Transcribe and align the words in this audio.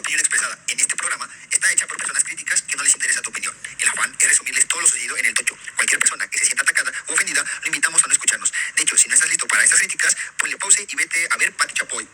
opinión 0.00 0.20
expresada 0.20 0.58
en 0.68 0.80
este 0.80 0.96
programa 0.96 1.28
está 1.50 1.72
hecha 1.72 1.86
por 1.86 1.96
personas 1.98 2.24
críticas 2.24 2.62
que 2.62 2.76
no 2.76 2.82
les 2.82 2.94
interesa 2.94 3.22
tu 3.22 3.30
opinión. 3.30 3.54
El 3.78 3.88
afán 3.88 4.14
es 4.18 4.28
resumirles 4.28 4.66
todo 4.66 4.80
lo 4.80 4.86
sucedido 4.86 5.16
en 5.18 5.26
el 5.26 5.34
tocho. 5.34 5.56
Cualquier 5.76 6.00
persona 6.00 6.28
que 6.28 6.38
se 6.38 6.46
sienta 6.46 6.62
atacada 6.62 6.92
o 7.06 7.12
ofendida, 7.12 7.44
lo 7.60 7.66
invitamos 7.66 8.02
a 8.02 8.06
no 8.06 8.12
escucharnos. 8.12 8.52
De 8.76 8.82
hecho, 8.82 8.96
si 8.96 9.08
no 9.08 9.14
estás 9.14 9.28
listo 9.28 9.46
para 9.46 9.64
estas 9.64 9.78
críticas, 9.78 10.16
ponle 10.38 10.56
pause 10.56 10.86
y 10.88 10.96
vete 10.96 11.28
a 11.30 11.36
ver 11.36 11.52
Pati 11.52 11.74
Chapoy. 11.74 12.08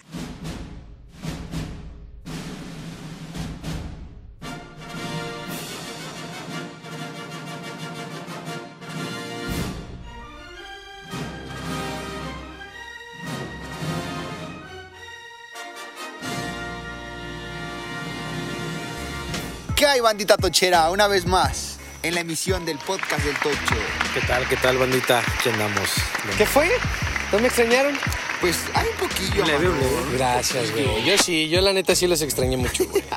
Hay, 19.96 20.00
bandita 20.02 20.36
tochera? 20.36 20.90
Una 20.90 21.08
vez 21.08 21.24
más, 21.26 21.78
en 22.02 22.14
la 22.14 22.20
emisión 22.20 22.66
del 22.66 22.78
podcast 22.78 23.24
del 23.24 23.34
Tocho. 23.38 23.74
¿Qué 24.12 24.20
tal, 24.26 24.46
qué 24.46 24.56
tal, 24.56 24.76
bandita? 24.76 25.20
Aquí 25.20 25.48
andamos. 25.48 25.90
¿Qué 26.36 26.44
fue? 26.44 26.70
¿No 27.32 27.38
me 27.38 27.46
extrañaron? 27.46 27.96
Pues 28.40 28.58
hay 28.74 28.86
un 28.88 29.08
poquillo, 29.08 29.44
Leve. 29.46 29.70
Gracias, 30.12 30.70
güey. 30.72 31.02
Yo 31.04 31.16
sí, 31.16 31.48
yo 31.48 31.62
la 31.62 31.72
neta 31.72 31.94
sí 31.94 32.06
los 32.06 32.20
extrañé 32.20 32.56
mucho, 32.56 32.84
güey. 32.88 33.02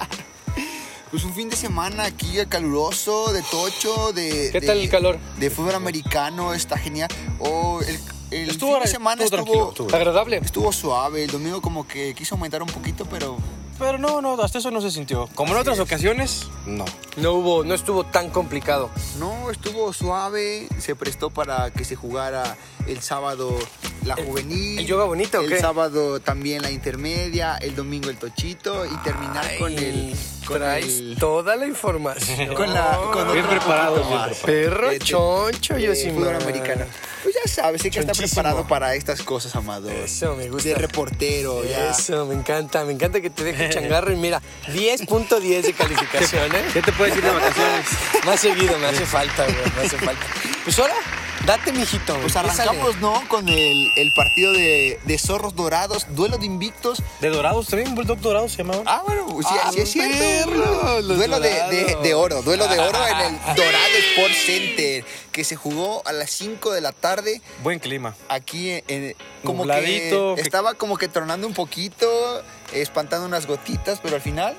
Pues 1.12 1.24
un 1.24 1.34
fin 1.34 1.50
de 1.50 1.56
semana 1.56 2.04
aquí 2.06 2.38
caluroso, 2.48 3.34
de 3.34 3.42
Tocho, 3.42 4.14
de... 4.14 4.50
¿Qué 4.52 4.60
de- 4.62 4.68
tal 4.68 4.78
el 4.78 4.90
calor? 4.92 5.18
De 5.40 5.50
fútbol 5.50 5.74
americano, 5.74 6.54
está 6.54 6.78
genial. 6.78 7.10
Oh, 7.40 7.82
el, 7.82 8.00
el 8.30 8.50
Estuvo 8.52 8.74
fin 8.76 8.84
de 8.84 8.88
semana 8.88 9.24
estuvo 9.24 9.70
estuvo. 9.70 9.96
Agradable. 9.96 10.38
estuvo 10.38 10.72
suave. 10.72 11.24
El 11.24 11.32
domingo 11.32 11.62
como 11.62 11.88
que 11.88 12.14
quiso 12.14 12.36
aumentar 12.36 12.62
un 12.62 12.70
poquito, 12.70 13.06
pero... 13.08 13.38
Pero 13.80 13.98
no, 13.98 14.22
no, 14.22 14.40
hasta 14.42 14.58
eso 14.60 14.72
no 14.72 14.82
se 14.82 14.92
sintió. 14.92 15.28
Como 15.36 15.54
en 15.54 15.58
Así 15.58 15.62
otras 15.62 15.78
es. 15.78 15.84
ocasiones, 15.84 16.48
no. 16.66 16.84
No 17.16 17.34
hubo, 17.34 17.64
no 17.64 17.74
estuvo 17.74 18.04
tan 18.04 18.30
complicado. 18.30 18.90
No, 19.20 19.50
estuvo 19.50 19.94
suave, 19.94 20.68
se 20.80 20.96
prestó 20.98 21.30
para 21.30 21.72
que 21.72 21.86
se 21.86 21.96
jugara 21.96 22.58
el 22.88 23.02
sábado 23.02 23.58
la 24.06 24.16
juvenil. 24.18 24.80
el 24.80 24.86
yoga 24.86 25.06
bonito, 25.06 25.40
¿o 25.40 25.42
El 25.44 25.50
qué? 25.50 25.60
sábado 25.60 26.20
también 26.20 26.62
la 26.62 26.72
intermedia, 26.72 27.56
el 27.58 27.76
domingo 27.76 28.10
el 28.10 28.18
tochito 28.18 28.86
y 28.86 28.96
terminar 28.98 29.58
con 29.60 29.72
el... 29.72 30.14
Traes 30.58 31.00
el- 31.00 31.16
toda 31.20 31.56
la 31.56 31.66
información. 31.68 32.54
con 32.56 32.74
la 32.74 32.98
con 33.14 33.32
Bien 33.34 33.46
preparado, 33.46 34.04
más. 34.04 34.28
preparado. 34.30 34.36
Perro 34.46 34.90
de- 34.90 35.00
choncho, 35.00 35.78
yo 35.78 35.94
sí 35.96 36.10
fútbol 36.12 36.36
americano. 36.36 36.86
Pues 37.24 37.36
ya 37.36 37.52
sabes, 37.52 37.84
hay 37.84 37.92
que 37.92 38.00
Chonchísimo. 38.00 38.28
preparado 38.28 38.68
para 38.68 38.96
estas 38.96 39.22
cosas, 39.22 39.54
Amado. 39.56 39.90
Eso 39.90 40.36
me 40.36 40.50
gusta. 40.50 40.70
De 40.70 40.76
reportero, 40.76 41.64
ya. 41.66 41.92
Eso, 41.92 42.26
me 42.26 42.34
encanta, 42.34 42.84
me 42.86 42.94
encanta 42.94 43.20
que 43.22 43.30
te 43.30 43.44
deje 43.44 43.70
changarro 43.70 44.12
y 44.12 44.16
mira, 44.16 44.42
10.10 44.74 45.62
de 45.64 45.74
calificación, 45.74 46.56
¿eh? 46.56 46.64
¿Qué 46.74 46.82
te 46.82 46.92
puedes 46.94 47.14
decir 47.16 47.30
de 47.30 47.36
vacaciones? 47.36 47.86
Más 48.26 48.40
seguido, 48.40 48.78
me 48.80 48.88
hace 48.88 49.06
falta, 49.06 49.44
güey, 49.44 49.58
me 49.76 49.82
hace 49.86 49.98
falta. 49.98 50.26
Pues 50.64 50.80
ahora, 50.80 50.96
date, 51.46 51.72
mijito. 51.74 52.16
Pues 52.20 52.36
arrancamos, 52.36 52.98
¿no? 52.98 53.22
Con 53.28 53.48
el, 53.50 53.88
el 53.96 54.12
partido 54.16 54.54
de, 54.54 55.00
de 55.04 55.18
zorros 55.18 55.56
dorados, 55.56 56.08
duelo 56.16 56.38
de 56.38 56.46
invictos. 56.46 57.02
¿De 57.22 57.30
dorados 57.30 57.68
también? 57.68 57.96
¿Bulldog 57.96 58.20
dorado 58.20 58.48
se 58.50 58.58
llamaba? 58.58 58.84
Ah, 58.86 59.02
bueno, 59.06 59.28
sí, 59.42 59.56
Ah, 59.64 59.72
sí 59.74 59.82
es 59.82 59.92
cierto. 59.92 60.18
perro, 60.18 61.02
duelo 61.04 61.40
de, 61.40 61.98
de- 62.02 62.14
oro, 62.14 62.42
duelo 62.42 62.68
de 62.68 62.80
oro 62.80 63.08
en 63.08 63.18
el 63.18 63.40
Dorado 63.56 63.96
Sport 64.16 64.34
Center, 64.46 65.06
que 65.32 65.44
se 65.44 65.56
jugó 65.56 66.02
a 66.06 66.14
las 66.14 66.30
5 66.32 66.72
de 66.72 66.82
la 66.82 66.92
tarde 66.92 67.42
Buen 67.64 67.80
clima. 67.80 68.16
aquí 68.30 68.72
en, 68.72 68.84
en- 68.88 69.16
como 69.44 69.64
Nubladito, 69.64 70.36
que 70.36 70.42
estaba 70.42 70.74
como 70.74 70.98
que 70.98 71.08
tronando 71.08 71.48
un 71.48 71.54
poquito, 71.54 72.44
espantando 72.74 73.26
unas 73.26 73.46
gotitas, 73.48 74.00
pero 74.02 74.16
al 74.16 74.22
final 74.22 74.56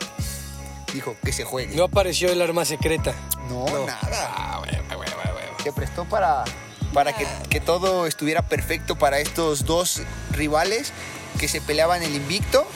dijo 0.93 1.15
que 1.25 1.33
se 1.33 1.45
juegue. 1.45 1.77
No 1.77 1.85
apareció 1.85 2.31
el 2.33 2.41
arma 2.43 2.65
secreta. 2.65 3.15
No, 3.49 3.67
No. 3.67 3.87
nada. 3.87 4.01
Ah, 4.13 4.59
güey, 4.59 4.71
güey, 4.97 4.97
güey. 4.97 5.45
Se 5.63 5.73
prestó 5.73 6.05
para, 6.07 6.45
para 6.93 7.13
que, 7.15 7.27
que 7.49 7.61
todo 7.61 8.07
estuviera 8.07 8.43
perfecto 8.43 8.97
para 8.97 9.19
estos 9.21 9.65
dos 9.65 10.03
rivales 10.33 10.93
que 11.39 11.49
se 11.49 11.61
peleaban 11.61 12.03
el 12.03 12.15
invicto. 12.15 12.67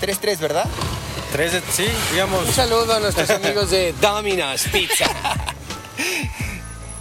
3-3, 0.00 0.38
¿verdad? 0.38 0.64
Tres 1.32 1.52
de... 1.52 1.60
Sí, 1.72 1.86
digamos... 2.12 2.46
Un 2.46 2.52
saludo 2.54 2.94
a 2.94 3.00
nuestros 3.00 3.28
amigos 3.30 3.70
de 3.70 3.92
Domino's 4.00 4.64
Pizza. 4.72 5.06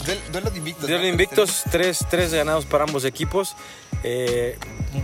Duel- 0.06 0.22
Duelo 0.32 0.50
de 0.50 0.58
invictos. 0.58 0.88
Duelo 0.88 1.04
de 1.04 1.10
invictos, 1.10 1.64
tres, 1.72 2.00
tres 2.10 2.34
ganados 2.34 2.66
para 2.66 2.84
ambos 2.86 3.06
equipos. 3.06 3.56
Eh, 4.04 4.58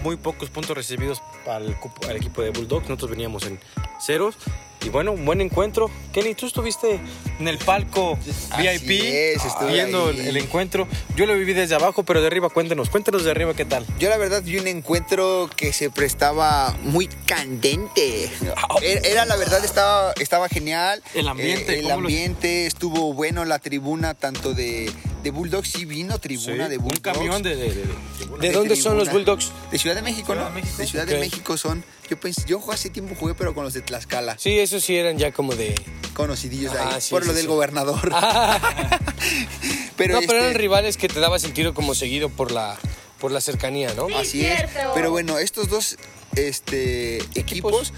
muy 0.04 0.16
pocos 0.18 0.50
puntos 0.50 0.76
recibidos 0.76 1.22
al 1.48 2.16
equipo 2.16 2.42
de 2.42 2.50
Bulldogs. 2.52 2.88
Nosotros 2.90 3.12
veníamos 3.12 3.44
en 3.44 3.60
ceros. 4.02 4.36
Y 4.84 4.90
bueno, 4.90 5.14
un 5.14 5.26
buen 5.26 5.40
encuentro. 5.42 5.90
Kenny, 6.12 6.36
tú 6.36 6.46
estuviste 6.46 7.00
en 7.40 7.48
el 7.48 7.58
palco 7.58 8.18
VIP 8.58 8.90
es, 8.92 9.42
viendo 9.68 10.10
el, 10.10 10.20
el 10.20 10.38
encuentro. 10.38 10.88
Yo 11.16 11.26
lo 11.26 11.34
viví 11.36 11.54
desde 11.54 11.76
abajo, 11.76 12.04
pero 12.04 12.22
de 12.22 12.28
arriba 12.28 12.50
cuéntenos. 12.50 12.90
Cuéntenos 12.90 13.24
de 13.24 13.32
arriba 13.32 13.54
qué 13.54 13.66
tal. 13.66 13.86
Yo 13.98 14.10
la 14.10 14.18
verdad 14.18 14.44
vi 14.44 14.58
un 14.60 14.68
encuentro 14.68 15.50
que 15.56 15.72
se 15.74 15.90
prestaba 15.90 16.76
muy 16.84 17.08
candente. 17.26 18.30
Era, 18.82 19.00
era, 19.08 19.26
la 19.26 19.36
verdad 19.38 19.64
estaba, 19.64 20.14
estaba 20.20 20.50
genial. 20.50 21.02
El 21.14 21.28
ambiente, 21.28 21.76
Eh, 21.76 21.80
el 21.80 21.84
¿cómo 21.86 22.02
lo- 22.02 22.08
ambiente 22.08 22.66
estuvo 22.66 23.14
bueno, 23.14 23.46
la 23.46 23.60
tribuna 23.60 24.14
tanto 24.14 24.54
de, 24.54 24.92
de 25.24 25.32
Bulldogs 25.32 25.70
sí 25.70 25.86
vino 25.86 26.20
tribuna 26.20 26.66
Sí, 26.66 26.70
de 26.72 26.78
un 26.78 26.84
Bulldogs. 26.84 27.02
camión 27.18 27.42
de... 27.42 27.56
de- 27.56 27.70
de- 27.74 27.86
de- 27.86 27.94
¿De 28.40 28.52
dónde 28.52 28.76
son 28.76 28.98
los. 28.98 29.12
Bulldogs? 29.12 29.52
De 29.72 29.78
Ciudad 29.78 29.96
de 29.96 30.02
México, 30.02 30.34
¿no? 30.36 30.50
de 30.52 30.88
Ciudad 30.88 31.06
de 31.06 31.20
México 31.20 31.56
son. 31.58 31.84
Yo 32.10 32.20
pensé, 32.20 32.44
yo 32.46 32.62
hace 32.72 32.90
tiempo 32.90 33.16
jugué, 33.16 33.34
pero 33.34 33.54
con 33.56 33.64
los 33.64 33.74
de 33.74 33.82
Tlaxcala, 33.82 34.38
Sí, 34.38 34.60
esos 34.60 34.84
sí 34.84 34.96
eran 34.96 35.18
ya 35.18 35.32
como 35.32 35.56
de. 35.56 35.74
conocidillos 36.14 36.74
ahí, 36.76 36.88
Ah, 36.96 37.02
sí, 37.02 37.10
por 37.12 37.26
lo 37.26 37.32
sí, 37.32 37.38
del 37.38 37.48
gobernador. 37.48 38.02
pero 39.98 40.16
no, 40.16 40.20
pero 40.20 40.20
este- 40.20 40.38
eran 40.38 40.54
rivales 40.56 40.98
que 40.98 41.08
te 41.08 41.20
daba 41.20 41.40
sentido 41.40 41.74
como 41.74 41.96
seguido 41.96 42.30
por 42.30 42.52
la, 42.52 42.78
por 43.20 43.32
la 43.32 43.42
cercanía, 43.42 43.94
¿no? 43.96 44.08
Así 44.18 44.46
es. 44.46 44.64
Pero 44.94 45.12
bueno, 45.12 45.38
estos 45.40 45.70
dos 45.70 45.98
este, 46.36 47.18
equipos 47.40 47.94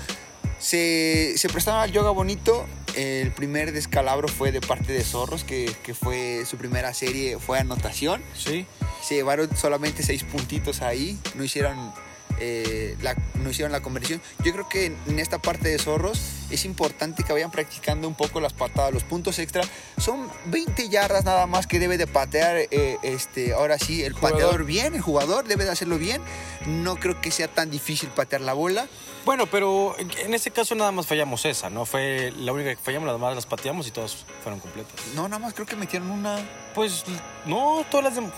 se, 0.59 1.37
se 1.37 1.49
prestaron 1.49 1.81
al 1.81 1.91
yoga 1.91 2.11
bonito. 2.11 2.65
El 2.95 3.31
primer 3.33 3.73
descalabro 3.73 4.29
fue 4.29 4.51
de 4.53 4.61
parte 4.61 4.93
de 4.93 5.03
Zorros, 5.03 5.43
que, 5.43 5.69
que 5.83 5.93
fue 5.93 6.45
su 6.49 6.55
primera 6.57 6.93
serie, 6.93 7.37
fue 7.39 7.59
anotación. 7.59 8.23
Sí. 8.33 8.65
Se 9.03 9.15
llevaron 9.15 9.49
solamente 9.57 10.01
seis 10.01 10.23
puntitos 10.23 10.81
ahí, 10.81 11.19
no 11.35 11.43
hicieron, 11.43 11.93
eh, 12.39 12.97
la, 13.01 13.15
no 13.35 13.49
hicieron 13.49 13.71
la 13.71 13.81
conversión. 13.81 14.21
Yo 14.43 14.51
creo 14.53 14.67
que 14.69 14.85
en, 15.07 15.19
esta 15.19 15.39
parte 15.39 15.69
de 15.69 15.79
Zorros 15.79 16.19
es 16.49 16.65
importante 16.65 17.23
que 17.23 17.33
vayan 17.33 17.51
practicando 17.51 18.07
un 18.07 18.15
poco 18.15 18.39
las 18.41 18.53
patadas, 18.53 18.93
los 18.93 19.03
puntos 19.03 19.39
extra. 19.39 19.63
Son 19.97 20.29
20 20.45 20.89
yardas 20.89 21.25
nada 21.25 21.47
más 21.47 21.67
que 21.67 21.79
debe 21.79 21.97
de 21.97 22.07
patear, 22.07 22.57
eh, 22.71 22.97
este, 23.03 23.53
ahora 23.53 23.77
sí, 23.79 24.03
el 24.03 24.13
Jugador. 24.13 24.31
pateador 24.39 24.65
bien, 24.65 24.95
el 24.95 25.01
jugador 25.01 25.47
debe 25.47 25.63
de 25.65 25.71
hacerlo 25.71 25.97
bien. 25.97 26.21
No 26.67 26.95
creo 26.97 27.21
que 27.21 27.31
sea 27.31 27.47
tan 27.47 27.69
difícil 27.69 28.09
patear 28.09 28.41
la 28.41 28.53
bola. 28.53 28.87
Bueno, 29.25 29.47
pero 29.47 29.95
en- 29.97 30.11
en 30.19 30.33
este 30.35 30.51
caso 30.51 30.75
nada 30.75 30.91
más 30.91 31.07
fallamos 31.07 31.45
esa, 31.45 31.69
¿no? 31.71 31.85
Fue 31.85 32.31
la 32.37 32.51
única 32.53 32.69
que 32.75 32.81
fallamos, 32.81 33.07
las 33.07 33.15
demás 33.15 33.35
las 33.35 33.45
pateamos 33.47 33.87
y 33.87 33.91
todas 33.91 34.25
fueron 34.43 34.59
completas. 34.59 34.93
No, 35.15 35.23
nada 35.27 35.39
más 35.39 35.53
creo 35.53 35.65
que 35.65 35.75
metieron 35.75 36.11
una... 36.11 36.37
Pues 36.75 37.03
no, 37.45 37.83
todas 37.89 38.03
las 38.05 38.15
demás. 38.15 38.33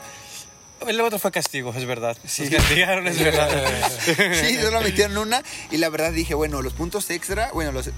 El 0.86 1.02
otro 1.02 1.18
fue 1.20 1.32
castigo, 1.32 1.74
es 1.76 1.86
verdad. 1.86 2.18
Sí, 2.26 2.50
castigaron, 2.50 3.08
es 3.08 3.20
verdad. 3.20 3.50
sí, 4.42 4.58
solo 4.62 4.82
metieron 4.82 5.18
una 5.18 5.42
y 5.72 5.78
la 5.78 5.90
verdad 5.90 6.12
dije, 6.12 6.34
bueno, 6.34 6.62
los 6.62 6.74
puntos 6.74 7.10
extra, 7.10 7.50
bueno, 7.54 7.72
los, 7.72 7.90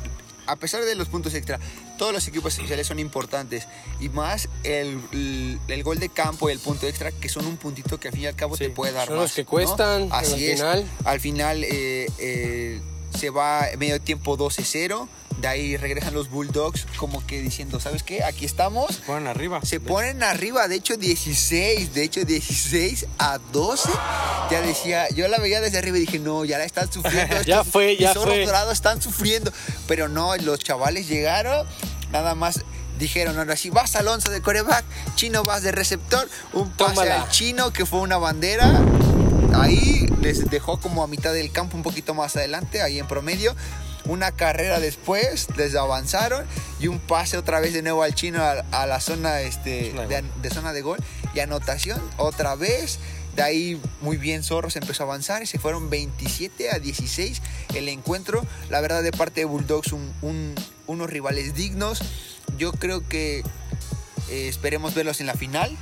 a 0.48 0.56
pesar 0.56 0.84
de 0.86 0.96
los 0.96 1.10
puntos 1.10 1.34
extra, 1.34 1.60
todos 1.98 2.14
los 2.14 2.28
equipos 2.28 2.54
especiales 2.54 2.88
son 2.88 2.98
importantes 3.00 3.68
y 4.00 4.10
más 4.10 4.48
el, 4.64 5.00
el, 5.12 5.60
el 5.68 5.84
gol 5.84 6.00
de 6.00 6.10
campo 6.10 6.50
y 6.50 6.54
el 6.54 6.60
punto 6.60 6.88
extra, 6.88 7.12
que 7.12 7.28
son 7.30 7.46
un 7.46 7.58
puntito 7.58 8.00
que 8.00 8.08
al 8.08 8.14
fin 8.14 8.24
y 8.24 8.28
al 8.28 8.36
cabo 8.36 8.56
Sí, 8.56 8.64
te 8.66 8.70
puede 8.70 8.94
dar 8.94 9.08
son 9.08 9.18
más. 9.18 9.24
los 9.26 9.34
que 9.34 9.44
¿no? 9.44 9.50
cuestan 9.50 10.08
Así 10.12 10.34
al 10.34 10.40
es. 10.42 10.54
final. 10.60 10.86
Al 11.04 11.20
final 11.20 11.64
eh, 11.66 12.08
eh, 12.18 12.82
se 13.18 13.30
va 13.30 13.66
medio 13.78 14.00
tiempo 14.02 14.38
12-0. 14.38 15.08
De 15.40 15.47
ahí 15.47 15.78
regresan 15.78 16.13
los 16.13 16.30
Bulldogs 16.30 16.86
como 16.98 17.25
que 17.25 17.42
diciendo, 17.42 17.80
¿sabes 17.80 18.04
qué? 18.04 18.25
Aquí 18.25 18.44
estamos. 18.44 18.98
Fueron 19.06 19.28
arriba. 19.28 19.62
Se 19.63 19.80
ponen 19.80 20.22
arriba, 20.22 20.68
de 20.68 20.75
hecho 20.75 20.98
16, 20.98 21.94
de 21.94 22.04
hecho 22.04 22.25
16 22.25 23.06
a 23.19 23.38
12. 23.54 23.89
Ya 24.51 24.62
decía, 24.62 25.07
yo 25.16 25.28
la 25.30 25.38
veía 25.38 25.62
desde 25.62 25.78
arriba 25.78 25.98
y 25.98 26.01
dije, 26.01 26.19
no, 26.19 26.44
ya 26.44 26.57
la 26.57 26.66
están 26.66 26.92
sufriendo. 26.92 27.38
Ya 27.45 27.60
estos 27.60 27.72
fue, 27.72 27.95
ya 27.95 28.13
fue. 28.13 28.45
dorados 28.45 28.74
están 28.74 29.01
sufriendo. 29.01 29.51
Pero 29.88 30.10
no, 30.10 30.36
los 30.38 30.60
chavales 30.60 31.07
llegaron, 31.07 31.66
nada 32.12 32.36
más 32.36 32.60
dijeron, 32.98 33.38
ahora 33.39 33.56
sí, 33.56 33.69
vas 33.69 33.95
Alonso 33.95 34.30
de 34.30 34.42
coreback, 34.42 34.84
Chino 35.16 35.45
vas 35.45 35.63
de 35.63 35.72
receptor, 35.72 36.28
un 36.51 36.69
pase 36.72 36.95
Tómala. 36.95 37.24
al 37.24 37.30
Chino 37.30 37.72
que 37.72 37.86
fue 37.86 38.01
una 38.01 38.18
bandera. 38.18 38.78
Ahí 39.54 40.06
les 40.22 40.50
dejó 40.50 40.80
como 40.80 41.04
a 41.04 41.07
mitad 41.07 41.34
del 41.34 41.51
campo, 41.51 41.75
un 41.78 41.84
poquito 41.84 42.13
más 42.13 42.36
adelante, 42.36 42.81
ahí 42.81 43.00
en 43.00 43.07
promedio. 43.07 43.56
Una 44.06 44.31
carrera 44.31 44.80
después, 44.80 45.48
les 45.57 45.75
avanzaron 45.75 46.46
y 46.80 46.88
un 46.88 47.00
pase 47.00 47.38
otra 47.38 47.60
vez 47.60 47.74
de 47.74 47.81
nuevo 47.81 48.01
al 48.04 48.16
chino 48.16 48.42
a, 48.44 48.51
a 48.72 48.86
la 48.88 49.00
zona 49.01 49.42
este, 49.42 49.94
de 50.42 50.50
zona 50.50 50.74
de 50.74 50.81
gol 50.81 50.98
y 51.36 51.40
anotación 51.42 52.01
otra 52.18 52.56
vez. 52.56 53.00
De 53.36 53.44
ahí 53.44 53.81
muy 54.01 54.18
bien 54.18 54.42
Zorros 54.44 54.75
empezó 54.75 55.04
a 55.04 55.06
avanzar 55.06 55.44
y 55.44 55.46
se 55.46 55.60
fueron 55.60 55.90
27 55.90 56.72
a 56.72 56.80
16 56.80 57.42
el 57.75 57.88
encuentro. 57.90 58.46
La 58.69 58.81
verdad 58.81 59.04
de 59.04 59.12
parte 59.12 59.42
de 59.42 59.46
Bulldogs 59.46 59.92
un- 59.94 60.12
un- 60.22 60.56
unos 60.88 61.10
rivales 61.10 61.54
dignos. 61.54 62.00
Yo 62.57 62.72
creo 62.72 63.07
que 63.07 63.40
eh, 64.30 64.48
esperemos 64.48 64.96
verlos 64.96 65.19
en 65.22 65.28
la 65.28 65.36
final. 65.36 65.78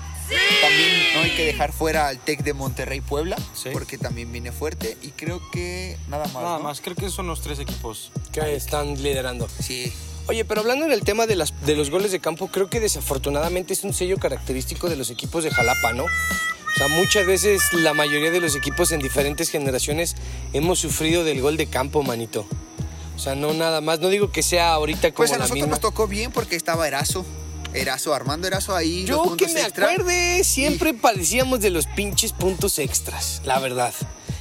También 0.61 1.13
no 1.15 1.21
hay 1.21 1.31
que 1.31 1.45
dejar 1.45 1.71
fuera 1.71 2.07
al 2.07 2.19
Tec 2.19 2.43
de 2.43 2.53
Monterrey 2.53 3.01
Puebla, 3.01 3.37
Sí. 3.53 3.69
porque 3.71 3.97
también 3.97 4.31
viene 4.31 4.51
fuerte. 4.51 4.97
Y 5.01 5.09
creo 5.11 5.41
que 5.51 5.97
nada 6.09 6.25
más. 6.25 6.33
Nada 6.43 6.57
¿no? 6.57 6.63
más, 6.63 6.81
creo 6.81 6.95
que 6.95 7.09
son 7.09 7.27
los 7.27 7.41
tres 7.41 7.59
equipos. 7.59 8.11
Que 8.31 8.55
están 8.55 9.01
liderando. 9.01 9.47
Sí. 9.59 9.91
Oye, 10.27 10.43
pero 10.43 10.61
hablando 10.61 10.87
del 10.87 11.01
tema 11.01 11.25
de, 11.25 11.35
las, 11.37 11.53
de 11.65 11.75
los 11.75 11.89
goles 11.89 12.11
de 12.11 12.19
campo, 12.19 12.49
creo 12.49 12.69
que 12.69 12.79
desafortunadamente 12.81 13.73
es 13.73 13.83
un 13.85 13.93
sello 13.93 14.17
característico 14.17 14.89
de 14.89 14.97
los 14.97 15.09
equipos 15.09 15.43
de 15.45 15.51
Jalapa, 15.51 15.93
¿no? 15.93 16.03
O 16.03 16.77
sea, 16.77 16.89
muchas 16.89 17.25
veces 17.25 17.61
la 17.73 17.93
mayoría 17.93 18.29
de 18.29 18.41
los 18.41 18.53
equipos 18.55 18.91
en 18.91 18.99
diferentes 18.99 19.49
generaciones 19.49 20.15
hemos 20.53 20.79
sufrido 20.79 21.23
del 21.23 21.41
gol 21.41 21.55
de 21.57 21.67
campo, 21.67 22.03
manito. 22.03 22.45
O 23.15 23.19
sea, 23.19 23.33
no 23.35 23.53
nada 23.53 23.79
más. 23.81 23.99
No 23.99 24.09
digo 24.09 24.31
que 24.31 24.43
sea 24.43 24.73
ahorita 24.73 25.09
como 25.11 25.15
Pues 25.15 25.31
a 25.31 25.35
la 25.35 25.39
nosotros 25.45 25.55
misma. 25.55 25.71
nos 25.71 25.79
tocó 25.79 26.07
bien 26.07 26.31
porque 26.31 26.55
estaba 26.57 26.87
Erazo. 26.87 27.25
Erazo, 27.77 28.13
Armando 28.13 28.47
Erazo 28.47 28.75
ahí. 28.75 29.05
los 29.07 29.25
Yo 29.27 29.37
que 29.37 29.47
me 29.47 29.61
extra. 29.61 29.91
acuerde, 29.91 30.43
siempre 30.43 30.93
padecíamos 30.93 31.59
de 31.61 31.69
los 31.69 31.87
pinches 31.87 32.33
puntos 32.33 32.79
extras, 32.79 33.41
la 33.45 33.59
verdad. 33.59 33.93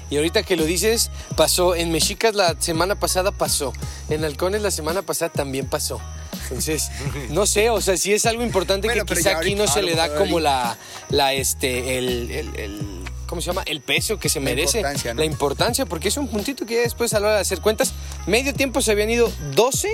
Y 0.08 0.16
ahorita 0.16 0.42
que 0.44 0.56
lo 0.56 0.64
dices, 0.64 1.10
pasó. 1.36 1.74
En 1.74 1.90
Mexicas 1.90 2.34
la 2.34 2.54
semana 2.60 2.94
pasada 2.98 3.32
pasó. 3.32 3.72
En 4.08 4.24
Halcones 4.24 4.62
la 4.62 4.70
semana 4.70 5.02
pasada 5.02 5.32
también 5.32 5.66
pasó. 5.66 6.00
Entonces, 6.44 6.90
no 7.30 7.44
sé, 7.46 7.70
o 7.70 7.80
sea, 7.80 7.96
si 7.96 8.12
es 8.12 8.24
algo 8.26 8.42
importante 8.44 8.86
Bueno, 8.86 9.04
que 9.04 9.14
quizá 9.16 9.36
aquí 9.38 9.54
no 9.56 9.66
se 9.66 9.82
le 9.82 9.94
da 9.96 10.14
como 10.14 10.38
la, 10.38 10.78
la 11.08 11.32
este, 11.32 11.98
el, 11.98 12.30
el- 12.30 12.54
el- 12.60 13.04
¿cómo 13.26 13.40
se 13.40 13.46
llama? 13.48 13.64
El 13.66 13.80
peso 13.80 14.18
que 14.20 14.28
se 14.28 14.38
La 14.38 14.44
merece. 14.44 14.78
importancia, 14.78 15.12
¿no? 15.14 15.18
La 15.20 15.26
importancia, 15.26 15.86
porque 15.86 16.06
es 16.06 16.16
un 16.16 16.28
puntito 16.28 16.64
que 16.66 16.76
ya 16.76 16.80
después 16.82 17.12
a 17.12 17.18
la 17.18 17.26
hora 17.26 17.34
de 17.36 17.42
hacer 17.42 17.60
cuentas, 17.60 17.92
medio 18.28 18.54
tiempo 18.54 18.80
se 18.80 18.92
habían 18.92 19.10
ido 19.10 19.32
12, 19.56 19.88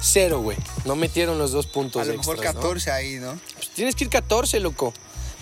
0, 0.00 0.40
güey. 0.40 0.56
No 0.84 0.96
metieron 0.96 1.38
los 1.38 1.52
dos 1.52 1.66
puntos 1.66 2.02
A 2.02 2.04
lo 2.04 2.16
mejor 2.16 2.36
extras, 2.36 2.54
¿no? 2.54 2.60
14 2.60 2.90
ahí, 2.90 3.14
¿no? 3.16 3.38
Pues 3.54 3.70
tienes 3.70 3.94
que 3.94 4.04
ir 4.04 4.10
14, 4.10 4.60
loco. 4.60 4.92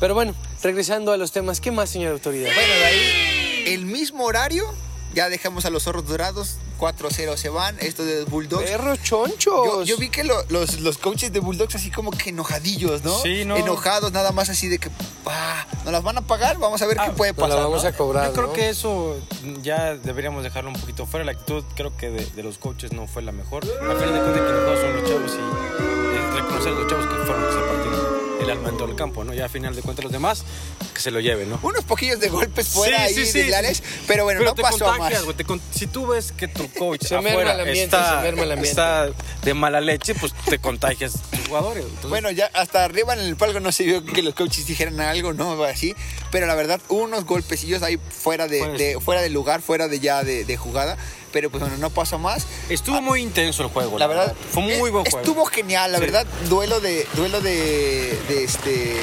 Pero 0.01 0.15
bueno, 0.15 0.35
regresando 0.63 1.13
a 1.13 1.17
los 1.17 1.33
temas, 1.33 1.61
¿qué 1.61 1.71
más, 1.71 1.91
señora 1.91 2.13
autoridad? 2.13 2.51
Bueno, 2.55 2.75
de 2.75 2.85
ahí, 2.85 3.65
el 3.69 3.87
mismo 3.87 4.25
horario, 4.25 4.65
ya 5.15 5.29
dejamos 5.29 5.65
a 5.65 5.71
los 5.71 5.85
zorros 5.85 6.07
dorados, 6.07 6.57
4-0 6.81 7.37
se 7.37 7.49
van, 7.49 7.77
esto 7.81 8.05
de 8.05 8.25
Bulldogs. 8.25 8.65
Perros 8.69 8.99
chonchos. 9.03 9.39
Yo, 9.67 9.83
yo 9.85 9.97
vi 9.97 10.09
que 10.11 10.25
lo- 10.25 10.45
los, 10.49 10.81
los 10.81 10.99
coaches 10.99 11.33
de 11.33 11.41
Bulldogs 11.41 11.75
así 11.77 11.91
como 11.91 12.11
que 12.11 12.31
enojadillos, 12.31 13.05
¿no? 13.05 13.17
Sí, 13.23 13.45
¿no? 13.45 13.57
Enojados, 13.57 14.13
nada 14.13 14.33
más 14.33 14.51
así 14.51 14.69
de 14.69 14.79
que, 14.79 14.91
ah, 15.27 15.67
¿nos 15.85 15.93
las 15.93 16.03
van 16.03 16.19
a 16.19 16.23
pagar? 16.23 16.59
Vamos 16.59 16.83
a 16.83 16.87
ver 16.87 16.97
qué 16.99 17.11
puede 17.11 17.33
Nos 17.33 17.39
la 17.41 17.47
pasar. 17.47 17.63
vamos 17.65 17.83
¿no? 17.85 17.89
a 17.89 17.93
cobrar. 17.93 18.27
Yo 18.29 18.33
creo 18.35 18.47
¿no? 18.49 18.53
que 18.53 18.69
eso 18.69 19.17
ya 19.63 19.95
deberíamos 19.97 20.43
dejarlo 20.43 20.71
un 20.71 20.77
poquito 20.81 21.07
fuera. 21.07 21.25
La 21.25 21.33
actitud 21.33 21.65
creo 21.77 21.97
que 21.97 22.11
de, 22.11 22.27
de 22.27 22.43
los 22.43 22.59
coaches 22.59 22.93
no 22.93 23.07
fue 23.07 23.23
la 23.23 23.33
mejor. 23.33 23.65
A 23.65 23.69
final 23.95 24.13
de 24.15 24.21
cuentas 24.21 24.43
quienes 24.43 24.65
juegan 24.65 24.81
son 24.83 24.97
los 25.01 25.09
chavos 25.11 25.33
y 25.33 26.37
reconocer 26.37 26.73
a 26.73 26.75
los 26.77 26.87
chavos 26.91 27.07
que 27.07 27.15
fueron 27.15 27.43
los 27.43 27.55
que 27.55 27.61
se 27.61 27.67
partieron 27.67 28.24
el 28.41 28.51
alma 28.51 28.69
en 28.69 28.77
todo 28.77 28.89
el 28.91 28.97
campo, 28.97 29.25
¿no? 29.25 29.33
Ya 29.33 29.47
a 29.47 29.49
final 29.49 29.75
de 29.75 29.83
cuentas 29.83 30.05
los 30.05 30.13
demás 30.13 30.45
que 30.93 31.01
se 31.01 31.11
lo 31.11 31.21
lleven, 31.21 31.51
¿no? 31.51 31.59
Unos 31.63 31.85
poquillos 31.85 32.21
de 32.21 32.29
golpes 32.29 32.69
fuera 32.69 32.99
Sí, 32.99 33.03
ahí 33.05 33.15
sí, 33.15 33.27
sí, 33.27 33.43
de 33.43 33.77
pero 34.07 34.25
bueno, 34.25 34.39
Pero 34.41 34.51
no 34.51 34.55
te 34.55 34.63
pasó 34.63 34.87
más. 34.99 35.25
güey, 35.25 35.37
te 35.37 35.45
si 35.73 35.87
tú 35.87 36.07
ves 36.07 36.33
que 36.33 36.49
tu 36.49 36.69
coach 36.73 37.03
Se 37.05 37.17
afuera 37.17 37.53
ambiente, 37.53 37.83
está, 37.83 38.23
está 38.63 39.11
de 39.43 39.55
mala 39.55 39.81
leche, 39.81 40.15
pues 40.15 40.33
te 40.49 40.59
contagias 40.59 41.15
tus 41.31 41.49
jugadores. 41.49 41.85
Entonces, 41.85 42.11
Bueno, 42.11 42.31
ya 42.31 42.51
hasta 42.55 42.85
arriba 42.85 43.15
en 43.15 43.21
el 43.21 43.37
palco 43.37 43.61
no 43.61 43.73
se 43.73 43.85
vio 43.85 44.05
que 44.05 44.23
los 44.23 44.35
coaches 44.35 44.67
dijeran 44.67 45.01
algo, 45.01 45.33
¿no? 45.33 45.63
Así. 45.65 45.95
Pero 46.31 46.47
la 46.47 46.55
verdad, 46.55 46.81
unos 46.89 47.25
golpecillos 47.25 47.83
ahí 47.83 47.99
fuera 48.11 48.49
de, 48.49 48.59
Pues- 48.61 48.79
de- 48.79 49.01
fuera 49.01 49.23
del 49.23 49.33
lugar, 49.33 49.63
fuera 49.63 49.89
de 49.89 50.01
ya 50.01 50.23
de, 50.25 50.45
de 50.45 50.57
jugada. 50.57 50.97
Pero 51.35 51.51
pues 51.51 51.63
bueno, 51.63 51.77
no 51.79 51.91
pasó 51.91 52.17
más. 52.17 52.47
estuvo 52.69 53.03
muy 53.03 53.21
intenso 53.21 53.65
el 53.65 53.69
juego. 53.69 53.99
La 53.99 54.07
verdad, 54.07 54.33
fue 54.53 54.63
muy 54.63 54.73
eh, 54.75 54.79
buen 54.79 55.05
juego. 55.05 55.19
Estuvo 55.19 55.45
genial, 55.47 55.91
la 55.91 55.99
Sí. 55.99 56.05
verdad. 56.05 56.27
Duelo 56.49 56.79
de, 56.81 57.07
duelo 57.17 57.41
de, 57.41 58.17
de 58.29 58.45
este, 58.45 58.95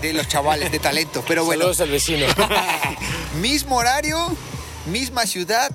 de 0.00 0.14
los 0.14 0.26
chavales 0.26 0.72
de 0.72 0.78
talento. 0.78 1.22
Pero 1.28 1.44
bueno, 1.44 1.64
Saludos 1.64 1.80
al 1.82 1.90
vecino. 1.90 2.26
mismo 3.42 3.76
horario, 3.76 4.34
misma 4.86 5.26
ciudad, 5.26 5.70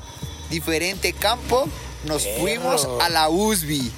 diferente 0.49 1.13
campo. 1.13 1.69
Nos 2.05 2.27
fuimos 2.39 2.87
a 2.99 3.09
la 3.09 3.29
USB. 3.29 3.91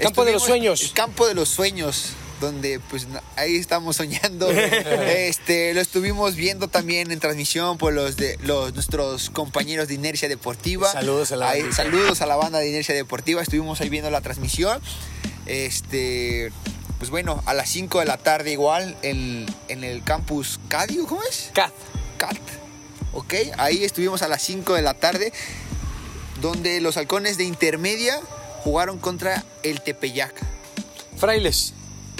Campo 0.00 0.24
de 0.24 0.32
los 0.32 0.42
sueños. 0.42 0.82
el 0.82 0.92
campo 0.92 1.28
de 1.28 1.34
los 1.34 1.48
sueños, 1.48 2.14
donde 2.40 2.80
pues 2.80 3.06
ahí 3.36 3.56
estamos 3.56 3.96
soñando. 3.96 4.50
este, 4.50 5.74
lo 5.74 5.80
estuvimos 5.80 6.34
viendo 6.34 6.68
también 6.68 7.10
en 7.12 7.20
transmisión 7.20 7.78
por 7.78 7.92
los 7.92 8.16
de 8.16 8.38
los 8.42 8.74
nuestros 8.74 9.30
compañeros 9.30 9.88
de 9.88 9.94
Inercia 9.94 10.28
Deportiva. 10.28 10.90
Saludos 10.90 11.32
a 11.32 11.36
la 11.36 11.50
Ahí- 11.50 11.60
bandita. 11.62 11.82
saludos 11.84 12.20
a 12.22 12.26
la 12.26 12.36
banda 12.36 12.58
de 12.58 12.68
Inercia 12.70 12.94
Deportiva. 12.94 13.42
Estuvimos 13.42 13.80
ahí 13.80 13.88
viendo 13.88 14.10
la 14.10 14.20
transmisión. 14.22 14.80
Este, 15.46 16.52
pues 16.98 17.10
bueno, 17.10 17.42
a 17.46 17.54
las 17.54 17.68
5 17.70 17.98
de 18.00 18.04
la 18.06 18.16
tarde 18.16 18.52
igual 18.52 18.96
en, 19.02 19.46
en 19.68 19.84
el 19.84 20.02
campus 20.04 20.58
Cadio, 20.68 21.06
¿cómo 21.06 21.22
es? 21.24 21.50
Cat. 21.54 21.72
Cat. 22.18 22.36
Ok, 23.12 23.34
ahí 23.58 23.84
estuvimos 23.84 24.22
a 24.22 24.28
las 24.28 24.40
5 24.42 24.74
de 24.74 24.82
la 24.82 24.94
tarde, 24.94 25.32
donde 26.40 26.80
los 26.80 26.96
halcones 26.96 27.36
de 27.38 27.44
intermedia 27.44 28.20
jugaron 28.62 28.98
contra 28.98 29.44
el 29.62 29.80
Tepeyac. 29.80 30.34
Frailes. 31.16 31.74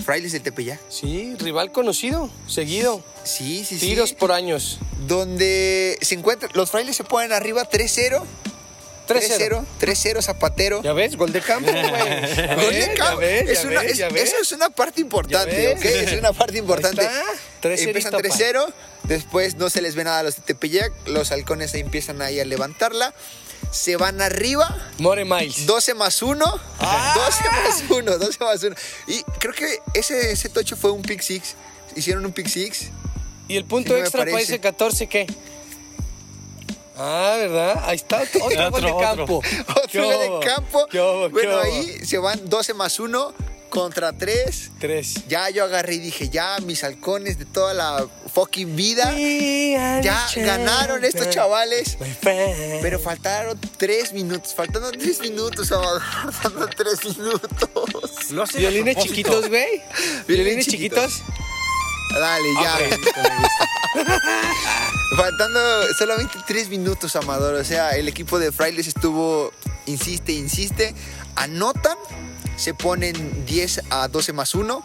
Frailes 0.05 0.33
del 0.33 0.43
Tepeyac. 0.43 0.81
Sí, 0.89 1.35
rival 1.39 1.73
conocido, 1.73 2.31
seguido. 2.47 3.03
Sí, 3.25 3.65
sí, 3.65 3.77
Tiros 3.79 4.11
sí. 4.11 4.17
por 4.19 4.33
años. 4.33 4.79
Donde 5.07 5.99
se 6.01 6.15
encuentran, 6.15 6.51
los 6.55 6.71
frailes 6.71 6.97
se 6.97 7.05
ponen 7.05 7.33
arriba 7.33 7.69
3-0. 7.69 8.23
3-0. 9.09 9.65
3-0 9.81 10.23
Zapatero. 10.23 10.83
¿Ya 10.83 10.93
ves? 10.93 11.17
Gol 11.17 11.33
de 11.33 11.41
campo, 11.41 11.71
güey. 11.71 11.83
Gol 12.57 12.75
de 12.75 12.95
campo. 12.97 13.21
Es 13.23 13.65
una- 13.65 13.83
es-. 13.83 13.99
Eso 13.99 14.55
una 14.55 14.71
parte 14.71 15.01
importante. 15.01 15.73
¿ok? 15.75 15.85
Es 15.85 16.13
una 16.13 16.33
parte 16.33 16.59
importante. 16.59 17.01
Ahí 17.07 17.09
está. 17.61 17.69
3-0 17.69 17.79
Empiezan 17.89 18.13
pa. 18.13 18.19
3-0, 18.21 18.73
después 19.05 19.57
no 19.57 19.69
se 19.69 19.83
les 19.83 19.97
ve 19.97 20.05
nada 20.05 20.21
a 20.21 20.23
los 20.23 20.37
de 20.37 20.43
Tepeyac, 20.43 20.93
los 21.09 21.33
halcones 21.33 21.75
ahí 21.75 21.81
empiezan 21.81 22.23
ahí 22.23 22.39
a 22.41 22.45
levantarla, 22.45 23.13
se 23.71 23.97
van 23.97 24.21
arriba, 24.21 24.77
More 24.99 25.25
Miles. 25.25 25.67
12 25.67 25.95
más 25.95 26.23
1, 26.23 26.45
Ah. 26.81 27.15
12 27.17 27.45
más 27.51 27.85
1, 27.91 28.19
12 28.19 28.45
más 28.45 28.63
1. 28.63 28.77
Y 29.07 29.23
creo 29.39 29.55
que 29.55 29.79
ese, 29.95 30.33
ese 30.33 30.49
tocho 30.49 30.77
fue 30.77 30.91
un 30.91 31.03
pick 31.03 31.21
six, 31.21 31.55
hicieron 31.97 32.25
un 32.27 32.33
pick 32.33 32.49
six. 32.49 32.89
¿Y 33.49 33.57
el 33.57 33.65
punto 33.65 33.91
no 33.93 33.97
me 33.97 34.01
extra 34.03 34.21
para 34.21 34.31
parece. 34.33 34.53
ese 34.55 34.61
14 34.61 35.07
qué? 35.09 35.27
Ah, 36.97 37.37
¿verdad? 37.39 37.83
Ahí 37.87 37.97
está 37.97 38.23
otro, 38.23 38.45
otro 38.45 38.71
gol 38.71 38.81
de 38.83 38.91
Otro, 38.93 38.99
campo. 39.01 39.41
¿Qué 39.91 40.01
Otro 40.01 40.09
hubo? 40.09 40.41
de 40.41 40.47
campo. 40.47 40.87
¿Qué 40.91 41.01
hubo? 41.01 41.27
¿Qué 41.27 41.33
Bueno, 41.33 41.53
hubo? 41.55 41.61
ahí 41.63 42.05
se 42.05 42.19
van 42.19 42.49
12 42.49 42.75
más 42.75 43.01
1 43.01 43.33
contra 43.71 44.13
3. 44.13 44.73
Tres. 44.79 45.27
Ya 45.29 45.49
yo 45.51 45.65
agarré 45.65 45.95
y 45.95 45.99
dije, 46.01 46.29
ya 46.29 46.59
mis 46.67 46.85
halcones 46.85 47.39
de 47.39 47.47
toda 47.47 47.73
la 47.73 48.07
fucking 48.35 48.77
vida, 48.77 49.13
ya 50.03 50.27
ganaron 50.37 51.05
estos 51.05 51.31
chavales. 51.31 51.97
Pero 52.21 52.99
faltaron 52.99 53.59
tres 53.79 54.13
minutos, 54.13 54.55
faltando 54.55 54.91
tres 54.93 55.21
minutos, 55.21 55.69
Salvador, 55.69 56.03
faltando 56.33 56.69
tres 56.69 57.05
minutos. 57.05 58.31
Lo 58.31 58.45
Violines 58.47 58.97
chiquitos, 58.99 59.49
güey. 59.49 59.83
Violines 60.27 60.67
chiquitos. 60.67 61.23
Dale, 62.13 62.49
ya. 62.61 62.79
Faltando 65.17 65.61
solamente 65.99 66.39
tres 66.47 66.69
minutos, 66.69 67.15
Amador. 67.17 67.55
O 67.55 67.65
sea, 67.65 67.91
el 67.91 68.09
equipo 68.09 68.39
de 68.39 68.53
Frailes 68.53 68.87
estuvo, 68.87 69.53
insiste, 69.87 70.33
insiste. 70.33 70.95
Anotan, 71.37 71.97
se 72.57 72.75
ponen 72.75 73.45
10 73.47 73.83
a 73.91 74.09
12 74.09 74.33
más 74.33 74.55
1. 74.55 74.85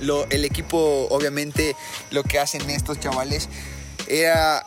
Lo, 0.00 0.26
el 0.30 0.44
equipo, 0.44 1.06
obviamente, 1.10 1.76
lo 2.10 2.24
que 2.24 2.38
hacen 2.40 2.68
estos 2.70 2.98
chavales 3.00 3.48
era. 4.06 4.64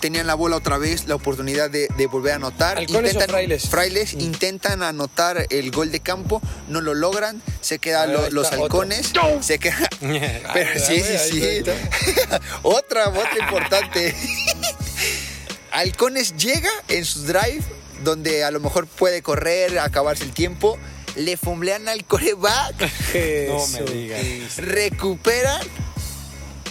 Tenían 0.00 0.28
la 0.28 0.34
bola 0.34 0.54
otra 0.54 0.78
vez, 0.78 1.08
la 1.08 1.16
oportunidad 1.16 1.70
de, 1.70 1.88
de 1.96 2.06
volver 2.06 2.34
a 2.34 2.36
anotar. 2.36 2.78
¿Halcones 2.78 3.16
o 3.16 3.20
frailes? 3.20 3.68
Frailes 3.68 4.12
intentan 4.12 4.84
anotar 4.84 5.46
el 5.50 5.72
gol 5.72 5.90
de 5.90 5.98
campo, 5.98 6.40
no 6.68 6.80
lo 6.80 6.94
logran, 6.94 7.42
se 7.60 7.80
quedan 7.80 8.12
lo- 8.12 8.30
los 8.30 8.46
otro. 8.46 8.62
halcones, 8.62 9.10
se 9.40 9.58
queda, 9.58 9.88
pero 10.00 10.70
Ay, 10.72 10.80
sí, 10.80 11.02
sí, 11.02 11.18
sí. 11.32 11.62
otra, 12.62 13.08
otra 13.08 13.38
importante. 13.40 14.14
Halcones 15.72 16.36
llega 16.36 16.70
en 16.86 17.04
su 17.04 17.24
drive, 17.24 17.62
donde 18.04 18.44
a 18.44 18.50
lo 18.50 18.60
mejor 18.60 18.86
puede 18.86 19.22
correr, 19.22 19.78
acabarse 19.78 20.24
el 20.24 20.32
tiempo. 20.32 20.78
Le 21.16 21.36
fumblean 21.36 21.88
al 21.88 22.04
coreback, 22.04 22.76
No 23.48 23.66
me 23.68 23.80
digas. 23.92 24.56
recuperan 24.58 25.60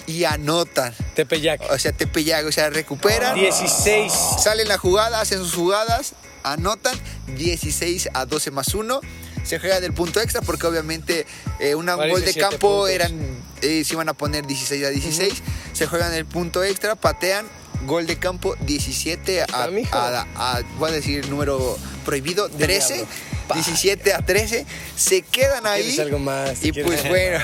y 0.06 0.24
anotan. 0.24 0.94
Tepeyac. 1.16 1.62
O 1.70 1.78
sea, 1.78 1.92
Tepeyac, 1.92 2.46
o 2.46 2.52
sea, 2.52 2.70
recuperan. 2.70 3.36
16. 3.36 4.12
Salen 4.40 4.68
la 4.70 4.78
jugada, 4.78 5.20
hacen 5.20 5.40
sus 5.40 5.54
jugadas, 5.56 6.14
anotan 6.44 6.98
16 7.36 8.10
a 8.14 8.26
12 8.26 8.52
más 8.52 8.74
1. 8.74 9.02
Se 9.44 9.60
juega 9.60 9.80
del 9.82 9.94
punto 9.94 10.22
extra 10.22 10.42
porque 10.42 10.68
obviamente 10.68 11.26
eh, 11.60 11.76
una- 11.76 11.96
un 11.98 12.10
gol 12.10 12.24
de 12.24 12.34
campo 12.34 12.58
puntos. 12.70 12.90
eran, 12.90 13.14
eh, 13.62 13.84
se 13.86 13.94
iban 13.94 14.08
a 14.10 14.14
poner 14.14 14.46
16 14.46 14.86
a 14.86 14.90
16. 14.90 15.34
se 15.74 15.88
juegan 15.88 16.14
el 16.14 16.26
punto 16.26 16.64
extra, 16.64 16.96
patean, 16.96 17.48
gol 17.88 18.06
de 18.06 18.18
campo 18.20 18.56
17 18.62 19.42
a, 19.42 19.46
a- 19.52 20.26
a- 20.36 20.62
voy 20.78 20.90
a 20.90 20.94
decir 20.94 21.28
número 21.30 21.78
prohibido, 22.06 22.50
13. 22.50 22.94
diablo. 22.96 23.12
17 23.54 24.14
a 24.14 24.20
13, 24.26 24.66
se 24.98 25.22
quedan 25.22 25.66
ahí. 25.66 25.84
¿Quieres 25.84 26.00
algo 26.00 26.20
más? 26.20 26.64
Y 26.66 26.72
¿Quieres- 26.72 26.86
pues 26.86 27.04
bueno. 27.10 27.40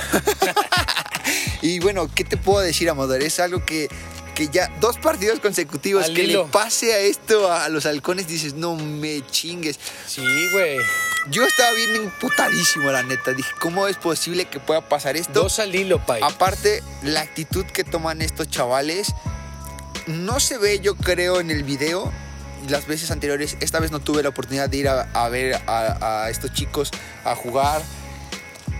y 1.61 1.79
bueno, 1.79 2.09
¿qué 2.13 2.23
te 2.23 2.37
puedo 2.37 2.59
decir, 2.59 2.89
Amador? 2.89 3.21
Es 3.23 3.39
algo 3.39 3.63
que, 3.65 3.87
que 4.35 4.49
ya 4.49 4.67
dos 4.81 4.97
partidos 4.97 5.39
consecutivos 5.39 6.05
Al 6.05 6.13
que 6.13 6.23
hilo. 6.23 6.43
le 6.45 6.49
pase 6.51 6.93
a 6.93 6.99
esto 6.99 7.51
a 7.51 7.69
los 7.69 7.85
halcones, 7.85 8.27
dices, 8.27 8.53
no 8.53 8.75
me 8.75 9.25
chingues. 9.27 9.79
Sí, 10.07 10.21
güey. 10.51 10.77
Yo 11.29 11.45
estaba 11.45 11.71
bien 11.71 11.95
imputadísimo, 11.95 12.91
la 12.91 13.01
neta. 13.03 13.31
Dije, 13.31 13.49
¿cómo 13.61 13.87
es 13.87 13.95
posible 13.95 14.43
que 14.45 14.59
pueda 14.59 14.81
pasar 14.81 15.15
esto? 15.15 15.43
Dos 15.43 15.59
al 15.59 15.73
hilo, 15.73 16.05
pay. 16.05 16.21
Aparte, 16.21 16.83
la 17.01 17.21
actitud 17.21 17.63
que 17.65 17.85
toman 17.85 18.21
estos 18.21 18.49
chavales 18.49 19.13
no 20.07 20.39
se 20.39 20.57
ve, 20.57 20.79
yo 20.79 20.95
creo, 20.95 21.39
en 21.39 21.51
el 21.51 21.63
video. 21.63 22.11
Las 22.69 22.87
veces 22.87 23.11
anteriores, 23.11 23.57
esta 23.59 23.79
vez 23.79 23.91
no 23.91 23.99
tuve 23.99 24.23
la 24.23 24.29
oportunidad 24.29 24.69
de 24.69 24.77
ir 24.77 24.87
a, 24.87 25.09
a 25.13 25.29
ver 25.29 25.55
a, 25.67 26.23
a 26.23 26.29
estos 26.29 26.53
chicos 26.53 26.91
a 27.25 27.35
jugar. 27.35 27.81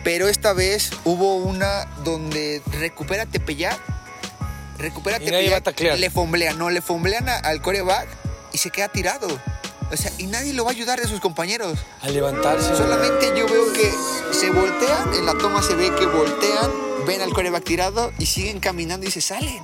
Pero 0.03 0.27
esta 0.27 0.53
vez 0.53 0.91
hubo 1.05 1.37
una 1.37 1.85
donde 2.03 2.61
recupera 2.79 3.25
Tepeyac. 3.25 3.79
Recupera 4.77 5.17
Y 5.21 5.31
nadie 5.31 5.49
va 5.49 5.57
a 5.57 5.61
Tepeyac. 5.61 5.97
Le 5.97 6.09
fomblean, 6.09 6.57
no, 6.57 6.69
le 6.69 6.81
fomblean 6.81 7.27
al 7.29 7.61
coreback 7.61 8.07
y 8.53 8.57
se 8.57 8.69
queda 8.69 8.87
tirado. 8.89 9.27
O 9.91 9.97
sea, 9.97 10.11
y 10.17 10.27
nadie 10.27 10.53
lo 10.53 10.65
va 10.65 10.71
a 10.71 10.73
ayudar 10.73 10.99
de 10.99 11.07
sus 11.07 11.19
compañeros. 11.19 11.77
A 12.01 12.09
levantarse. 12.09 12.75
Solamente 12.75 13.27
yo 13.37 13.45
veo 13.47 13.71
que 13.73 13.91
se 14.33 14.49
voltean, 14.49 15.13
en 15.13 15.25
la 15.25 15.37
toma 15.37 15.61
se 15.61 15.75
ve 15.75 15.93
que 15.95 16.05
voltean, 16.05 16.71
ven 17.05 17.21
al 17.21 17.31
coreback 17.31 17.63
tirado 17.63 18.11
y 18.17 18.25
siguen 18.25 18.59
caminando 18.59 19.07
y 19.07 19.11
se 19.11 19.21
salen. 19.21 19.61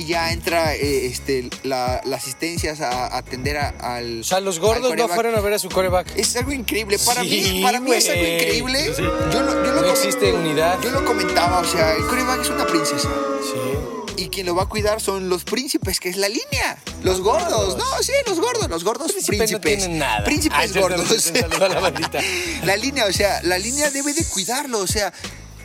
Y 0.00 0.06
ya 0.06 0.32
entra 0.32 0.74
eh, 0.74 1.06
este, 1.06 1.50
la, 1.62 2.00
la 2.04 2.16
asistencia 2.16 2.72
a, 2.80 3.06
a 3.08 3.18
atender 3.18 3.58
a- 3.58 3.68
al. 3.96 4.20
O 4.20 4.24
sea, 4.24 4.40
los 4.40 4.58
gordos 4.58 4.96
no 4.96 5.08
fueron 5.08 5.34
a 5.34 5.40
ver 5.40 5.52
a 5.52 5.58
su 5.58 5.68
coreback. 5.68 6.16
Es 6.16 6.34
algo 6.36 6.52
increíble. 6.52 6.98
Para 7.04 7.22
Sí, 7.22 7.50
mí, 7.56 7.62
para 7.62 7.80
mí 7.80 7.92
es 7.92 8.08
algo 8.08 8.24
increíble. 8.24 8.94
Sí. 8.96 9.02
Yo 9.02 9.42
lo, 9.42 9.64
yo 9.64 9.72
lo 9.72 9.80
No 9.82 9.90
existe 9.90 10.32
unidad. 10.32 10.80
Yo 10.82 10.90
lo 10.90 11.04
comentaba, 11.04 11.58
o 11.60 11.64
sea, 11.66 11.92
el 11.96 12.06
coreback 12.06 12.40
es 12.40 12.48
una 12.48 12.66
princesa. 12.66 13.10
Sí. 13.42 14.22
Y 14.22 14.28
quien 14.28 14.46
lo 14.46 14.54
va 14.54 14.62
a 14.62 14.66
cuidar 14.70 15.00
son 15.02 15.28
los 15.28 15.44
príncipes, 15.44 16.00
que 16.00 16.08
es 16.08 16.16
la 16.16 16.28
línea. 16.28 16.78
Los 17.02 17.20
gordos. 17.20 17.76
No, 17.76 17.84
sí, 18.02 18.12
los 18.26 18.40
gordos, 18.40 18.68
los 18.70 18.84
gordos 18.84 19.12
Príncipes 19.12 19.38
príncipes. 19.38 19.78
no 19.78 19.80
tienen 19.80 19.98
nada. 19.98 20.24
Príncipes 20.24 20.74
gordos. 20.76 21.32
La 22.64 22.76
línea, 22.76 23.04
o 23.06 23.12
sea, 23.12 23.42
la 23.42 23.58
línea 23.58 23.90
debe 23.90 24.12
de 24.14 24.24
cuidarlo, 24.24 24.78
o 24.78 24.86
sea. 24.86 25.12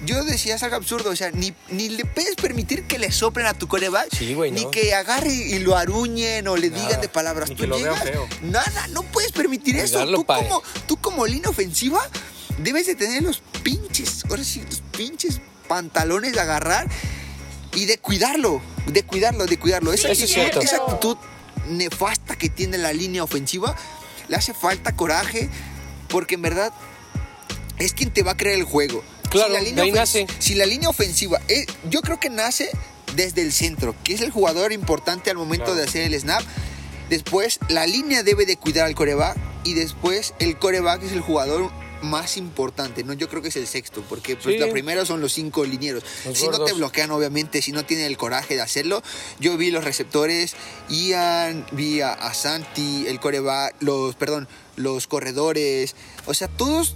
Yo 0.06 0.24
decía, 0.24 0.56
es 0.56 0.64
algo 0.64 0.76
absurdo, 0.76 1.10
o 1.12 1.16
sea, 1.16 1.32
ni, 1.32 1.54
ni 1.70 1.90
le 1.90 2.06
puedes 2.06 2.36
permitir 2.36 2.84
que 2.84 3.00
le 3.00 3.12
soplen 3.12 3.46
a 3.46 3.54
tu 3.54 3.68
coreback, 3.68 4.10
Sí, 4.16 4.34
güey, 4.34 4.52
ni 4.52 4.66
no. 4.66 4.72
que 4.72 4.94
agarre 4.94 5.34
y 5.34 5.60
lo 5.60 5.78
aruñen 5.78 6.48
o 6.48 6.58
le 6.58 6.70
Nada. 6.70 6.84
digan 6.84 7.02
de 7.02 7.08
palabras. 7.10 7.50
Ni 7.50 7.56
Tú 7.56 7.62
que 7.62 7.68
lo 7.68 7.78
llegas, 7.78 8.04
feo. 8.04 8.28
Nada, 8.42 8.88
no 8.90 9.04
puedes 9.04 9.32
permitir 9.32 9.78
eso. 9.78 9.94
Cuidarlo, 9.94 10.18
Tú 10.18 10.26
pae. 10.26 10.44
como, 10.48 10.64
tú 10.88 10.98
como 10.98 11.26
línea 11.26 11.50
ofensiva 11.50 12.02
debes 12.60 12.86
de 12.88 12.96
tener 12.96 13.24
los 13.24 13.42
pinches, 13.64 14.26
ahora 14.30 14.44
sí, 14.44 14.62
los 14.70 14.82
pinches 14.96 15.40
pantalones 15.68 16.34
de 16.34 16.40
agarrar 16.42 16.88
y 17.74 17.86
de 17.86 17.98
cuidarlo, 17.98 18.62
de 18.88 19.04
cuidarlo, 19.04 19.46
de 19.46 19.58
cuidarlo. 19.58 19.92
Esa, 19.94 20.10
Eso 20.10 20.26
es 20.26 20.38
esa 20.58 20.76
actitud 20.78 21.18
nefasta 21.70 22.36
que 22.38 22.50
tiene 22.50 22.78
la 22.78 22.94
línea 22.94 23.24
ofensiva, 23.24 23.76
le 24.28 24.36
hace 24.36 24.54
falta 24.54 24.96
coraje, 24.96 25.50
porque 26.10 26.36
en 26.36 26.42
verdad 26.44 26.72
es 27.80 27.94
quien 27.94 28.12
te 28.12 28.24
va 28.24 28.34
a 28.34 28.38
crear 28.38 28.56
el 28.58 28.64
juego. 28.66 29.04
Claro, 29.36 29.54
la 29.54 29.62
de 29.62 29.82
ahí 29.82 29.92
ofen- 29.92 29.96
nace. 29.96 30.28
Si 30.40 30.56
la 30.56 30.66
línea 30.66 30.90
ofensiva, 30.90 31.40
eh, 31.48 31.66
yo 31.90 32.02
creo 32.02 32.20
que 32.20 32.30
nace 32.30 32.70
desde 33.16 33.42
el 33.42 33.52
centro, 33.54 33.96
que 34.04 34.14
es 34.14 34.22
el 34.22 34.32
jugador 34.32 34.72
importante 34.74 35.30
al 35.30 35.38
momento 35.38 35.66
Claro. 35.66 35.80
de 35.80 35.84
hacer 35.88 36.02
el 36.04 36.20
snap. 36.20 36.44
Después, 37.10 37.60
la 37.70 37.86
línea 37.86 38.24
debe 38.24 38.46
de 38.46 38.58
cuidar 38.58 38.86
al 38.88 38.96
coreback 38.96 39.38
y 39.64 39.74
después 39.74 40.34
el 40.40 40.58
coreback 40.58 41.04
es 41.04 41.12
el 41.12 41.22
jugador 41.22 41.72
más 42.02 42.38
importante, 42.38 43.04
¿no? 43.04 43.14
Yo 43.14 43.30
creo 43.30 43.42
que 43.42 43.48
es 43.48 43.56
el 43.56 43.66
sexto, 43.68 44.04
porque 44.08 44.36
pues 44.36 44.56
Sí. 44.56 44.60
la 44.60 44.70
primera 44.70 45.06
son 45.06 45.22
los 45.22 45.32
cinco 45.34 45.64
linieros. 45.66 46.04
Los 46.26 46.38
si 46.38 46.48
no 46.48 46.64
te 46.64 46.74
bloquean, 46.74 47.10
obviamente, 47.12 47.62
si 47.62 47.72
no 47.72 47.86
tienen 47.86 48.06
el 48.06 48.18
coraje 48.18 48.56
de 48.56 48.62
hacerlo. 48.62 49.02
Yo 49.40 49.58
vi 49.58 49.72
los 49.72 49.84
receptores, 49.84 50.56
Ian, 50.90 51.66
vi 51.72 52.02
a, 52.02 52.14
a 52.14 52.34
Santi, 52.34 53.06
el 53.08 53.20
coreback, 53.20 53.76
los, 53.82 54.16
perdón, 54.16 54.48
los 54.76 55.08
corredores, 55.08 55.96
o 56.26 56.34
sea, 56.34 56.48
todos 56.48 56.96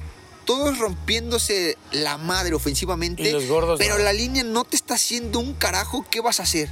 todos 0.49 0.79
rompiéndose 0.79 1.77
la 1.91 2.17
madre 2.17 2.55
ofensivamente, 2.55 3.21
Y 3.21 3.31
los 3.31 3.45
gordos 3.45 3.77
pero 3.77 3.99
no. 3.99 4.03
la 4.03 4.13
línea 4.13 4.43
no 4.43 4.63
te 4.63 4.75
está 4.75 4.95
haciendo 4.95 5.37
un 5.37 5.53
carajo, 5.53 6.03
¿qué 6.09 6.21
vas 6.21 6.39
a 6.39 6.43
hacer? 6.43 6.71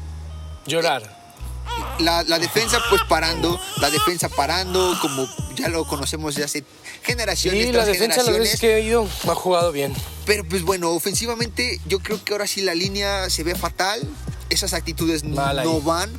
Llorar. 0.65 1.15
La, 1.99 2.23
la 2.23 2.39
defensa 2.39 2.79
pues 2.89 3.03
parando, 3.07 3.61
la 3.79 3.91
defensa 3.91 4.29
parando, 4.29 4.97
como 4.99 5.27
ya 5.53 5.69
lo 5.69 5.85
conocemos 5.85 6.33
de 6.33 6.43
hace 6.43 6.63
generaciones 7.03 7.67
Sí, 7.67 7.71
la 7.71 7.85
defensa 7.85 8.23
que 8.59 8.77
he 8.77 8.81
ido 8.81 9.07
ha 9.29 9.35
jugado 9.35 9.71
bien. 9.71 9.93
Pero 10.25 10.43
pues 10.43 10.63
bueno, 10.63 10.89
ofensivamente 10.93 11.79
yo 11.85 11.99
creo 11.99 12.23
que 12.23 12.33
ahora 12.33 12.47
sí 12.47 12.63
la 12.63 12.73
línea 12.73 13.29
se 13.29 13.43
ve 13.43 13.53
fatal. 13.53 14.01
Esas 14.49 14.73
actitudes 14.73 15.23
no 15.23 15.81
van. 15.81 16.11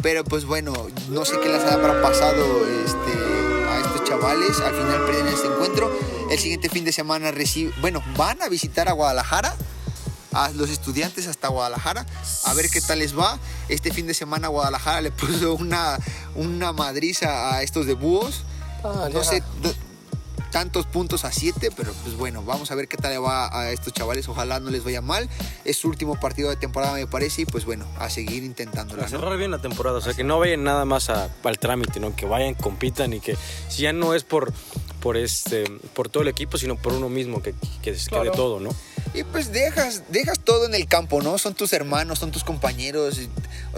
Pero 0.00 0.24
pues 0.24 0.46
bueno, 0.46 0.72
no 1.10 1.26
sé 1.26 1.38
qué 1.42 1.50
les 1.50 1.64
habrá 1.64 2.00
pasado 2.00 2.66
este, 2.86 3.47
chavales. 4.08 4.60
Al 4.60 4.74
final 4.74 5.04
pierden 5.04 5.28
este 5.28 5.46
encuentro. 5.48 5.92
El 6.30 6.38
siguiente 6.38 6.68
fin 6.68 6.84
de 6.84 6.92
semana 6.92 7.30
recibe, 7.30 7.72
bueno, 7.80 8.02
van 8.16 8.40
a 8.42 8.48
visitar 8.48 8.88
a 8.88 8.92
Guadalajara. 8.92 9.54
A 10.32 10.50
los 10.50 10.68
estudiantes 10.68 11.26
hasta 11.26 11.48
Guadalajara 11.48 12.04
a 12.44 12.54
ver 12.54 12.68
qué 12.68 12.82
tal 12.82 12.98
les 12.98 13.18
va. 13.18 13.38
Este 13.68 13.92
fin 13.92 14.06
de 14.06 14.12
semana 14.12 14.48
Guadalajara 14.48 15.00
le 15.00 15.10
puso 15.12 15.54
una, 15.54 15.98
una 16.34 16.72
madriza 16.72 17.54
a 17.54 17.62
estos 17.62 17.86
de 17.86 17.94
búhos 17.94 18.44
Ah, 18.84 19.08
no 19.12 19.24
sé 19.24 19.42
tantos 20.50 20.86
puntos 20.86 21.24
a 21.24 21.32
siete, 21.32 21.70
pero 21.76 21.92
pues 22.04 22.16
bueno, 22.16 22.42
vamos 22.42 22.70
a 22.70 22.74
ver 22.74 22.88
qué 22.88 22.96
tal 22.96 23.12
le 23.12 23.18
va 23.18 23.48
a 23.58 23.70
estos 23.70 23.92
chavales. 23.92 24.28
Ojalá 24.28 24.60
no 24.60 24.70
les 24.70 24.84
vaya 24.84 25.00
mal. 25.00 25.28
Es 25.64 25.76
su 25.78 25.88
último 25.88 26.18
partido 26.18 26.50
de 26.50 26.56
temporada, 26.56 26.94
me 26.94 27.06
parece, 27.06 27.42
y 27.42 27.44
pues 27.46 27.64
bueno, 27.64 27.86
a 27.98 28.10
seguir 28.10 28.42
intentándola. 28.44 29.02
Para 29.04 29.10
¿no? 29.12 29.18
cerrar 29.20 29.38
bien 29.38 29.50
la 29.50 29.60
temporada, 29.60 29.98
o 29.98 30.00
sea, 30.00 30.14
que 30.14 30.24
no 30.24 30.38
vayan 30.38 30.64
nada 30.64 30.84
más 30.84 31.10
a- 31.10 31.28
al 31.44 31.58
trámite, 31.58 32.00
¿no? 32.00 32.14
Que 32.16 32.26
vayan, 32.26 32.54
compitan 32.54 33.12
y 33.12 33.20
que 33.20 33.36
si 33.68 33.82
ya 33.82 33.92
no 33.92 34.14
es 34.14 34.24
por, 34.24 34.52
por, 35.00 35.16
este, 35.16 35.64
por 35.94 36.08
todo 36.08 36.22
el 36.22 36.28
equipo, 36.28 36.58
sino 36.58 36.76
por 36.76 36.92
uno 36.92 37.08
mismo, 37.08 37.42
que, 37.42 37.54
que 37.82 37.94
se 37.94 38.08
quede 38.10 38.20
Claro. 38.22 38.32
todo, 38.32 38.60
¿no? 38.60 38.70
Y 39.14 39.24
pues 39.24 39.52
dejas, 39.52 40.02
dejas 40.10 40.38
todo 40.40 40.66
en 40.66 40.74
el 40.74 40.86
campo, 40.86 41.22
¿no? 41.22 41.38
Son 41.38 41.54
tus 41.54 41.72
hermanos, 41.72 42.18
son 42.18 42.30
tus 42.30 42.44
compañeros. 42.44 43.18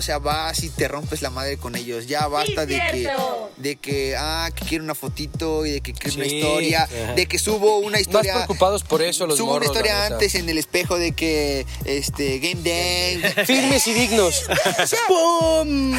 O 0.00 0.02
sea, 0.02 0.16
vas 0.18 0.62
y 0.64 0.70
te 0.70 0.88
rompes 0.88 1.20
la 1.20 1.28
madre 1.28 1.58
con 1.58 1.76
ellos. 1.76 2.06
Ya 2.06 2.26
basta 2.26 2.64
de 2.64 2.80
que, 2.90 3.10
de 3.58 3.76
que, 3.76 4.16
ah, 4.16 4.48
que 4.54 4.64
quiero 4.64 4.82
una 4.82 4.94
fotito 4.94 5.66
y 5.66 5.72
de 5.72 5.80
que 5.82 5.92
quiero 5.92 6.16
una 6.16 6.24
historia, 6.26 6.84
ajá. 6.84 7.12
de 7.12 7.26
que 7.26 7.38
subo 7.38 7.76
una 7.80 7.90
Más 7.98 8.00
historia. 8.00 8.32
preocupados 8.32 8.82
por 8.82 9.02
eso 9.02 9.26
los 9.26 9.36
Subo 9.36 9.50
una 9.50 9.66
morros, 9.66 9.66
historia 9.76 10.06
antes 10.06 10.34
en 10.36 10.48
el 10.48 10.56
espejo 10.56 10.96
de 10.96 11.12
que, 11.12 11.66
este, 11.84 12.38
Game 12.38 12.62
Day. 12.62 13.22
Firmes 13.46 13.86
y 13.88 13.92
dignos. 13.92 14.42
¡Pum! 15.06 15.92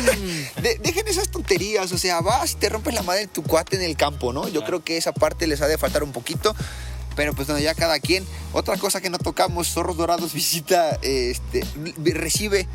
De- 0.63 0.79
dejen 0.81 1.07
esas 1.07 1.29
tonterías, 1.29 1.91
o 1.91 1.97
sea, 1.99 2.21
vas 2.21 2.53
y 2.53 2.55
te 2.55 2.69
rompes 2.69 2.95
la 2.95 3.03
madre 3.03 3.21
en 3.21 3.29
tu 3.29 3.43
cuate 3.43 3.75
en 3.75 3.83
el 3.83 3.95
campo, 3.95 4.33
¿no? 4.33 4.47
Yo 4.47 4.63
creo 4.63 4.83
que 4.83 4.97
esa 4.97 5.11
parte 5.11 5.45
les 5.45 5.61
ha 5.61 5.67
de 5.67 5.77
faltar 5.77 6.01
un 6.03 6.11
poquito. 6.11 6.55
Pero 7.15 7.33
pues 7.35 7.47
bueno, 7.47 7.61
ya 7.61 7.75
cada 7.75 7.99
quien. 7.99 8.25
Otra 8.53 8.77
cosa 8.77 8.99
que 8.99 9.09
no 9.11 9.19
tocamos, 9.19 9.67
Zorros 9.67 9.97
Dorados 9.97 10.33
visita, 10.33 10.97
este, 11.03 11.63
recibe 11.97 12.67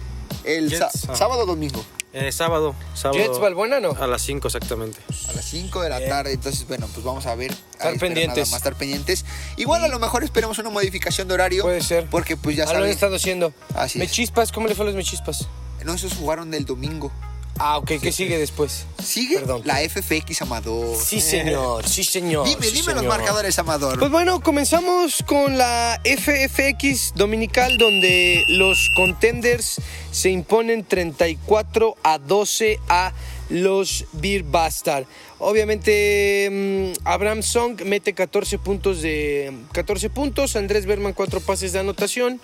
el 0.46 0.70
Jets, 0.70 1.08
ah. 1.08 1.16
sábado 1.16 1.42
o 1.42 1.46
domingo 1.46 1.84
Eh, 2.12 2.32
sábado, 2.32 2.74
sábado. 2.94 3.20
Jets 3.22 3.38
Balbuena, 3.38 3.78
¿no? 3.80 3.90
A 3.90 4.06
las 4.06 4.22
5 4.22 4.48
exactamente. 4.48 4.98
a 5.28 5.32
las 5.32 5.44
5 5.44 5.82
de 5.82 5.90
la 5.90 5.98
Bien. 5.98 6.10
tarde. 6.10 6.32
Entonces, 6.32 6.66
bueno, 6.66 6.86
pues 6.94 7.04
vamos 7.04 7.26
a 7.26 7.34
ver. 7.34 7.50
Estar 7.52 7.92
Ahí 7.92 7.98
pendientes. 7.98 8.36
Nada 8.38 8.50
más 8.52 8.56
estar 8.58 8.74
pendientes. 8.74 9.24
Igual 9.58 9.84
a 9.84 9.88
lo 9.88 9.98
mejor 9.98 10.24
esperemos 10.24 10.58
una 10.58 10.70
modificación 10.70 11.28
de 11.28 11.34
horario. 11.34 11.62
Puede 11.62 11.82
ser. 11.82 12.06
Porque 12.08 12.36
pues 12.38 12.56
ya 12.56 12.62
Ah, 12.62 12.66
lo 12.66 12.70
han 12.72 12.76
saben. 12.78 12.90
estado 12.92 13.16
haciendo. 13.16 13.52
Así 13.74 13.98
es. 14.00 14.08
Mechispas, 14.08 14.50
¿cómo 14.50 14.66
le 14.66 14.74
fue 14.74 14.84
a 14.84 14.86
los 14.86 14.94
mechispas? 14.96 15.46
No, 15.84 15.92
esos 15.92 16.14
jugaron 16.14 16.54
el 16.54 16.64
domingo. 16.64 17.12
Ah, 17.58 17.78
ok, 17.78 17.92
¿qué 18.02 18.12
sigue 18.12 18.38
después? 18.38 18.84
¿Sigue? 19.02 19.38
Perdón. 19.38 19.62
La 19.64 19.76
FFX 19.76 20.42
Amador. 20.42 20.96
Sí, 20.96 21.20
señor, 21.20 21.88
sí, 21.88 22.04
señor. 22.04 22.46
Dime, 22.46 22.66
sí, 22.66 22.80
dime 22.80 22.94
los 22.94 23.04
marcadores, 23.04 23.58
Amador. 23.58 23.98
Pues 23.98 24.10
bueno, 24.10 24.40
comenzamos 24.40 25.22
con 25.26 25.56
la 25.56 26.00
FFX 26.04 27.14
dominical 27.14 27.78
donde 27.78 28.44
los 28.48 28.90
contenders 28.94 29.80
se 30.10 30.30
imponen 30.30 30.84
34 30.84 31.96
a 32.02 32.18
12 32.18 32.78
a 32.88 33.12
los 33.48 34.04
Beer 34.12 34.42
Bastard. 34.42 35.06
Obviamente 35.38 36.48
mm, 36.50 37.06
Abraham 37.06 37.42
Song 37.42 37.80
mete 37.84 38.12
14 38.12 38.58
puntos 38.58 39.02
de 39.02 39.52
14 39.72 40.10
puntos, 40.10 40.56
Andrés 40.56 40.86
Berman 40.86 41.12
4 41.12 41.40
pases 41.40 41.72
de 41.72 41.78
anotación, 41.78 42.40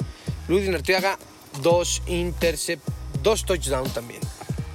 Luis 0.48 0.68
Arteaga 0.68 1.18
2 1.62 2.02
intercept, 2.06 2.86
2 3.22 3.44
touchdown 3.44 3.90
también. 3.90 4.20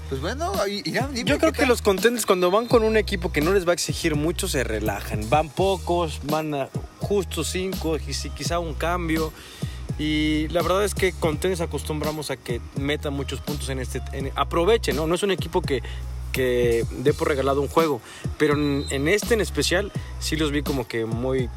Pues 0.10 0.22
bueno, 0.22 0.54
Irán, 0.86 1.14
dime 1.14 1.30
Yo 1.30 1.38
creo 1.38 1.52
que 1.52 1.66
los 1.66 1.82
contentes 1.82 2.26
cuando 2.26 2.50
van 2.50 2.68
con 2.68 2.84
un 2.84 2.96
equipo 2.96 3.32
que 3.34 3.42
no 3.42 3.52
les 3.54 3.68
va 3.68 3.72
a 3.72 3.74
exigir 3.74 4.16
mucho 4.16 4.48
se 4.48 4.64
relajan. 4.64 5.30
Van 5.30 5.50
pocos, 5.50 6.22
van 6.24 6.54
a 6.54 6.70
justo 7.00 7.44
cinco, 7.44 7.98
quizá 8.36 8.60
un 8.60 8.74
cambio. 8.74 9.34
Y 10.00 10.48
la 10.50 10.62
verdad 10.62 10.86
es 10.86 10.94
que 10.96 11.12
con 11.12 11.38
tenis 11.40 11.60
acostumbramos 11.60 12.32
a 12.32 12.38
que 12.38 12.62
metan 12.78 13.14
muchos 13.14 13.42
puntos 13.42 13.68
en 13.70 13.80
este. 13.80 14.02
en- 14.14 14.32
aprovechen, 14.36 14.96
¿no? 14.96 15.08
No 15.08 15.16
es 15.16 15.24
un 15.24 15.32
equipo 15.32 15.62
que, 15.62 15.82
que 16.32 16.86
dé 17.00 17.14
por 17.14 17.28
regalado 17.28 17.60
un 17.62 17.68
juego. 17.68 18.00
Pero 18.38 18.54
en, 18.54 18.86
en 18.92 19.08
este 19.10 19.34
en 19.34 19.42
especial 19.42 19.92
sí 20.20 20.38
los 20.38 20.52
vi 20.52 20.62
como 20.62 20.88
que 20.88 21.06
muy 21.06 21.50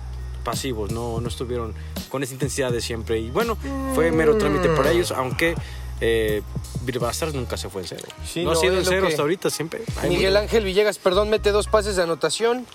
pasivos, 0.43 0.91
no, 0.91 1.21
no 1.21 1.29
estuvieron 1.29 1.75
con 2.09 2.23
esa 2.25 2.33
intensidad 2.33 2.73
de 2.73 2.81
siempre. 2.81 3.21
Y 3.21 3.31
bueno, 3.31 3.57
fue 3.95 4.11
mero 4.11 4.39
trámite 4.39 4.69
para 4.71 4.91
ellos, 4.91 5.13
aunque. 5.13 5.55
Eh, 6.01 6.43
Birbastars 6.83 7.35
nunca 7.35 7.57
se 7.57 7.69
fue 7.69 7.83
en 7.83 7.89
cero. 7.89 8.05
Sí, 8.27 8.43
no, 8.45 8.51
ha 8.53 8.55
no, 8.55 8.61
sido 8.61 8.79
en 8.79 8.85
cero 8.85 9.03
que- 9.03 9.09
hasta 9.09 9.23
ahorita, 9.23 9.51
siempre. 9.51 9.81
Miguel 10.09 10.33
muy- 10.33 10.41
Ángel 10.43 10.65
Villegas, 10.65 10.99
perdón, 10.99 11.29
mete 11.31 11.51
dos 11.53 11.67
pases 11.67 11.97
de 11.97 12.03
anotación. 12.03 12.67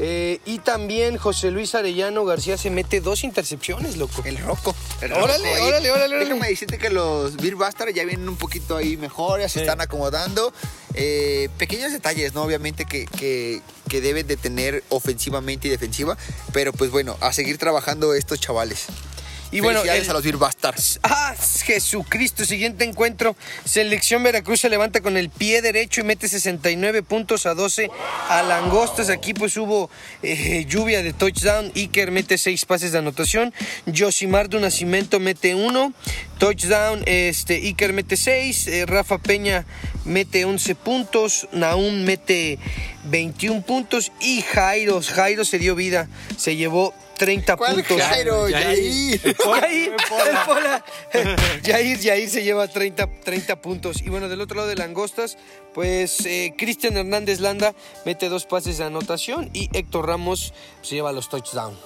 Eh, 0.00 0.40
y 0.44 0.58
también 0.58 1.16
José 1.18 1.52
Luis 1.52 1.72
Arellano 1.76 2.24
García 2.24 2.58
se 2.58 2.68
mete 2.68 3.00
dos 3.00 3.22
intercepciones, 3.22 3.96
loco. 3.96 4.22
El 4.24 4.38
roco. 4.38 4.74
el 5.00 5.12
Órale, 5.12 5.52
roco 5.54 5.66
órale, 5.66 5.90
órale, 5.92 6.14
órale. 6.16 6.24
Déjame 6.24 6.48
decirte 6.48 6.78
que 6.78 6.90
los 6.90 7.36
Beer 7.36 7.54
Bastard 7.54 7.90
ya 7.94 8.04
vienen 8.04 8.28
un 8.28 8.34
poquito 8.36 8.76
ahí 8.76 8.96
mejor, 8.96 9.38
ya 9.38 9.48
se 9.48 9.54
Sí. 9.54 9.60
están 9.60 9.80
acomodando. 9.80 10.52
Eh, 10.94 11.48
pequeños 11.58 11.92
detalles, 11.92 12.34
¿no? 12.34 12.42
Obviamente 12.42 12.86
que, 12.86 13.06
que, 13.06 13.62
que 13.88 14.00
deben 14.00 14.26
de 14.26 14.36
tener 14.36 14.82
ofensivamente 14.88 15.68
y 15.68 15.70
defensiva. 15.70 16.16
Pero 16.52 16.72
pues 16.72 16.90
bueno, 16.90 17.16
a 17.20 17.32
seguir 17.32 17.58
trabajando 17.58 18.14
estos 18.14 18.40
chavales. 18.40 18.86
Y 19.54 19.60
bueno, 19.60 19.82
el- 19.82 20.10
a 20.10 20.12
los 20.12 20.22
Beer 20.22 20.36
Bastards. 20.36 20.98
Ah, 21.02 21.34
Jesucristo, 21.64 22.44
siguiente 22.44 22.84
encuentro. 22.84 23.36
Selección 23.64 24.22
Veracruz 24.22 24.60
se 24.60 24.68
levanta 24.68 25.00
con 25.00 25.16
el 25.16 25.30
pie 25.30 25.62
derecho 25.62 26.00
y 26.00 26.04
mete 26.04 26.28
69 26.28 27.02
puntos 27.02 27.46
a 27.46 27.54
12 27.54 27.90
a 28.28 28.42
Langostas. 28.42 29.10
Aquí 29.10 29.32
pues 29.32 29.56
hubo 29.56 29.90
eh, 30.22 30.64
lluvia 30.68 31.02
de 31.02 31.12
touchdown. 31.12 31.70
Iker 31.74 32.10
mete 32.10 32.36
6 32.36 32.64
pases 32.64 32.92
de 32.92 32.98
anotación. 32.98 33.54
Josimar 33.96 34.48
de 34.48 34.60
Nacimiento 34.60 35.20
mete 35.20 35.54
1. 35.54 35.92
Touchdown, 36.38 37.02
este, 37.06 37.54
Iker 37.54 37.92
mete 37.92 38.16
6. 38.16 38.68
Rafa 38.86 39.18
Peña 39.18 39.64
mete 40.04 40.44
11 40.44 40.74
puntos. 40.74 41.48
Naum 41.52 42.02
mete 42.04 42.58
21 43.04 43.62
puntos. 43.62 44.10
Y 44.20 44.42
Jairo, 44.42 45.00
Jairo 45.00 45.44
se 45.44 45.58
dio 45.58 45.74
vida. 45.74 46.08
Se 46.36 46.56
llevó 46.56 46.92
30 47.14 47.56
¿Cuál 47.56 47.74
puntos. 47.76 48.00
Jairo? 48.00 48.48
Yair. 48.48 49.20
Yair. 49.20 49.36
Yair, 49.44 49.92
el 49.92 50.36
Pola. 50.46 50.84
Yair, 51.62 51.98
Yair 51.98 52.28
se 52.28 52.42
lleva 52.42 52.68
30, 52.68 53.08
30 53.22 53.60
puntos. 53.60 54.02
Y 54.02 54.10
bueno, 54.10 54.28
del 54.28 54.40
otro 54.40 54.56
lado 54.56 54.68
de 54.68 54.76
Langostas, 54.76 55.36
pues 55.72 56.24
eh, 56.26 56.54
Cristian 56.56 56.96
Hernández 56.96 57.40
Landa 57.40 57.74
mete 58.04 58.28
dos 58.28 58.46
pases 58.46 58.78
de 58.78 58.84
anotación 58.84 59.50
y 59.52 59.68
Héctor 59.72 60.06
Ramos 60.06 60.52
se 60.82 60.96
lleva 60.96 61.12
los 61.12 61.28
touchdowns. 61.28 61.78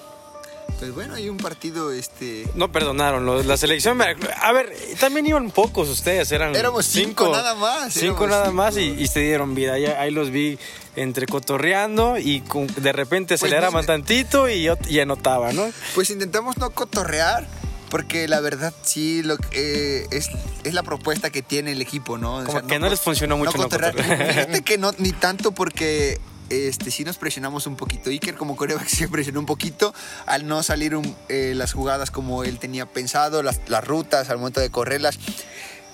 Pues 0.77 0.93
bueno, 0.93 1.15
hay 1.15 1.27
un 1.29 1.37
partido, 1.37 1.91
este... 1.91 2.45
No 2.55 2.71
perdonaron, 2.71 3.47
la 3.47 3.57
selección. 3.57 3.99
A 4.01 4.51
ver, 4.53 4.73
también 4.99 5.25
iban 5.25 5.51
pocos 5.51 5.89
ustedes, 5.89 6.31
eran. 6.31 6.55
Éramos 6.55 6.85
cinco 6.85 7.29
nada 7.31 7.55
más, 7.55 7.93
Cinco 7.93 8.27
nada 8.27 8.45
cinco. 8.45 8.55
más 8.55 8.77
y, 8.77 8.81
y 8.97 9.07
se 9.07 9.19
dieron 9.21 9.55
vida. 9.55 9.73
Ahí 9.73 10.11
los 10.11 10.29
vi 10.31 10.57
entre 10.95 11.25
cotorreando 11.27 12.17
y 12.17 12.41
con- 12.41 12.67
de 12.67 12.91
repente 12.93 13.33
Pues 13.37 13.43
aceleraban 13.43 13.81
no- 13.81 13.87
tantito 13.87 14.47
y, 14.49 14.65
ot- 14.65 14.89
y 14.89 14.99
anotaban, 14.99 15.55
¿no? 15.55 15.69
Pues 15.95 16.09
intentamos 16.09 16.57
no 16.57 16.69
cotorrear, 16.69 17.47
porque 17.89 18.27
la 18.27 18.39
verdad 18.39 18.73
sí 18.83 19.21
lo, 19.23 19.35
eh, 19.51 20.07
es, 20.11 20.29
es 20.63 20.73
la 20.73 20.83
propuesta 20.83 21.29
que 21.29 21.41
tiene 21.41 21.71
el 21.73 21.81
equipo, 21.81 22.17
¿no? 22.17 22.37
O 22.37 22.43
Como 22.45 22.67
que 22.67 22.79
no 22.79 22.87
les 22.89 22.99
funcionó 23.01 23.37
mucho 23.37 23.57
no 23.57 23.63
cotorrear. 23.63 23.95
cotorrear. 23.95 24.27
Fíjate 24.33 24.61
que 24.61 24.77
no, 24.77 24.93
ni 24.97 25.11
tanto 25.11 25.51
porque 25.51 26.19
este, 26.49 26.91
sí 26.91 27.03
nos 27.03 27.17
presionamos 27.17 27.67
un 27.67 27.75
poquito. 27.75 28.09
Iker 28.09 28.35
como 28.35 28.55
coreback 28.55 28.87
sí 28.87 29.07
presionó 29.07 29.39
un 29.39 29.45
poquito 29.45 29.93
al 30.25 30.47
no 30.47 30.63
salir 30.63 30.95
un- 30.95 31.15
eh, 31.29 31.53
las 31.55 31.73
jugadas 31.73 32.11
como 32.11 32.43
él 32.43 32.59
tenía 32.59 32.85
pensado, 32.85 33.43
las, 33.43 33.59
las 33.67 33.83
rutas 33.85 34.29
al 34.29 34.37
momento 34.37 34.59
de 34.59 34.69
correrlas. 34.69 35.19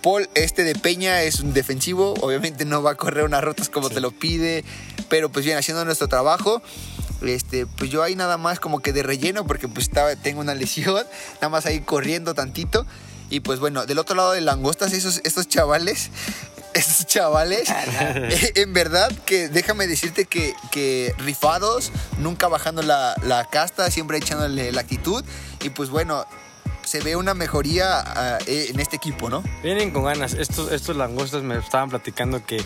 Paul, 0.02 0.30
este 0.36 0.64
de 0.64 0.76
Peña, 0.76 1.24
es 1.24 1.40
un 1.40 1.54
defensivo. 1.54 2.14
Obviamente 2.22 2.64
no 2.64 2.84
va 2.84 2.92
a 2.92 2.96
correr 2.96 3.24
unas 3.24 3.44
rutas 3.44 3.70
como 3.70 3.90
te 3.90 4.00
lo 4.02 4.12
pide. 4.12 4.64
Pero 5.10 5.32
pues 5.32 5.46
bien, 5.46 5.58
haciendo 5.58 5.84
nuestro 5.84 6.08
trabajo. 6.08 6.62
Este, 7.24 7.66
pues 7.66 7.90
yo 7.90 8.04
ahí 8.04 8.16
nada 8.16 8.38
más 8.38 8.60
como 8.60 8.82
que 8.82 8.94
de 8.94 9.02
relleno 9.02 9.48
porque 9.48 9.68
pues 9.68 9.88
estaba, 9.88 10.16
tengo 10.16 10.42
una 10.42 10.54
lesión. 10.54 11.04
Nada 11.36 11.50
más 11.50 11.66
ahí 11.66 11.80
corriendo 11.80 12.36
tantito. 12.36 12.86
Y 13.32 13.40
pues 13.40 13.60
bueno, 13.60 13.88
del 13.88 13.98
otro 13.98 14.16
lado 14.16 14.34
de 14.34 14.42
langostas, 14.42 14.94
esos, 14.94 15.22
estos 15.24 15.48
chavales, 15.48 16.12
estos 16.76 17.06
chavales, 17.08 17.70
eh, 18.02 18.52
en 18.56 18.74
verdad 18.74 19.12
que 19.26 19.50
déjame 19.50 19.88
decirte 19.88 20.26
que, 20.26 20.54
que 20.72 21.14
rifados, 21.18 21.92
nunca 22.20 22.48
bajando 22.48 22.82
la, 22.82 23.16
la 23.24 23.46
casta, 23.46 23.90
siempre 23.90 24.18
echándole 24.18 24.72
la 24.72 24.82
actitud. 24.82 25.24
Y 25.62 25.70
pues 25.70 25.90
bueno, 25.90 26.26
se 26.86 27.02
ve 27.02 27.16
una 27.16 27.34
mejoría 27.34 28.00
ah, 28.00 28.38
eh, 28.46 28.68
en 28.70 28.80
este 28.80 28.96
equipo, 28.96 29.30
¿no? 29.30 29.44
Vienen 29.64 29.92
con 29.92 30.04
ganas. 30.04 30.34
Estos, 30.34 30.72
estos 30.72 30.96
langostas 30.96 31.44
me 31.44 31.58
estaban 31.58 31.90
platicando 31.90 32.46
que, 32.46 32.64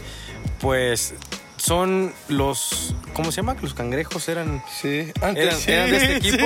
pues, 0.59 1.13
son 1.59 2.13
los. 2.27 2.95
¿Cómo 3.13 3.31
se 3.31 3.37
llama? 3.37 3.55
Los 3.61 3.73
cangrejos 3.73 4.27
eran. 4.29 4.63
Sí, 4.81 5.11
Eran, 5.21 5.35
eran 5.67 5.91
de 5.91 5.97
este 5.97 6.15
equipo 6.17 6.45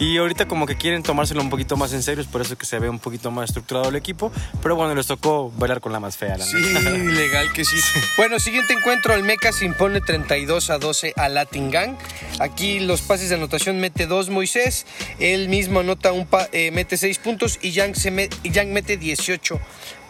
y 0.00 0.18
ahorita 0.18 0.48
como 0.48 0.66
que 0.66 0.76
quieren 0.76 1.04
tomárselo 1.04 1.40
un 1.40 1.50
poquito 1.50 1.76
más 1.76 1.92
en 1.92 2.02
serio, 2.02 2.20
es 2.20 2.26
por 2.28 2.40
eso 2.40 2.58
que 2.58 2.66
se 2.66 2.78
ve 2.80 2.88
un 2.88 2.98
poquito 2.98 3.30
más 3.30 3.50
estructurado 3.50 3.88
el 3.90 3.94
equipo, 3.96 4.32
pero 4.60 4.74
bueno, 4.74 4.92
les 4.94 5.06
tocó 5.06 5.52
bailar 5.56 5.80
con 5.80 5.92
la 5.92 6.00
más 6.00 6.16
fea, 6.16 6.36
la 6.36 6.44
Sí, 6.44 6.56
legal 6.62 7.52
que 7.52 7.64
sí. 7.64 7.76
Bueno, 8.16 8.40
siguiente 8.40 8.72
encuentro, 8.72 9.14
Almeca 9.14 9.52
se 9.52 9.64
impone 9.64 10.00
32 10.00 10.70
a 10.70 10.78
12 10.78 11.12
a 11.16 11.28
Latin 11.28 11.70
Gang. 11.70 11.96
Aquí 12.40 12.80
los 12.80 13.02
pases 13.02 13.28
de 13.28 13.36
anotación 13.36 13.78
mete 13.78 14.06
dos 14.06 14.30
Moisés, 14.30 14.84
él 15.20 15.48
mismo 15.48 15.78
anota 15.80 16.10
un 16.12 16.26
pa- 16.26 16.48
eh, 16.52 16.72
mete 16.72 16.96
6 16.96 17.18
puntos 17.18 17.60
y 17.62 17.70
Yang, 17.70 17.94
se 17.94 18.10
me- 18.10 18.28
y 18.42 18.50
Yang 18.50 18.72
mete 18.72 18.96
18 18.96 19.60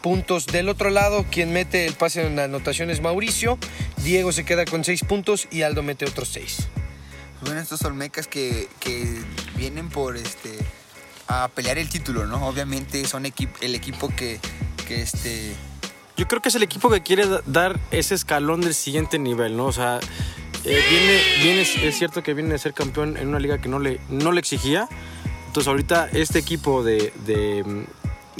puntos. 0.05 0.47
Del 0.47 0.69
otro 0.69 0.91
lado, 0.91 1.25
quien 1.31 1.51
mete 1.55 1.87
el 1.87 1.95
pase 1.95 2.27
en 2.27 2.37
la 2.37 2.45
anotación 2.45 2.91
es 2.91 3.01
Mauricio, 3.01 3.57
Diego 4.05 4.33
se 4.33 4.45
queda 4.45 4.67
con 4.67 4.85
6 4.85 5.03
puntos 5.05 5.49
y 5.51 5.63
Aldo 5.63 5.83
mete 5.83 6.05
otros 6.05 6.29
6. 6.29 6.69
Bueno, 7.41 7.59
estos 7.61 7.83
Olmecas 7.87 8.27
que, 8.27 8.69
que 8.81 9.19
vienen 9.57 9.89
por 9.89 10.19
este 10.19 10.51
a 11.27 11.49
pelear 11.49 11.79
el 11.79 11.89
título, 11.89 12.27
¿no? 12.27 12.47
Obviamente 12.47 13.07
son 13.07 13.25
equip- 13.25 13.57
el 13.63 13.75
equipo 13.75 14.09
que, 14.15 14.39
que 14.87 15.01
este 15.01 15.55
Yo 16.19 16.29
creo 16.29 16.43
que 16.43 16.51
es 16.51 16.55
el 16.55 16.63
equipo 16.63 16.91
que 16.91 17.03
quiere 17.03 17.27
da- 17.27 17.41
dar 17.47 17.81
ese 17.91 18.15
escalón 18.15 18.61
del 18.61 18.75
siguiente 18.75 19.19
nivel, 19.19 19.57
¿no? 19.57 19.65
O 19.65 19.73
sea, 19.73 20.01
eh, 20.65 20.81
viene, 20.91 21.21
viene, 21.43 21.63
es 21.63 21.97
cierto 21.99 22.23
que 22.23 22.35
viene 22.35 22.51
de 22.51 22.59
ser 22.59 22.75
campeón 22.75 23.17
en 23.17 23.29
una 23.29 23.39
liga 23.39 23.57
que 23.59 23.71
no 23.71 23.79
le, 23.79 24.01
no 24.11 24.33
le 24.33 24.41
exigía. 24.41 24.87
Entonces 25.47 25.67
ahorita 25.69 26.11
este 26.13 26.39
equipo 26.41 26.83
de, 26.85 27.11
de, 27.25 27.87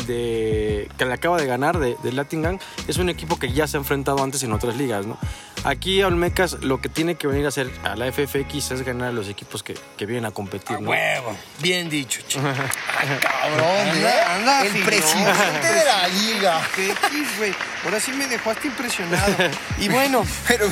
de- 0.07 0.89
que 0.99 1.05
le 1.05 1.13
acaba 1.13 1.37
de 1.39 1.47
ganar 1.47 1.79
de, 1.79 1.97
de 2.03 2.13
Latin 2.13 2.43
Gang 2.43 2.59
es 2.89 2.99
un 2.99 3.09
equipo 3.09 3.39
que 3.39 3.53
ya 3.53 3.67
se 3.67 3.77
ha 3.77 3.81
enfrentado 3.81 4.23
antes 4.23 4.43
en 4.43 4.53
otras 4.53 4.77
ligas, 4.77 5.07
¿no? 5.07 5.17
Aquí 5.65 6.03
a 6.03 6.09
Olmecas 6.09 6.59
lo 6.63 6.81
que 6.81 6.91
tiene 6.91 7.15
que 7.15 7.27
venir 7.27 7.47
a 7.47 7.49
hacer 7.49 7.71
a 7.85 7.97
la 7.97 8.13
FFX 8.13 8.73
es 8.73 8.83
ganar 8.83 9.09
a 9.09 9.13
los 9.13 9.29
equipos 9.29 9.63
que, 9.63 9.75
que 9.97 10.05
vienen 10.05 10.27
a 10.27 10.31
competir, 10.31 10.79
¿no? 10.81 10.91
Huevo, 10.91 11.35
bien 11.61 11.89
dicho. 11.89 12.21
chico. 12.29 12.45
cabrón, 13.23 13.89
Anda, 13.89 14.11
¿eh? 14.11 14.25
anda, 14.29 14.63
el 14.67 14.73
filón. 14.73 14.87
presidente 14.87 15.69
de 15.73 15.85
la 15.85 16.09
liga. 16.09 16.69
Qué 16.77 16.91
X, 16.91 17.39
güey. 17.39 17.55
Ahora 17.85 17.99
sí 17.99 18.13
me 18.13 18.27
dejaste 18.27 18.69
impresionado. 18.69 19.35
Y 19.79 19.89
bueno, 19.89 20.25
Pero 20.49 20.69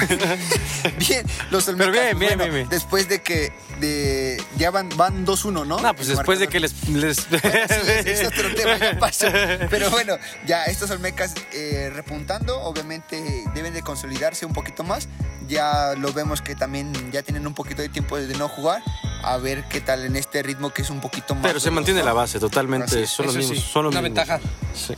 bien, 0.99 1.27
los 1.51 1.67
Olmecas, 1.69 1.91
Pero 1.91 2.05
bien, 2.05 2.19
bien, 2.19 2.39
bueno, 2.39 2.45
bien, 2.45 2.55
bien. 2.55 2.69
después 2.69 3.09
de 3.09 3.23
que 3.23 3.53
de 3.81 4.43
ya 4.59 4.71
van 4.71 4.89
van 4.97 5.27
2-1, 5.27 5.67
¿no? 5.67 5.81
No, 5.81 5.95
pues 5.95 6.09
El 6.11 6.17
después 6.17 6.39
de 6.39 6.49
que 6.49 6.61
les... 6.61 6.73
Sí, 6.73 6.87
es 8.05 8.27
otro 8.27 8.55
tema, 8.55 8.77
ya 8.79 8.99
pasó. 8.99 9.27
Pero 9.71 9.91
bueno, 9.91 10.19
ya 10.47 10.65
estos 10.65 10.91
Olmecas 10.91 11.35
eh, 11.53 11.91
repuntando, 11.95 12.61
obviamente 12.61 13.45
deben 13.55 13.73
de 13.73 13.83
consolidarse 13.83 14.45
un 14.47 14.53
poquito 14.53 14.82
más. 14.83 15.09
Ya 15.49 15.95
lo 15.99 16.13
vemos 16.13 16.41
que 16.41 16.55
también 16.55 16.93
ya 17.13 17.23
tienen 17.23 17.47
un 17.47 17.55
poquito 17.55 17.83
de 17.83 17.89
tiempo 17.89 18.17
de 18.17 18.35
no 18.37 18.49
jugar. 18.49 18.83
A 19.23 19.37
ver 19.37 19.65
qué 19.69 19.81
tal 19.81 20.05
en 20.05 20.17
este 20.17 20.43
ritmo 20.43 20.71
que 20.71 20.83
es 20.83 20.91
un 20.91 21.01
poquito 21.01 21.35
más. 21.35 21.45
Pero 21.45 21.61
se 21.61 21.71
mantiene 21.71 22.03
la 22.03 22.13
base, 22.13 22.39
totalmente. 22.41 23.07
Son 23.07 23.27
los 23.27 23.37
mismos. 23.37 23.59
sí, 23.59 23.65
son 23.73 23.85
los 23.85 23.95
una 23.95 24.03
mismos. 24.03 24.27
ventaja. 24.27 24.41
Sí. 24.75 24.95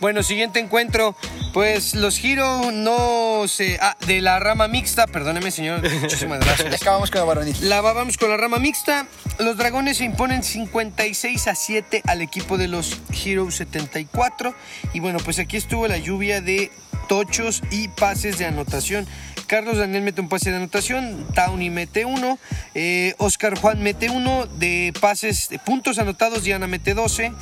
Bueno, 0.00 0.22
siguiente 0.22 0.58
encuentro. 0.60 1.16
Pues 1.52 1.94
los 1.94 2.18
Giro 2.18 2.70
no 2.72 3.46
se. 3.48 3.78
Ah, 3.80 3.96
de 4.06 4.20
la 4.20 4.38
rama 4.40 4.68
mixta, 4.68 5.06
perdóneme, 5.06 5.50
señor. 5.50 5.80
Muchísimas 6.00 6.40
gracias. 6.40 6.82
Acabamos 6.82 7.10
con 7.10 7.20
la 7.20 7.24
varonil. 7.24 7.56
La 7.68 7.80
vamos 7.80 8.18
con 8.18 8.28
la 8.30 8.36
rama 8.36 8.58
mixta. 8.58 9.06
Los 9.38 9.56
dragones 9.56 9.98
se 9.98 10.04
imponen 10.04 10.42
56 10.42 11.48
a 11.48 11.54
7 11.54 12.02
al 12.06 12.20
equipo 12.22 12.58
de 12.58 12.68
los 12.68 12.98
Hero 13.24 13.50
74. 13.50 14.54
Y 14.92 15.00
bueno, 15.00 15.18
pues 15.24 15.38
aquí 15.38 15.56
estuvo 15.56 15.88
la 15.88 15.96
lluvia 15.98 16.40
de 16.40 16.70
tochos 17.08 17.62
y 17.70 17.88
pases 17.88 18.38
de 18.38 18.46
anotación. 18.46 19.06
Carlos 19.46 19.76
Daniel 19.78 20.02
mete 20.02 20.20
un 20.20 20.28
pase 20.28 20.50
de 20.50 20.56
anotación, 20.56 21.26
Towny 21.34 21.70
mete 21.70 22.04
uno, 22.04 22.38
eh, 22.74 23.14
Oscar 23.18 23.58
Juan 23.58 23.82
mete 23.82 24.08
uno, 24.10 24.46
de 24.46 24.92
pases, 25.00 25.48
de 25.48 25.58
puntos 25.58 25.98
anotados, 25.98 26.42
Diana 26.44 26.66
mete 26.66 26.94
12, 26.94 27.32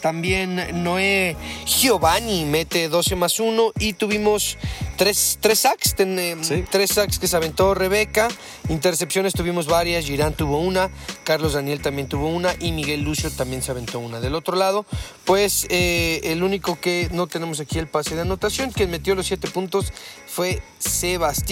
También 0.00 0.82
Noé 0.82 1.36
Giovanni 1.64 2.44
mete 2.44 2.88
12 2.88 3.14
más 3.14 3.38
1 3.38 3.70
y 3.78 3.92
tuvimos 3.92 4.58
tres, 4.96 5.38
tres 5.40 5.60
sacks, 5.60 5.94
ten- 5.94 6.18
eh, 6.18 6.36
Sí. 6.40 6.64
tres 6.68 6.90
sacks 6.90 7.20
que 7.20 7.28
se 7.28 7.36
aventó 7.36 7.72
Rebeca. 7.74 8.26
Intercepciones 8.68 9.32
tuvimos 9.32 9.66
varias, 9.68 10.04
Girán 10.04 10.34
tuvo 10.34 10.58
una, 10.58 10.90
Carlos 11.22 11.52
Daniel 11.52 11.80
también 11.82 12.08
tuvo 12.08 12.26
una 12.30 12.52
y 12.58 12.72
Miguel 12.72 13.02
Lucio 13.02 13.30
también 13.30 13.62
se 13.62 13.70
aventó 13.70 14.00
una. 14.00 14.18
Del 14.18 14.34
otro 14.34 14.56
lado, 14.56 14.86
pues 15.24 15.68
eh, 15.70 16.20
el 16.24 16.42
único 16.42 16.80
que 16.80 17.08
no 17.12 17.28
tenemos 17.28 17.60
aquí 17.60 17.78
el 17.78 17.86
pase 17.86 18.16
de 18.16 18.22
anotación, 18.22 18.72
quien 18.72 18.90
metió 18.90 19.14
los 19.14 19.26
7 19.28 19.46
puntos 19.50 19.92
fue 20.26 20.62
Sebastián. 20.80 21.51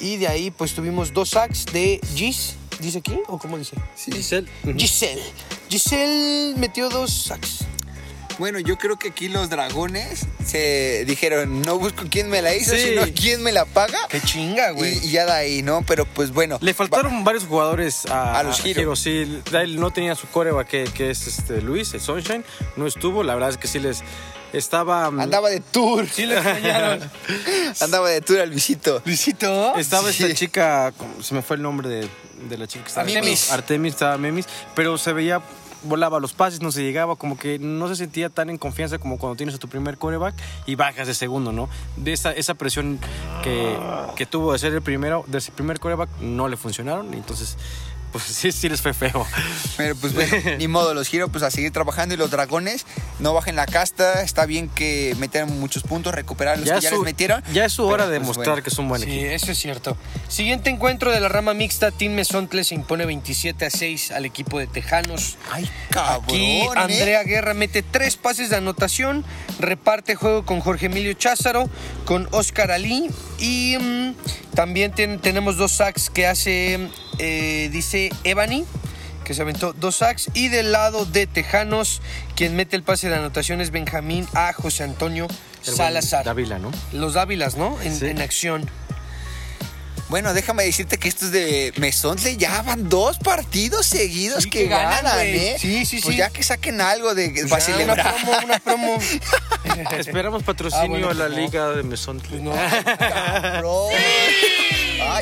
Y 0.00 0.16
de 0.16 0.28
ahí 0.28 0.50
pues 0.50 0.72
tuvimos 0.74 1.12
dos 1.12 1.30
sacks 1.30 1.66
de 1.66 2.00
Gis, 2.14 2.54
¿dice 2.80 2.98
aquí 2.98 3.18
o 3.28 3.38
cómo 3.38 3.58
dice? 3.58 3.76
Giselle. 3.96 4.48
Giselle. 4.76 5.22
Giselle 5.68 6.54
metió 6.56 6.88
dos 6.88 7.12
sacks. 7.12 7.64
Bueno, 8.38 8.58
yo 8.58 8.78
creo 8.78 8.98
que 8.98 9.08
aquí 9.08 9.28
los 9.28 9.50
dragones 9.50 10.26
se 10.46 11.04
dijeron, 11.06 11.60
no 11.60 11.78
busco 11.78 12.04
quién 12.10 12.30
me 12.30 12.40
la 12.40 12.54
hizo, 12.54 12.74
Sí. 12.74 12.80
sino 12.88 13.02
quién 13.14 13.42
me 13.42 13.52
la 13.52 13.66
paga. 13.66 13.98
Qué 14.08 14.18
chinga, 14.22 14.70
güey. 14.70 14.94
Y, 15.04 15.08
y 15.08 15.10
ya 15.10 15.26
de 15.26 15.32
ahí, 15.32 15.62
¿no? 15.62 15.82
Pero 15.86 16.06
pues 16.06 16.30
bueno. 16.32 16.56
Le 16.62 16.72
faltaron 16.72 17.22
varios 17.22 17.44
jugadores 17.44 18.06
a, 18.06 18.38
A 18.38 18.42
los 18.42 18.64
Hero. 18.64 18.96
Sí, 18.96 19.42
él 19.52 19.78
no 19.78 19.90
tenía 19.90 20.14
su 20.14 20.26
coreback 20.28 20.66
que, 20.68 20.84
que 20.84 21.10
es 21.10 21.26
este 21.26 21.60
Luis, 21.60 21.92
el 21.92 22.00
Sunshine. 22.00 22.42
No 22.76 22.86
estuvo. 22.86 23.22
La 23.22 23.34
verdad 23.34 23.50
es 23.50 23.58
que 23.58 23.68
sí 23.68 23.78
les 23.78 24.02
estaba. 24.52 25.10
mm, 25.10 25.20
Andaba 25.20 25.48
de 25.50 25.60
tour. 25.60 26.06
Sí 26.08 26.26
le 26.26 26.34
extrañaron. 26.34 27.00
Andaba 27.80 28.08
de 28.08 28.20
tour 28.20 28.40
al 28.40 28.50
Luisito. 28.50 29.02
Luisito. 29.04 29.76
Estaba 29.76 30.12
Sí. 30.12 30.22
esta 30.24 30.34
chica, 30.34 30.92
se 31.22 31.34
me 31.34 31.42
fue 31.42 31.56
el 31.56 31.62
nombre 31.62 31.88
de, 31.88 32.08
de 32.48 32.58
la 32.58 32.66
chica 32.66 32.84
que 32.84 32.88
estaba. 32.88 33.06
Artemis. 33.06 33.50
Artemis, 33.52 33.92
estaba 33.94 34.18
Memis, 34.18 34.46
pero 34.74 34.98
se 34.98 35.12
veía, 35.12 35.40
volaba 35.82 36.20
los 36.20 36.32
pases, 36.32 36.60
no 36.60 36.72
se 36.72 36.82
llegaba, 36.82 37.16
como 37.16 37.38
que 37.38 37.58
no 37.58 37.88
se 37.88 37.96
sentía 37.96 38.28
tan 38.28 38.50
en 38.50 38.58
confianza 38.58 38.98
como 38.98 39.18
cuando 39.18 39.36
tienes 39.36 39.54
a 39.54 39.58
tu 39.58 39.68
primer 39.68 39.96
coreback 39.98 40.34
y 40.66 40.74
bajas 40.74 41.06
de 41.06 41.14
segundo, 41.14 41.52
¿no? 41.52 41.68
De 41.96 42.12
esa, 42.12 42.32
esa 42.32 42.54
presión 42.54 42.98
que, 43.42 43.76
que 44.16 44.26
tuvo 44.26 44.52
de 44.52 44.58
ser 44.58 44.74
el 44.74 44.82
primero, 44.82 45.24
de 45.26 45.38
ese 45.38 45.52
primer 45.52 45.80
coreback, 45.80 46.10
no 46.20 46.48
le 46.48 46.56
funcionaron, 46.56 47.12
y 47.14 47.16
entonces, 47.16 47.56
pues 48.12 48.24
sí, 48.24 48.52
sí 48.52 48.68
les 48.68 48.80
fue 48.82 48.92
feo. 48.94 49.26
Pero 49.76 49.96
pues 49.96 50.14
bueno, 50.14 50.32
ni 50.58 50.68
modo, 50.68 50.94
los 50.94 51.08
giro 51.08 51.28
pues 51.28 51.42
a 51.44 51.50
seguir 51.50 51.72
trabajando 51.72 52.14
y 52.14 52.18
los 52.18 52.30
dragones 52.30 52.86
no 53.18 53.32
bajen 53.34 53.56
la 53.56 53.66
casta. 53.66 54.22
Está 54.22 54.46
bien 54.46 54.68
que 54.68 55.14
metan 55.18 55.58
muchos 55.60 55.82
puntos, 55.82 56.14
recuperar 56.14 56.58
los 56.58 56.68
que 56.70 56.76
es 56.76 56.82
ya 56.82 56.90
su, 56.90 56.96
les 56.96 57.04
metieron. 57.04 57.42
ya 57.52 57.64
es 57.64 57.72
su 57.72 57.82
Pero, 57.82 57.94
hora 57.94 58.08
de 58.08 58.18
pues, 58.18 58.26
mostrar 58.28 58.48
bueno. 58.48 58.62
que 58.64 58.70
es 58.70 58.78
un 58.78 58.88
buen 58.88 59.02
Sí, 59.02 59.08
equipo. 59.10 59.30
eso 59.30 59.52
es 59.52 59.58
cierto. 59.58 59.96
Siguiente 60.28 60.70
encuentro 60.70 61.10
de 61.10 61.20
la 61.20 61.28
rama 61.28 61.54
mixta, 61.54 61.90
Team 61.90 62.12
Mesontle 62.14 62.64
se 62.64 62.74
impone 62.74 63.06
27 63.06 63.66
a 63.66 63.70
6 63.70 64.10
al 64.12 64.24
equipo 64.24 64.58
de 64.58 64.66
Tejanos. 64.66 65.36
Ay, 65.50 65.68
cabrón. 65.90 66.24
Aquí 66.24 66.60
¿eh? 66.62 66.68
Andrea 66.76 67.22
Guerra 67.24 67.54
mete 67.54 67.82
tres 67.82 68.16
pases 68.16 68.50
de 68.50 68.56
anotación, 68.56 69.24
reparte 69.58 70.14
juego 70.14 70.44
con 70.44 70.60
Jorge 70.60 70.86
Emilio 70.86 71.12
Cházaro, 71.14 71.68
con 72.04 72.28
Oscar 72.32 72.70
Ali 72.72 73.10
y 73.38 73.76
mm, 73.78 74.14
también 74.54 74.92
ten- 74.92 75.20
tenemos 75.20 75.56
dos 75.56 75.72
sacks 75.72 76.10
que 76.10 76.26
hace, 76.26 76.88
eh, 77.20 77.68
dice 77.70 78.10
Ebony, 78.24 78.64
que 79.24 79.34
se 79.34 79.42
aventó 79.42 79.72
dos 79.72 79.96
sacks 79.96 80.28
y 80.34 80.48
del 80.48 80.72
lado 80.72 81.04
de 81.04 81.26
Tejanos, 81.26 82.00
quien 82.34 82.56
mete 82.56 82.74
el 82.76 82.82
pase 82.82 83.08
de 83.08 83.14
anotación 83.16 83.60
es 83.60 83.70
Benjamín 83.70 84.26
a 84.34 84.52
José 84.52 84.82
Antonio 84.84 85.28
El 85.66 85.74
Salazar. 85.74 86.24
Dávila, 86.24 86.58
¿no? 86.58 86.72
Los 86.92 87.14
Dávilas, 87.14 87.56
¿no? 87.56 87.80
En, 87.82 87.96
Sí. 87.96 88.06
en 88.06 88.20
acción. 88.20 88.68
Bueno, 90.08 90.34
déjame 90.34 90.64
decirte 90.64 90.98
que 90.98 91.08
estos 91.08 91.30
de 91.30 91.72
Mesontle 91.76 92.36
ya 92.36 92.62
van 92.62 92.88
dos 92.88 93.18
partidos 93.18 93.86
seguidos 93.86 94.42
Sí, 94.42 94.50
que, 94.50 94.62
que 94.64 94.68
ganan. 94.68 95.20
¿eh? 95.20 95.54
Sí, 95.56 95.86
sí, 95.86 96.00
pues 96.02 96.14
sí. 96.16 96.18
ya 96.18 96.30
que 96.30 96.42
saquen 96.42 96.80
algo 96.80 97.14
de 97.14 97.28
para 97.28 97.44
Ya, 97.44 97.54
una 97.54 97.60
celebrar. 97.60 98.14
promo, 98.16 98.38
una 98.44 98.58
promo. 98.58 98.98
Esperamos 99.96 100.42
patrocinio 100.42 100.82
Ah, 100.84 100.88
bueno, 100.88 101.10
a 101.10 101.14
la 101.14 101.26
pues 101.26 101.36
no. 101.38 101.44
liga 101.44 101.68
de 101.68 101.82
Mesón. 101.84 102.18
Pues 102.28 102.42
no. 102.42 102.50
Cabrón. 102.52 103.92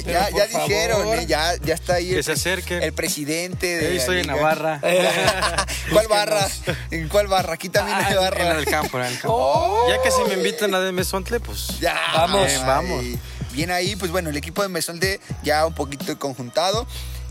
Pero 0.05 0.21
ya, 0.21 0.31
ya 0.31 0.47
dijeron, 0.47 0.99
favor. 1.01 1.19
¿eh? 1.19 1.27
ya, 1.27 1.55
ya 1.63 1.75
está 1.75 1.95
ahí 1.95 2.11
Que 2.11 2.17
el, 2.19 2.25
se 2.25 2.33
acerquen. 2.33 2.83
el 2.83 2.93
presidente 2.93 3.67
de 3.79 3.91
la 3.91 4.01
estoy 4.01 4.21
en. 4.21 4.27
Navarra. 4.27 4.81
¿Cuál 5.93 6.09
barra? 6.09 6.47
¿En 6.91 7.09
cuál 7.09 7.27
barra? 7.27 7.55
Aquí 7.55 7.69
también 7.69 7.97
Ah, 7.99 8.07
hay 8.07 8.15
en 8.15 8.21
barra. 8.21 8.59
el 8.59 8.65
campo, 8.67 8.99
en 8.99 9.07
el 9.07 9.19
campo. 9.19 9.87
Ya 9.89 10.03
que 10.03 10.11
si 10.11 10.23
me 10.29 10.35
invitan 10.35 10.75
a 10.75 10.81
de 10.81 10.93
Mesontle, 10.93 11.41
pues 11.41 11.79
Ya, 11.81 11.97
Vamos. 12.15 12.51
Vamos. 12.67 13.05
Bien 13.53 13.71
ahí, 13.71 13.97
pues 13.97 14.11
bueno, 14.11 14.31
el 14.31 14.37
equipo 14.37 14.63
de 14.63 14.69
Mesonte 14.69 15.21
ya 15.43 15.67
un 15.67 15.75
poquito 15.75 16.17
conjuntado, 16.19 16.87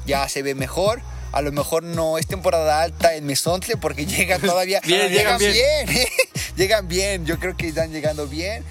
ya 0.06 0.27
se 0.27 0.41
ve 0.41 0.56
mejor. 0.56 1.01
A 1.34 1.41
lo 1.41 1.51
mejor 1.51 1.84
no 1.84 2.17
es 2.17 2.25
temporada 2.25 2.82
alta 2.82 3.13
en 3.15 3.25
Mesontle 3.25 3.77
porque 3.77 4.06
llegan 4.08 4.41
todavía. 4.41 4.82
Bien, 4.84 5.10
llegan 5.12 5.38
bien. 5.38 5.53
¿eh? 5.89 6.08
llegan 6.56 6.88
bien, 6.88 7.25
yo 7.25 7.38
creo 7.39 7.56
que 7.56 7.67
están 7.67 7.91
llegando 7.91 8.27
bien. 8.27 8.63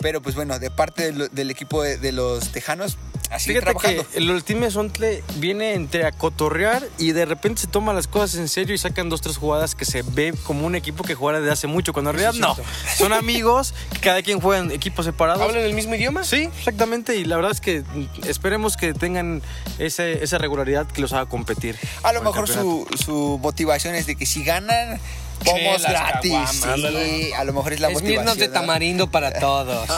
Pero 0.00 0.20
pues 0.22 0.34
bueno, 0.34 0.58
de 0.58 0.70
parte 0.70 1.10
del, 1.12 1.28
del 1.32 1.50
equipo 1.50 1.82
de, 1.82 1.96
de 1.98 2.12
los 2.12 2.52
tejanos, 2.52 2.96
así 3.30 3.48
Fíjate 3.50 3.64
trabajando. 3.66 4.06
que 4.10 4.18
el 4.18 4.44
Team 4.44 4.60
Mesontle 4.60 5.22
viene 5.36 5.74
entre 5.74 6.06
a 6.06 6.12
cotorrear 6.12 6.82
y 6.98 7.12
de 7.12 7.24
repente 7.24 7.60
se 7.62 7.66
toma 7.66 7.92
las 7.92 8.06
cosas 8.08 8.36
en 8.38 8.48
serio 8.48 8.74
y 8.74 8.78
sacan 8.78 9.08
dos, 9.08 9.20
tres 9.20 9.36
jugadas 9.36 9.74
que 9.74 9.84
se 9.84 10.02
ve 10.02 10.34
como 10.44 10.66
un 10.66 10.74
equipo 10.74 11.04
que 11.04 11.14
juega 11.14 11.40
desde 11.40 11.52
hace 11.52 11.66
mucho, 11.66 11.92
cuando 11.92 12.10
en 12.10 12.18
realidad 12.18 12.38
no. 12.40 12.56
Son 12.96 13.12
amigos, 13.12 13.74
cada 14.00 14.22
quien 14.22 14.40
juega 14.40 14.62
en 14.64 14.70
equipos 14.70 15.04
separados. 15.06 15.42
¿Hablan 15.42 15.62
el 15.64 15.74
mismo 15.74 15.94
idioma? 15.94 16.24
Sí, 16.24 16.48
exactamente. 16.58 17.16
Y 17.16 17.24
la 17.24 17.36
verdad 17.36 17.52
es 17.52 17.60
que 17.60 17.82
esperemos 18.26 18.76
que 18.76 18.94
tengan 18.94 19.42
ese- 19.78 20.22
esa 20.24 20.38
regularidad 20.38 20.86
que 20.86 21.00
los 21.00 21.12
haga 21.12 21.26
competir. 21.26 21.76
A 22.02 22.12
lo 22.12 22.22
mejor 22.22 22.48
su, 22.48 22.86
su 23.04 23.38
motivación 23.42 23.94
es 23.94 24.06
de 24.06 24.16
que 24.16 24.26
si 24.26 24.44
ganan, 24.44 25.00
pomos 25.44 25.82
gratis. 25.82 26.32
caguamas. 26.62 26.92
Sí, 26.92 27.32
a 27.32 27.44
lo 27.44 27.52
mejor 27.52 27.72
es 27.74 27.80
la 27.80 27.88
Esmirnos 27.88 28.24
motivación. 28.24 28.38
de 28.38 28.48
¿no? 28.48 28.52
tamarindo 28.54 29.10
para 29.10 29.32
todos. 29.40 29.88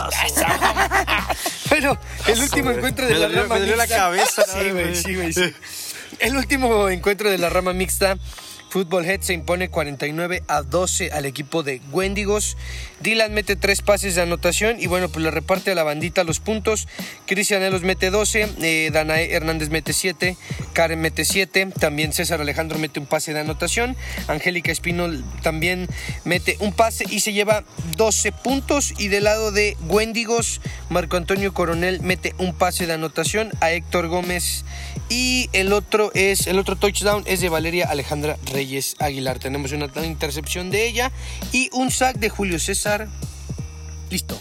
Bueno, 1.81 2.01
el 2.27 2.39
último 2.43 2.71
encuentro 2.71 3.07
de 3.07 3.13
Me 3.15 3.19
la 3.19 3.27
dolió- 3.29 3.43
rama 3.43 3.55
me 3.55 3.61
dolió 3.61 3.77
la 3.77 3.83
mixta. 3.85 3.97
cabeza, 3.99 4.45
Sí, 4.45 4.59
güey, 4.59 4.73
güey. 4.73 4.97
sí, 4.97 5.15
güey, 5.15 5.33
sí. 5.33 5.55
El 6.19 6.37
último 6.37 6.89
encuentro 6.89 7.31
de 7.31 7.39
la 7.39 7.49
rama 7.49 7.73
mixta. 7.73 8.17
Fútbol 8.69 9.05
Head 9.05 9.23
se 9.23 9.33
impone 9.33 9.71
49 9.71 10.43
a 10.47 10.63
12 10.63 11.11
al 11.13 11.25
equipo 11.25 11.63
de 11.63 11.81
Wendigos. 11.91 12.57
Dylan 13.01 13.33
mete 13.33 13.57
tres 13.57 13.81
pases 13.81 14.15
de 14.15 14.23
anotación 14.23 14.77
y 14.81 14.87
bueno, 14.87 15.09
pues 15.09 15.25
le 15.25 15.31
reparte 15.31 15.71
a 15.71 15.75
la 15.75 15.85
bandita 15.85 16.25
los 16.25 16.41
puntos. 16.41 16.87
Cristian 17.27 17.63
Elos 17.63 17.83
mete 17.83 18.11
12, 18.11 18.49
eh, 18.61 18.91
Danae 18.93 19.33
Hernández 19.33 19.71
mete 19.71 19.93
7, 19.93 20.37
Karen 20.73 21.01
mete 21.01 21.25
7, 21.25 21.69
también 21.79 22.13
César 22.13 22.41
Alejandro 22.41 22.79
mete 22.79 23.01
un 23.01 23.07
pase 23.07 23.33
de 23.33 23.41
anotación, 23.41 23.97
Angélica 24.27 24.73
Espino 24.73 25.09
también 25.43 25.89
mete 26.25 26.57
un 26.61 26.73
pase 26.73 27.05
y 27.09 27.21
se 27.21 27.33
lleva 27.33 27.65
12 27.97 28.33
puntos. 28.33 28.95
Y 28.99 29.09
del 29.09 29.25
lado 29.25 29.53
de 29.53 29.77
Wendigos, 29.87 30.61
Marco 30.91 31.17
Antonio 31.17 31.55
Coronel 31.55 32.01
mete 32.03 32.35
un 32.39 32.55
pase 32.55 32.87
de 32.87 32.93
anotación 32.93 33.51
a 33.61 33.73
Héctor 33.73 34.09
Gómez 34.09 34.65
y 35.09 35.49
el 35.53 35.73
otro 35.73 36.11
es 36.15 36.47
el 36.47 36.59
otro 36.59 36.77
touchdown 36.77 37.23
es 37.27 37.41
de 37.41 37.49
Valeria 37.49 37.89
Alejandra 37.89 38.37
Aguilar. 38.99 39.39
Tenemos 39.39 39.73
una 39.73 39.89
intercepción 40.05 40.71
de 40.71 40.87
ella 40.87 41.13
y 41.53 41.71
un 41.73 41.91
sack 41.91 42.17
de 42.17 42.29
Julio 42.29 42.59
César. 42.59 43.09
Listo. 44.11 44.41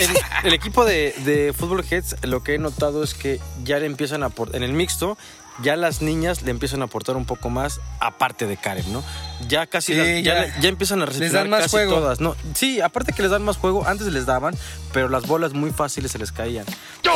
El, 0.00 0.16
el 0.44 0.52
equipo 0.52 0.84
de, 0.84 1.14
de 1.24 1.52
Fútbol 1.52 1.84
Heads, 1.88 2.16
lo 2.22 2.42
que 2.42 2.54
he 2.54 2.58
notado 2.58 3.02
es 3.02 3.14
que 3.14 3.40
ya 3.64 3.78
le 3.78 3.86
empiezan 3.86 4.22
a 4.22 4.26
aportar, 4.26 4.56
en 4.56 4.62
el 4.62 4.72
mixto, 4.72 5.18
ya 5.62 5.76
las 5.76 6.02
niñas 6.02 6.42
le 6.42 6.50
empiezan 6.50 6.82
a 6.82 6.84
aportar 6.84 7.16
un 7.16 7.24
poco 7.24 7.50
más, 7.50 7.80
aparte 8.00 8.46
de 8.46 8.56
Karen, 8.56 8.92
¿no? 8.92 9.02
Ya 9.46 9.66
casi, 9.66 9.92
Sí, 9.92 9.98
las- 9.98 10.24
ya, 10.24 10.46
ya. 10.46 10.60
ya 10.60 10.68
empiezan 10.68 11.00
a 11.02 11.06
recepcionar 11.06 11.42
dan 11.44 11.50
más 11.50 11.60
casi 11.62 11.70
juego. 11.76 11.94
todas. 11.96 12.20
No, 12.20 12.34
sí, 12.54 12.80
aparte 12.80 13.12
que 13.12 13.22
les 13.22 13.30
dan 13.30 13.44
más 13.44 13.56
juego, 13.56 13.86
antes 13.86 14.06
les 14.08 14.26
daban, 14.26 14.56
pero 14.92 15.08
las 15.08 15.26
bolas 15.26 15.52
muy 15.52 15.70
fáciles 15.70 16.10
se 16.12 16.18
les 16.18 16.32
caían. 16.32 16.66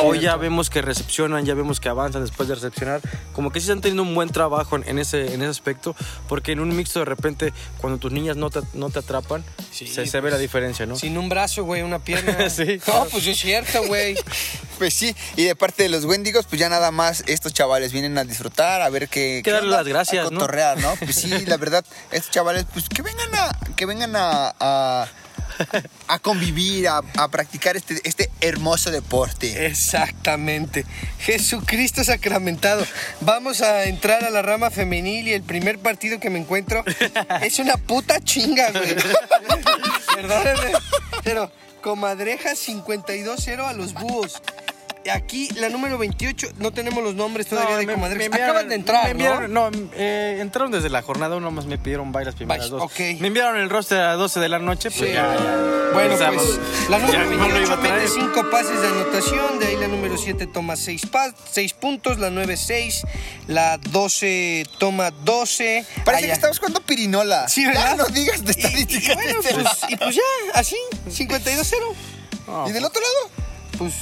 Hoy 0.03 0.19
ya 0.21 0.35
vemos 0.37 0.69
que 0.69 0.81
recepcionan, 0.81 1.45
ya 1.45 1.53
vemos 1.53 1.79
que 1.79 1.89
avanzan 1.89 2.21
después 2.23 2.49
de 2.49 2.55
recepcionar, 2.55 3.01
como 3.33 3.51
que 3.51 3.59
sí 3.59 3.65
están 3.65 3.81
teniendo 3.81 4.03
un 4.03 4.15
buen 4.15 4.29
trabajo 4.29 4.77
en, 4.77 4.97
ese, 4.99 5.33
en 5.33 5.41
ese 5.41 5.49
aspecto, 5.51 5.95
porque 6.27 6.51
en 6.53 6.61
un 6.61 6.75
mixto 6.75 6.99
de 6.99 7.05
repente, 7.05 7.53
cuando 7.77 7.99
tus 7.99 8.11
niñas 8.11 8.35
no 8.37 8.49
te, 8.49 8.61
no 8.73 8.89
te 8.89 8.99
atrapan, 8.99 9.43
Sí, 9.71 9.87
se, 9.87 10.05
se 10.07 10.17
ve 10.17 10.21
pues, 10.23 10.33
la 10.33 10.39
diferencia, 10.39 10.85
¿no? 10.85 10.95
Sin 10.95 11.17
un 11.17 11.29
brazo, 11.29 11.63
güey, 11.63 11.81
una 11.81 11.99
pierna. 11.99 12.49
Sí. 12.49 12.79
No, 12.87 13.05
pues 13.11 13.25
es 13.27 13.37
cierto, 13.39 13.83
güey. 13.85 14.15
Pues 14.79 14.95
sí, 14.95 15.15
y 15.37 15.43
de 15.43 15.55
parte 15.55 15.83
de 15.83 15.89
los 15.89 16.03
Wendigos, 16.03 16.45
pues 16.47 16.59
ya 16.59 16.67
nada 16.67 16.89
más 16.91 17.23
estos 17.27 17.53
chavales 17.53 17.93
vienen 17.93 18.17
a 18.17 18.23
disfrutar, 18.25 18.81
a 18.81 18.89
ver 18.89 19.07
qué. 19.07 19.37
que 19.37 19.41
qué 19.43 19.51
darle 19.51 19.69
las 19.69 19.87
gracias, 19.87 20.27
a 20.27 20.29
¿no? 20.31 20.39
cotorrear, 20.39 20.79
¿no? 20.81 20.95
Pues 20.99 21.15
sí, 21.15 21.29
la 21.45 21.57
verdad, 21.57 21.85
estos 22.13 22.31
chavales, 22.31 22.65
pues 22.71 22.89
que 22.89 23.01
vengan 23.01 23.35
a, 23.35 23.51
que 23.75 23.85
vengan 23.85 24.15
a, 24.15 24.53
a, 24.59 25.07
a 26.07 26.19
convivir, 26.19 26.87
a, 26.87 27.01
a 27.17 27.27
practicar 27.29 27.75
este, 27.75 28.01
este 28.03 28.29
hermoso 28.41 28.91
deporte. 28.91 29.65
Exactamente. 29.65 30.85
Jesucristo 31.19 32.03
sacramentado. 32.03 32.85
Vamos 33.21 33.61
a 33.61 33.85
entrar 33.85 34.23
a 34.23 34.29
la 34.29 34.41
rama 34.41 34.69
femenil 34.69 35.27
y 35.27 35.33
el 35.33 35.43
primer 35.43 35.79
partido 35.79 36.19
que 36.19 36.29
me 36.29 36.39
encuentro 36.39 36.83
es 37.41 37.59
una 37.59 37.77
puta 37.77 38.19
chinga, 38.19 38.71
güey. 38.71 38.95
Perdónenme. 40.15 40.71
Pero 41.23 41.51
comadreja 41.81 42.51
52-0 42.53 43.67
a 43.67 43.73
los 43.73 43.93
búhos. 43.93 44.41
Aquí 45.11 45.49
la 45.55 45.69
número 45.69 45.97
28, 45.97 46.49
no 46.59 46.71
tenemos 46.71 47.03
los 47.03 47.15
nombres 47.15 47.47
todavía 47.47 47.71
No, 47.71 47.77
de 47.79 47.85
me- 47.87 47.93
comadres. 47.93 48.17
me 48.17 48.25
enviaron- 48.25 48.43
Acaban 48.49 48.69
de 48.69 48.75
entrar, 48.75 49.03
me 49.05 49.11
enviaron- 49.11 49.51
¿no? 49.51 49.69
no, 49.71 49.89
eh, 49.95 50.37
entraron 50.41 50.71
desde 50.71 50.89
la 50.89 51.01
jornada 51.01 51.35
uno 51.35 51.51
más 51.51 51.65
me 51.65 51.77
pidieron 51.77 52.11
bye 52.11 52.25
las 52.25 52.35
primeras 52.35 52.69
Bye, 52.69 52.79
dos. 52.79 52.83
ok. 52.91 52.99
Me 53.19 53.27
enviaron 53.27 53.57
el 53.57 53.69
roster 53.69 53.99
a 53.99 54.07
las 54.11 54.17
12 54.17 54.39
de 54.39 54.49
la 54.49 54.59
noche, 54.59 54.89
pues 54.91 55.09
Sí. 55.09 55.13
ya, 55.15 55.35
ya. 55.35 55.89
Bueno, 55.93 56.09
Pensamos, 56.09 56.43
pues 56.43 56.89
la 56.89 56.97
número 56.99 57.19
ya 57.19 57.25
no 57.25 57.29
lo 57.29 57.35
iba 57.35 57.47
28 57.47 57.73
a 57.73 57.79
traer. 57.81 57.93
mete 58.01 58.07
5 58.09 58.49
pases 58.49 58.81
de 58.81 58.87
anotación, 58.87 59.59
de 59.59 59.67
ahí 59.67 59.75
la 59.77 59.87
número 59.87 60.17
7 60.17 60.47
toma 60.47 60.75
6 60.75 61.03
puntos, 61.73 62.17
la 62.17 62.29
9 62.31 62.57
6, 62.57 63.03
la 63.47 63.77
12 63.77 64.65
toma 64.79 65.11
12. 65.11 65.85
Parece 66.03 66.23
Allá. 66.25 66.27
que 66.27 66.33
estamos 66.33 66.57
jugando 66.59 66.81
pirinola. 66.81 67.47
Sí, 67.47 67.61
ya 67.63 67.69
¿verdad? 67.69 67.97
no 67.97 68.05
digas 68.07 68.43
de 68.43 68.51
Y- 68.51 68.55
y, 68.55 68.59
estadísticas. 68.65 69.15
bueno, 69.15 69.39
pues, 69.41 69.67
y 69.89 69.95
pues 69.97 70.15
ya, 70.15 70.21
así, 70.59 70.77
52-0. 71.11 71.93
No, 72.47 72.67
¿Y 72.67 72.71
del 72.71 72.83
otro 72.85 73.01
lado? 73.01 73.29
Pues. 73.77 73.93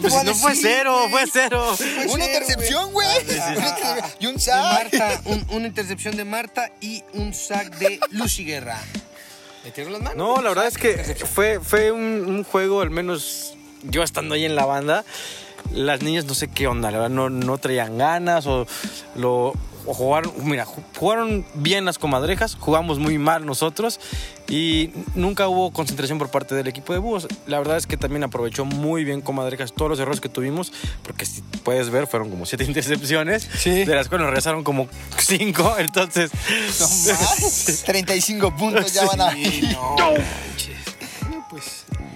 Pues 0.00 0.24
no 0.24 0.34
fue 0.34 0.54
cero, 0.54 1.06
fue 1.10 1.24
cero. 1.32 1.74
Fue 1.76 1.86
Una 2.06 2.24
cero, 2.24 2.24
intercepción, 2.26 2.92
güey. 2.92 3.08
Intercepción. 3.20 3.98
Y 4.20 4.26
un 4.26 4.34
De 4.34 4.40
sack. 4.40 4.62
Marta, 4.72 5.20
un- 5.26 5.46
una 5.50 5.66
intercepción 5.68 6.16
de 6.16 6.24
Marta 6.24 6.70
y 6.80 7.02
un 7.14 7.32
sack 7.34 7.76
de 7.78 8.00
Lucy 8.10 8.44
Guerra. 8.44 8.78
¿Metieron 9.64 9.92
las 9.92 10.02
manos? 10.02 10.16
No, 10.16 10.42
la 10.42 10.48
verdad 10.50 10.66
es 10.68 10.78
que 10.78 10.96
fue, 11.26 11.60
fue 11.60 11.90
un, 11.92 12.02
un 12.26 12.44
juego, 12.44 12.80
al 12.82 12.90
menos 12.90 13.54
yo 13.82 14.02
estando 14.02 14.34
ahí 14.34 14.44
en 14.44 14.54
la 14.56 14.64
banda, 14.64 15.04
las 15.72 16.02
niñas 16.02 16.24
no 16.24 16.34
sé 16.34 16.48
qué 16.48 16.66
onda, 16.68 16.90
la 16.90 16.98
verdad 16.98 17.10
no, 17.14 17.30
no 17.30 17.58
traían 17.58 17.98
ganas 17.98 18.46
o 18.46 18.66
lo 19.16 19.54
o 19.86 19.94
jugaron, 19.94 20.32
mira, 20.42 20.66
ju- 20.66 20.82
jugaron 20.98 21.44
bien 21.54 21.84
las 21.84 21.98
comadrejas, 21.98 22.56
jugamos 22.58 22.98
muy 22.98 23.18
mal 23.18 23.46
nosotros 23.46 24.00
y 24.48 24.90
nunca 25.14 25.48
hubo 25.48 25.72
concentración 25.72 26.18
por 26.18 26.30
parte 26.30 26.54
del 26.54 26.66
equipo 26.68 26.92
de 26.92 26.98
búhos. 26.98 27.26
La 27.46 27.58
verdad 27.58 27.76
es 27.76 27.86
que 27.86 27.96
también 27.96 28.24
aprovechó 28.24 28.64
muy 28.64 29.04
bien 29.04 29.20
comadrejas 29.20 29.72
todos 29.72 29.88
los 29.90 30.00
errores 30.00 30.20
que 30.20 30.28
tuvimos, 30.28 30.72
porque 31.02 31.24
si 31.26 31.42
puedes 31.64 31.90
ver 31.90 32.06
fueron 32.06 32.30
como 32.30 32.46
siete 32.46 32.64
intercepciones, 32.68 33.48
Sí. 33.58 33.84
de 33.84 33.94
las 33.94 34.08
cuales 34.08 34.22
nos 34.24 34.30
regresaron 34.30 34.64
como 34.64 34.88
cinco, 35.18 35.76
entonces... 35.78 36.30
No 36.80 36.86
más. 37.12 37.82
35 37.86 38.56
puntos 38.56 38.92
ya 38.92 39.04
van 39.06 39.20
a. 39.20 39.30
Sí, 39.32 39.68
no. 39.72 39.96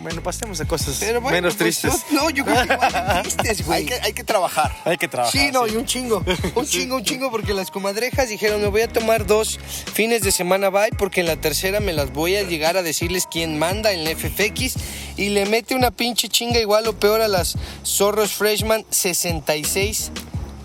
Bueno, 0.02 0.22
pasemos 0.22 0.60
a 0.60 0.64
cosas 0.64 0.96
Pero 0.98 1.20
bueno, 1.20 1.36
menos 1.36 1.56
pues, 1.56 1.80
tristes. 1.80 2.06
No, 2.10 2.22
no, 2.22 2.30
yo 2.30 2.44
creo 2.44 2.66
que 2.66 2.72
igual 2.72 3.22
tristes, 3.22 3.66
güey. 3.66 3.78
Hay 3.80 3.86
que, 3.86 3.94
hay 3.94 4.12
que 4.12 4.24
trabajar. 4.24 4.74
Hay 4.84 4.96
que 4.96 5.08
trabajar. 5.08 5.32
Sí, 5.32 5.50
no, 5.52 5.66
y 5.66 5.76
un 5.76 5.84
chingo. 5.84 6.24
Un 6.54 6.66
chingo, 6.66 6.96
un 6.96 7.04
chingo, 7.04 7.30
porque 7.30 7.54
las 7.54 7.70
comadrejas 7.70 8.28
dijeron, 8.28 8.60
me 8.60 8.68
voy 8.68 8.82
a 8.82 8.88
tomar 8.88 9.26
dos 9.26 9.58
fines 9.92 10.22
de 10.22 10.32
semana 10.32 10.68
bye, 10.70 10.90
porque 10.98 11.20
en 11.20 11.26
la 11.26 11.36
tercera 11.36 11.80
me 11.80 11.92
las 11.92 12.12
voy 12.12 12.36
a 12.36 12.42
llegar 12.42 12.76
a 12.76 12.82
decirles 12.82 13.26
quién 13.30 13.58
manda 13.58 13.92
en 13.92 14.04
la 14.04 14.10
FFX. 14.10 14.76
Y 15.16 15.30
le 15.30 15.46
mete 15.46 15.74
una 15.74 15.90
pinche 15.90 16.28
chinga 16.28 16.58
igual 16.58 16.86
o 16.86 16.92
peor 16.94 17.20
a 17.20 17.28
las 17.28 17.56
Zorros 17.84 18.32
Freshman 18.32 18.84
66 18.90 20.12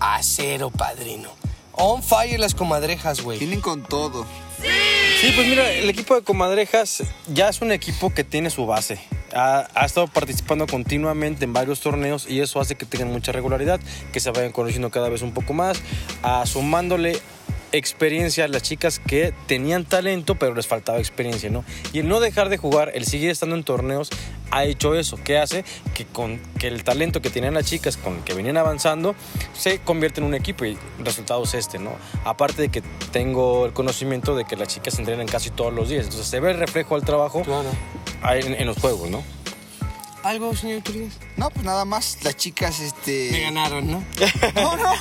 a 0.00 0.22
0, 0.22 0.70
padrino. 0.76 1.30
On 1.72 2.02
fire 2.02 2.40
las 2.40 2.54
comadrejas, 2.54 3.20
güey. 3.20 3.38
Tienen 3.38 3.60
con 3.60 3.82
todo. 3.82 4.26
Sí, 5.20 5.32
pues 5.34 5.46
mira, 5.46 5.70
el 5.70 5.88
equipo 5.88 6.14
de 6.14 6.22
Comadrejas 6.22 7.02
ya 7.26 7.48
es 7.48 7.60
un 7.60 7.72
equipo 7.72 8.12
que 8.12 8.24
tiene 8.24 8.50
su 8.50 8.66
base. 8.66 8.98
Ha, 9.38 9.84
estado 9.84 10.06
participando 10.06 10.66
continuamente 10.66 11.44
en 11.44 11.52
varios 11.52 11.80
torneos 11.80 12.26
y 12.28 12.40
eso 12.40 12.58
hace 12.58 12.74
que 12.74 12.86
tengan 12.86 13.12
mucha 13.12 13.32
regularidad, 13.32 13.80
que 14.10 14.18
se 14.18 14.30
vayan 14.30 14.50
conociendo 14.50 14.90
cada 14.90 15.10
vez 15.10 15.20
un 15.20 15.32
poco 15.32 15.52
más, 15.52 15.78
ah, 16.22 16.44
sumándole 16.46 17.20
experiencia 17.72 18.44
a 18.44 18.48
las 18.48 18.62
chicas 18.62 18.98
que 18.98 19.34
tenían 19.46 19.84
talento 19.84 20.36
pero 20.36 20.54
les 20.54 20.66
faltaba 20.66 20.98
experiencia, 20.98 21.50
¿no? 21.50 21.64
Y 21.92 21.98
el 21.98 22.08
no 22.08 22.20
dejar 22.20 22.48
de 22.48 22.56
jugar, 22.56 22.92
el 22.94 23.04
seguir 23.04 23.30
estando 23.30 23.56
en 23.56 23.64
torneos, 23.64 24.10
ha 24.50 24.64
hecho 24.64 24.94
eso, 24.94 25.16
que 25.22 25.38
hace 25.38 25.64
que 25.94 26.04
con 26.06 26.38
que 26.58 26.68
el 26.68 26.84
talento 26.84 27.20
que 27.20 27.30
tenían 27.30 27.54
las 27.54 27.66
chicas 27.66 27.96
con 27.96 28.16
el 28.16 28.22
que 28.24 28.34
venían 28.34 28.56
avanzando 28.56 29.14
se 29.54 29.78
convierte 29.80 30.20
en 30.20 30.26
un 30.26 30.34
equipo 30.34 30.64
y 30.64 30.78
el 30.98 31.04
resultado 31.04 31.42
es 31.44 31.54
este, 31.54 31.78
¿no? 31.78 31.92
Aparte 32.24 32.62
de 32.62 32.68
que 32.68 32.82
tengo 33.12 33.66
el 33.66 33.72
conocimiento 33.72 34.36
de 34.36 34.44
que 34.44 34.56
las 34.56 34.68
chicas 34.68 34.98
entrenan 34.98 35.26
casi 35.26 35.50
todos 35.50 35.72
los 35.72 35.88
días, 35.88 36.04
entonces 36.04 36.26
se 36.28 36.40
ve 36.40 36.52
el 36.52 36.58
reflejo 36.58 36.94
del 36.96 37.04
trabajo 37.04 37.42
ahí 38.22 38.40
en, 38.42 38.54
en 38.54 38.66
los 38.66 38.78
juegos, 38.78 39.10
¿no? 39.10 39.22
¿Algo, 40.22 40.56
señor 40.56 40.82
Turias? 40.82 41.12
No, 41.36 41.50
pues 41.50 41.64
nada 41.64 41.84
más. 41.84 42.18
Las 42.24 42.36
chicas, 42.36 42.80
este. 42.80 43.28
Me 43.30 43.40
ganaron, 43.42 43.88
¿no? 43.88 44.02
No, 44.56 44.76
no. 44.76 44.92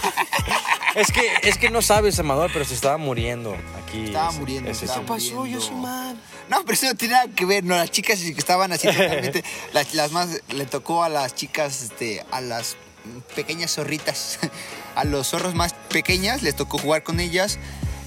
Es 0.94 1.12
que, 1.12 1.22
es 1.44 1.58
que 1.58 1.70
no 1.72 1.82
sabes, 1.82 2.20
Amador, 2.20 2.52
pero 2.54 2.64
se 2.64 2.76
estaba 2.76 2.98
muriendo 2.98 3.56
aquí. 3.84 4.06
Estaba 4.06 4.30
ese- 4.30 4.40
muriendo, 4.40 4.70
ese- 4.70 4.86
estaba 4.86 5.02
¿Qué 5.04 5.08
pasó? 5.08 5.26
Yo 5.30 5.36
muriendo. 5.38 5.62
soy 5.66 5.76
mal. 5.78 6.16
No, 6.50 6.62
pero 6.64 6.74
eso 6.74 6.86
no 6.88 6.96
tiene 6.96 7.16
nada 7.16 7.28
que 7.36 7.46
ver, 7.46 7.64
no, 7.64 7.76
las 7.76 7.92
chicas 7.92 8.20
que 8.20 8.30
estaban 8.30 8.72
así 8.72 8.88
totalmente, 8.92 9.44
las, 9.74 9.94
las 9.94 10.12
más, 10.12 10.42
le 10.50 10.66
tocó 10.66 11.04
a 11.04 11.10
las 11.10 11.34
chicas, 11.36 11.82
este, 11.82 12.24
a 12.32 12.42
las 12.42 12.78
pequeñas 13.36 13.72
zorritas, 13.76 14.40
a 14.96 15.04
los 15.06 15.28
zorros 15.30 15.56
más 15.56 15.74
pequeñas, 15.90 16.42
les 16.44 16.56
tocó 16.56 16.78
jugar 16.78 17.04
con 17.04 17.20
ellas, 17.20 17.58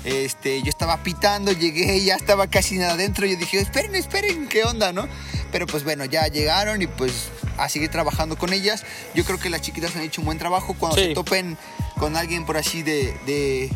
este, 0.05 0.63
yo 0.63 0.69
estaba 0.69 1.03
pitando, 1.03 1.53
llegué, 1.53 2.01
ya 2.05 2.15
estaba 2.15 2.47
casi 2.47 2.77
nada 2.79 2.93
adentro, 2.93 3.27
yo 3.27 3.37
dije, 3.37 3.59
esperen, 3.61 3.95
esperen, 3.95 4.49
¿qué 4.49 4.65
onda, 4.65 4.93
no? 4.93 5.09
Pero 5.51 5.67
pues 5.67 5.83
bueno, 5.85 6.05
ya 6.05 6.27
llegaron 6.29 6.81
y 6.83 6.87
pues 6.87 7.31
a 7.57 7.69
seguir 7.69 7.91
trabajando 7.91 8.39
con 8.39 8.53
ellas, 8.53 8.85
yo 9.15 9.25
creo 9.25 9.39
que 9.41 9.51
las 9.51 9.63
chiquitas 9.63 9.97
han 9.97 10.03
hecho 10.03 10.21
un 10.21 10.27
buen 10.27 10.39
trabajo, 10.39 10.75
cuando 10.79 10.97
Sí. 10.99 11.07
se 11.09 11.15
topen 11.15 11.59
con 11.99 12.17
alguien 12.17 12.45
por 12.47 12.57
así 12.57 12.83
de, 12.83 13.13
de 13.27 13.71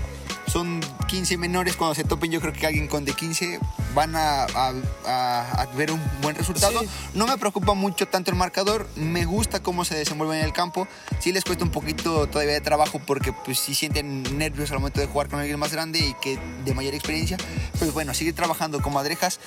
son 0.52 0.80
15 1.08 1.38
menores, 1.38 1.76
cuando 1.76 1.94
se 1.94 2.04
topen 2.04 2.30
yo 2.30 2.38
creo 2.40 2.52
que 2.52 2.66
alguien 2.66 2.86
con 2.86 3.06
de 3.06 3.14
15 3.14 3.58
van 3.94 4.14
a, 4.16 4.42
a- 4.44 4.72
a- 5.06 5.62
a 5.62 5.66
ver 5.74 5.90
un 5.92 6.00
buen 6.20 6.36
resultado. 6.36 6.80
Sí. 6.80 6.88
No 7.14 7.26
me 7.26 7.38
preocupa 7.38 7.72
mucho 7.72 8.06
tanto 8.06 8.30
el 8.30 8.36
marcador, 8.36 8.86
me 8.96 9.24
gusta 9.24 9.62
cómo 9.62 9.86
se 9.86 9.94
desenvuelven 9.94 10.40
en 10.40 10.44
el 10.44 10.52
campo. 10.52 10.86
Sí 11.20 11.32
les 11.32 11.44
cuesta 11.44 11.64
un 11.64 11.70
poquito 11.70 12.26
todavía 12.28 12.52
de 12.52 12.60
trabajo 12.60 13.00
porque 13.06 13.32
pues 13.32 13.58
sí 13.58 13.74
sienten 13.74 14.36
nervios 14.36 14.70
al 14.72 14.78
momento 14.78 15.00
de 15.00 15.06
jugar 15.06 15.28
con 15.28 15.40
alguien 15.40 15.58
más 15.58 15.72
grande 15.72 16.00
y 16.00 16.14
que 16.20 16.38
de 16.66 16.74
mayor 16.74 16.94
experiencia. 16.94 17.38
Pues 17.78 17.92
bueno, 17.94 18.12
seguir 18.12 18.34
trabajando 18.34 18.82
como 18.82 18.98
adrejas 18.98 19.40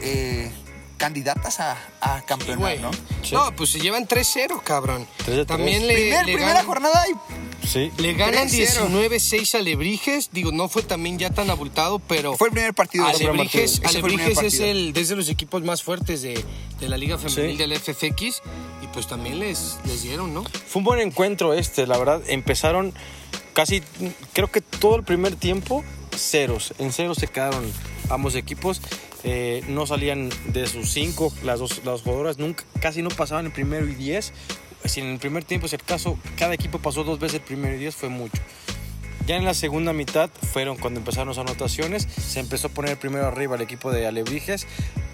eh, 0.00 0.50
candidatas 1.00 1.58
a, 1.60 1.78
a 2.02 2.20
campeonar, 2.26 2.58
güey. 2.58 2.78
¿no? 2.78 2.90
Sí. 3.22 3.34
No, 3.34 3.50
pues 3.56 3.70
se 3.70 3.80
llevan 3.80 4.06
3-0, 4.06 4.62
cabrón. 4.62 5.08
3 5.24 5.38
de 5.38 5.46
También 5.46 5.82
3. 5.82 5.88
le, 5.88 5.94
Primer- 5.94 6.26
le 6.26 6.32
primera 6.34 6.48
ganan, 6.52 6.66
jornada 6.66 7.04
y 7.08 7.66
Sí. 7.66 7.90
le 7.96 8.12
ganan 8.14 8.48
3-0. 8.48 8.86
19-6 8.88 9.54
a 9.54 9.58
Alebrijes. 9.58 10.30
Digo, 10.32 10.52
no 10.52 10.68
fue 10.68 10.82
también 10.82 11.18
ya 11.18 11.30
tan 11.30 11.48
abultado, 11.48 11.98
pero 12.00 12.36
fue 12.36 12.48
el 12.48 12.52
primer 12.52 12.74
partido. 12.74 13.08
el 13.08 13.14
primer 13.16 13.30
Alebrijes 13.84 14.42
es, 14.42 14.60
el, 14.60 14.92
es 14.94 15.08
de 15.08 15.16
los 15.16 15.28
equipos 15.30 15.62
más 15.62 15.82
fuertes 15.82 16.20
de, 16.22 16.44
de 16.78 16.88
la 16.88 16.98
Liga 16.98 17.16
Femenil 17.16 17.52
Sí. 17.52 17.56
del 17.56 17.72
FFX. 17.78 18.42
Y 18.82 18.86
pues 18.92 19.06
también 19.08 19.38
les, 19.38 19.78
les 19.86 20.02
dieron, 20.02 20.34
¿no? 20.34 20.44
Fue 20.44 20.80
un 20.80 20.84
buen 20.84 21.00
encuentro 21.00 21.54
este, 21.54 21.86
la 21.86 21.96
verdad. 21.96 22.20
Empezaron 22.28 22.92
casi, 23.54 23.82
creo 24.34 24.50
que 24.50 24.60
todo 24.60 24.96
el 24.96 25.02
primer 25.04 25.34
tiempo, 25.36 25.82
ceros. 26.14 26.74
En 26.78 26.92
ceros 26.92 27.16
se 27.18 27.26
quedaron 27.28 27.70
ambos 28.10 28.34
equipos. 28.34 28.80
Eh, 29.22 29.62
no 29.68 29.86
salían 29.86 30.30
de 30.46 30.66
sus 30.66 30.90
cinco, 30.90 31.32
las 31.44 31.58
dos, 31.60 31.82
las 31.84 32.02
jugadoras 32.02 32.38
nunca, 32.38 32.64
casi 32.80 33.02
no 33.02 33.10
pasaban 33.10 33.46
el 33.46 33.52
primero 33.52 33.86
y 33.86 33.94
diez. 33.94 34.32
Si 34.84 35.00
en 35.00 35.08
el 35.08 35.18
primer 35.18 35.44
tiempo, 35.44 35.68
si 35.68 35.76
el 35.76 35.82
caso, 35.82 36.18
cada 36.38 36.54
equipo 36.54 36.78
pasó 36.78 37.04
dos 37.04 37.18
veces 37.18 37.40
el 37.40 37.42
primero 37.42 37.74
y 37.74 37.78
diez, 37.78 37.94
fue 37.94 38.08
mucho. 38.08 38.40
Ya 39.26 39.36
en 39.36 39.44
la 39.44 39.52
segunda 39.54 39.92
mitad 39.92 40.30
fueron 40.52 40.76
cuando 40.78 40.98
empezaron 41.00 41.28
las 41.28 41.38
anotaciones, 41.38 42.04
se 42.04 42.40
empezó 42.40 42.68
a 42.68 42.70
poner 42.70 42.98
primero 42.98 43.26
arriba 43.26 43.56
el 43.56 43.62
equipo 43.62 43.92
de 43.92 44.06
Alebrijes 44.06 44.66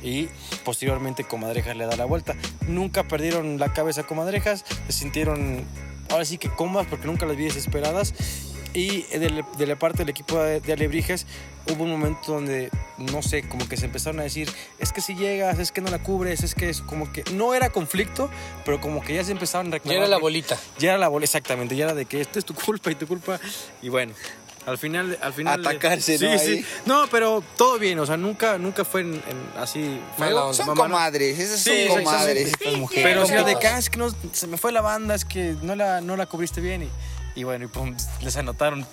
y 0.03 0.29
posteriormente 0.65 1.25
Comadrejas 1.25 1.77
le 1.77 1.85
da 1.87 1.97
la 1.97 2.05
vuelta. 2.05 2.37
Nunca 2.69 3.09
perdieron 3.09 3.59
la 3.59 3.73
cabeza 3.73 4.05
Comadrejas, 4.05 4.65
se 4.87 4.93
sintieron 4.93 5.65
ahora 6.09 6.25
sí 6.25 6.39
que 6.39 6.49
cómodas 6.49 6.87
porque 6.89 7.09
nunca 7.09 7.27
las 7.27 7.37
vi 7.37 7.45
desesperadas. 7.45 8.15
Y 8.73 9.03
de, 9.03 9.67
la- 9.67 9.77
parte 9.77 9.99
del 9.99 10.11
equipo 10.11 10.39
de 10.39 10.73
Alebrijes 10.73 11.27
hubo 11.73 11.85
un 11.85 11.91
momento 11.91 12.33
donde, 12.33 12.71
no 12.99 13.23
sé, 13.23 13.43
como 13.49 13.69
que 13.69 13.77
se 13.77 13.87
empezaron 13.87 14.21
a 14.21 14.23
decir, 14.25 14.51
es 14.79 14.93
que 14.93 15.01
si 15.01 15.15
llegas, 15.15 15.59
es 15.59 15.73
que 15.73 15.81
no 15.81 15.91
la 15.91 16.03
cubres, 16.03 16.43
es 16.43 16.55
que 16.55 16.69
es 16.71 16.81
como 16.81 17.13
que 17.13 17.25
no 17.33 17.55
era 17.55 17.71
conflicto, 17.71 18.31
pero 18.65 18.81
como 18.81 19.03
que 19.03 19.15
ya 19.15 19.25
se 19.25 19.33
empezaron 19.33 19.67
a 19.69 19.71
Ya 19.71 19.75
reclamar. 19.79 19.99
era 19.99 20.09
la 20.09 20.19
bolita. 20.19 20.57
ya 20.79 20.91
era 20.91 20.99
la 20.99 21.09
bola, 21.09 21.25
exactamente, 21.25 21.77
ya 21.77 21.85
era 21.87 21.95
de 21.95 22.05
que 22.07 22.21
esto 22.21 22.39
es 22.39 22.45
tu 22.45 22.55
culpa 22.55 22.91
y 22.91 22.95
tu 22.95 23.07
culpa. 23.07 23.39
Y 23.83 23.89
bueno, 23.89 24.15
al 24.67 24.79
final. 24.79 25.17
Al 25.23 25.33
final 25.33 25.61
Atacarse, 25.61 26.19
sí, 26.19 26.25
¿no? 26.25 26.39
Sí, 26.39 26.51
Ahí. 26.53 26.67
No, 26.87 27.05
pero 27.11 27.43
todo 27.57 27.79
bien, 27.79 27.99
o 28.01 28.07
sea, 28.07 28.17
nunca, 28.17 28.59
nunca 28.59 28.85
fue 28.85 29.03
en, 29.03 29.15
en 29.15 29.61
así. 29.61 30.01
Feo. 30.19 30.41
onda. 30.47 30.55
Son 30.55 30.67
Mamá, 30.67 30.83
comadres, 30.85 31.39
esas 31.39 31.61
Sí, 31.61 31.71
son 31.71 32.01
exactamente. 32.01 32.05
comadres, 32.05 32.47
estas 32.49 32.73
mujeres. 32.75 33.05
Pero 33.05 33.27
si 33.27 33.33
era 33.33 33.45
de 33.45 33.59
que, 33.59 33.67
ah, 33.69 33.79
es 33.79 33.91
que 33.91 33.97
no, 33.99 34.09
se 34.33 34.47
me 34.49 34.57
fue 34.57 34.73
la 34.73 34.81
banda, 34.81 35.15
es 35.15 35.25
que 35.25 35.55
no 35.63 35.77
la, 35.77 36.01
no 36.01 36.17
la 36.17 36.27
cubriste 36.27 36.61
bien. 36.61 36.83
Y, 36.83 36.91
y 37.41 37.45
bueno, 37.45 37.65
y 37.67 37.69
pum, 37.69 37.95
les 38.23 38.37
anotaron. 38.37 38.85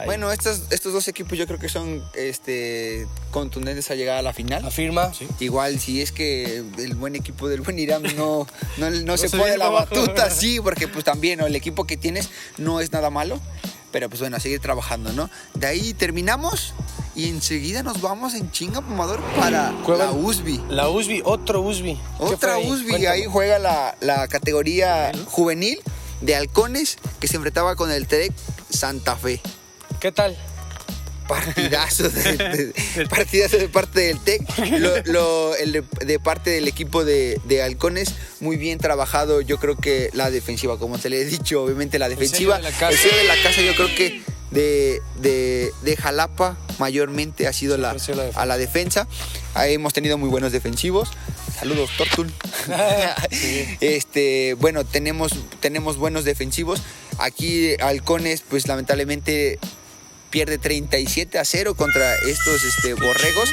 Ahí. 0.00 0.06
Bueno, 0.06 0.30
estos, 0.32 0.62
estos 0.70 0.92
dos 0.92 1.06
equipos 1.08 1.38
yo 1.38 1.46
creo 1.46 1.58
que 1.58 1.68
son 1.68 2.02
este, 2.14 3.06
contundentes 3.30 3.90
a 3.90 3.94
llegar 3.94 4.16
a 4.16 4.22
la 4.22 4.32
final. 4.32 4.64
Afirma. 4.64 5.12
Igual 5.38 5.78
si 5.80 6.00
es 6.02 6.12
que 6.12 6.64
el 6.78 6.94
buen 6.94 7.16
equipo 7.16 7.48
del 7.48 7.60
buen 7.60 7.78
Irán 7.78 8.02
no, 8.16 8.46
no, 8.78 8.90
no 8.90 9.16
se 9.16 9.28
viene 9.28 9.56
la 9.58 9.66
abajo. 9.66 9.86
batuta, 9.94 10.30
sí, 10.30 10.60
porque 10.60 10.88
pues 10.88 11.04
también 11.04 11.38
¿no? 11.38 11.46
el 11.46 11.56
equipo 11.56 11.86
que 11.86 11.96
tienes 11.96 12.30
no 12.58 12.80
es 12.80 12.92
nada 12.92 13.10
malo, 13.10 13.40
pero 13.92 14.08
pues 14.08 14.20
bueno, 14.20 14.36
a 14.36 14.40
seguir 14.40 14.60
trabajando, 14.60 15.12
¿no? 15.12 15.30
De 15.54 15.66
ahí 15.66 15.94
terminamos 15.94 16.74
y 17.16 17.28
enseguida 17.28 17.82
nos 17.82 18.00
vamos 18.00 18.34
en 18.34 18.50
chinga, 18.52 18.78
Amador, 18.78 19.20
para 19.36 19.72
la 19.72 20.12
USB. 20.12 20.60
La 20.70 20.88
USB, 20.88 21.22
otro 21.24 21.60
USB. 21.60 21.84
¿Qué 21.84 21.96
fue 22.18 22.34
Otra 22.34 22.54
ahí? 22.54 22.70
USB, 22.70 22.88
Cuéntame. 22.88 23.08
ahí 23.08 23.24
juega 23.26 23.58
la, 23.58 23.96
la 24.00 24.28
categoría 24.28 25.10
juvenil 25.26 25.80
de 26.20 26.36
halcones 26.36 26.98
que 27.18 27.26
se 27.28 27.36
enfrentaba 27.36 27.74
con 27.76 27.90
el 27.90 28.06
TEC 28.06 28.32
Santa 28.70 29.16
Fe. 29.16 29.40
¿Qué 30.00 30.12
tal? 30.12 30.36
Partidazo 31.28 32.08
de, 32.08 32.32
de- 32.96 33.06
partidazo 33.08 33.56
de 33.58 33.68
parte 33.68 34.00
del 34.00 34.18
TEC, 34.18 34.42
el 34.58 35.72
de, 35.72 35.84
de 36.04 36.18
parte 36.18 36.50
del 36.50 36.66
equipo 36.66 37.04
de, 37.04 37.40
de 37.44 37.62
halcones, 37.62 38.14
muy 38.40 38.56
bien 38.56 38.78
trabajado, 38.78 39.40
yo 39.40 39.58
creo 39.58 39.76
que 39.76 40.10
la 40.12 40.30
defensiva, 40.30 40.76
como 40.78 40.98
te 40.98 41.08
le 41.08 41.20
he 41.20 41.24
dicho, 41.24 41.62
obviamente 41.62 41.98
la 42.00 42.08
defensiva, 42.08 42.56
sello 42.56 42.66
de 42.66 42.72
la 42.72 42.78
casa. 42.78 42.90
el 42.92 42.98
sello 42.98 43.16
de 43.16 43.24
la 43.24 43.42
casa 43.44 43.62
yo 43.62 43.74
creo 43.76 43.94
que 43.94 44.22
de, 44.50 45.00
de, 45.20 45.70
de 45.82 45.96
Jalapa 45.96 46.56
mayormente 46.80 47.46
ha 47.46 47.52
sido 47.52 47.76
la, 47.76 47.94
a 48.34 48.46
la 48.46 48.58
defensa, 48.58 49.06
Ahí 49.54 49.74
hemos 49.74 49.92
tenido 49.92 50.16
muy 50.18 50.28
buenos 50.28 50.50
defensivos, 50.52 51.10
saludos 51.58 51.90
Tortul. 51.96 52.32
Este, 53.80 54.54
bueno, 54.54 54.84
tenemos, 54.84 55.32
tenemos 55.60 55.96
buenos 55.96 56.24
defensivos. 56.24 56.80
Aquí 57.18 57.74
Halcones, 57.80 58.42
pues 58.48 58.66
lamentablemente 58.68 59.58
pierde 60.30 60.58
37 60.58 61.38
a 61.38 61.44
0 61.44 61.74
contra 61.74 62.14
estos 62.16 62.64
este, 62.64 62.94
borregos. 62.94 63.52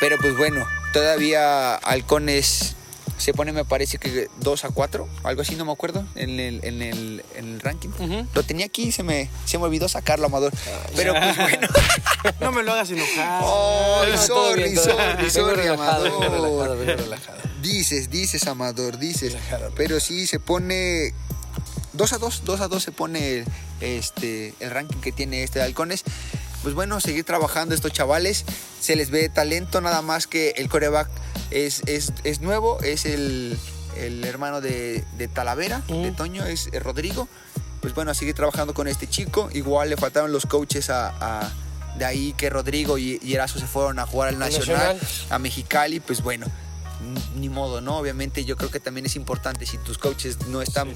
Pero 0.00 0.18
pues 0.18 0.36
bueno, 0.36 0.66
todavía 0.92 1.74
Halcones 1.76 2.76
se 3.20 3.34
pone, 3.34 3.52
me 3.52 3.66
parece 3.66 3.98
que 3.98 4.28
2 4.38 4.64
a 4.64 4.70
4, 4.70 5.06
algo 5.24 5.42
así, 5.42 5.54
no 5.54 5.66
me 5.66 5.72
acuerdo, 5.72 6.06
en 6.14 6.40
el, 6.40 6.64
en 6.64 6.80
el, 6.80 7.22
en 7.34 7.48
el 7.54 7.60
ranking. 7.60 7.90
Lo 8.34 8.42
tenía 8.42 8.64
aquí 8.66 8.84
y 8.84 8.92
se 8.92 9.02
me, 9.02 9.28
se 9.44 9.58
me 9.58 9.64
olvidó 9.64 9.88
sacarlo, 9.88 10.26
Amador. 10.26 10.52
Pero 10.96 11.12
pues 11.14 11.36
bueno. 11.36 11.68
No 12.40 12.52
me 12.52 12.62
lo 12.62 12.72
hagas 12.72 12.90
enojar. 12.90 13.42
Ay, 13.42 14.12
No, 14.12 14.18
sorry, 14.18 14.62
bien, 14.64 14.76
sorry, 14.76 15.30
sorry, 15.30 15.56
relajado, 15.56 16.04
vengo 16.04 16.20
relajado, 16.20 16.72
Amador. 16.72 16.86
relajado. 16.86 17.38
Dices, 17.62 18.10
dices, 18.10 18.46
Amador, 18.46 18.98
dices. 18.98 19.36
Pero 19.76 20.00
sí 20.00 20.26
se 20.26 20.38
pone 20.38 21.12
2 21.92 22.12
a 22.12 22.18
2, 22.18 22.42
2 22.44 22.60
a 22.60 22.68
2 22.68 22.82
se 22.82 22.92
pone 22.92 23.38
el, 23.38 23.44
este, 23.80 24.54
el 24.60 24.70
ranking 24.70 24.98
que 24.98 25.12
tiene 25.12 25.42
este 25.42 25.58
de 25.58 25.64
Halcones. 25.64 26.04
Pues 26.62 26.74
bueno, 26.74 27.00
seguir 27.00 27.24
trabajando 27.24 27.74
estos 27.74 27.92
chavales. 27.92 28.44
Se 28.80 28.94
les 28.96 29.10
ve 29.10 29.28
talento, 29.28 29.80
nada 29.80 30.02
más 30.02 30.26
que 30.26 30.50
el 30.56 30.68
coreback 30.68 31.08
es, 31.50 31.82
es, 31.86 32.12
es 32.24 32.40
nuevo, 32.40 32.80
es 32.82 33.06
el, 33.06 33.58
el 33.96 34.24
hermano 34.24 34.60
de, 34.60 35.04
de 35.16 35.28
Talavera, 35.28 35.82
de. 35.88 36.12
Toño, 36.12 36.44
es 36.44 36.68
Rodrigo. 36.82 37.28
Pues 37.80 37.94
bueno, 37.94 38.12
seguir 38.12 38.34
trabajando 38.34 38.74
con 38.74 38.88
este 38.88 39.06
chico. 39.08 39.48
Igual 39.54 39.88
le 39.88 39.96
faltaron 39.96 40.32
los 40.32 40.44
coaches 40.46 40.90
a, 40.90 41.08
a- 41.44 41.50
de 41.96 42.04
ahí 42.04 42.34
que 42.34 42.48
Rodrigo 42.50 42.98
y, 42.98 43.18
y 43.22 43.34
Erazo 43.34 43.58
se 43.58 43.66
fueron 43.66 43.98
a 43.98 44.06
jugar 44.06 44.28
al 44.28 44.34
Al 44.34 44.40
Nacional, 44.52 44.96
Nacional. 44.98 45.26
a 45.30 45.38
Mexicali. 45.38 45.98
Pues 46.00 46.22
bueno, 46.22 46.46
ni 47.36 47.48
modo, 47.48 47.80
¿no? 47.80 47.98
Obviamente 47.98 48.44
yo 48.44 48.56
creo 48.56 48.70
que 48.70 48.80
también 48.80 49.06
es 49.06 49.16
importante 49.16 49.66
si 49.66 49.78
tus 49.78 49.98
coaches 49.98 50.46
no 50.48 50.62
están, 50.62 50.92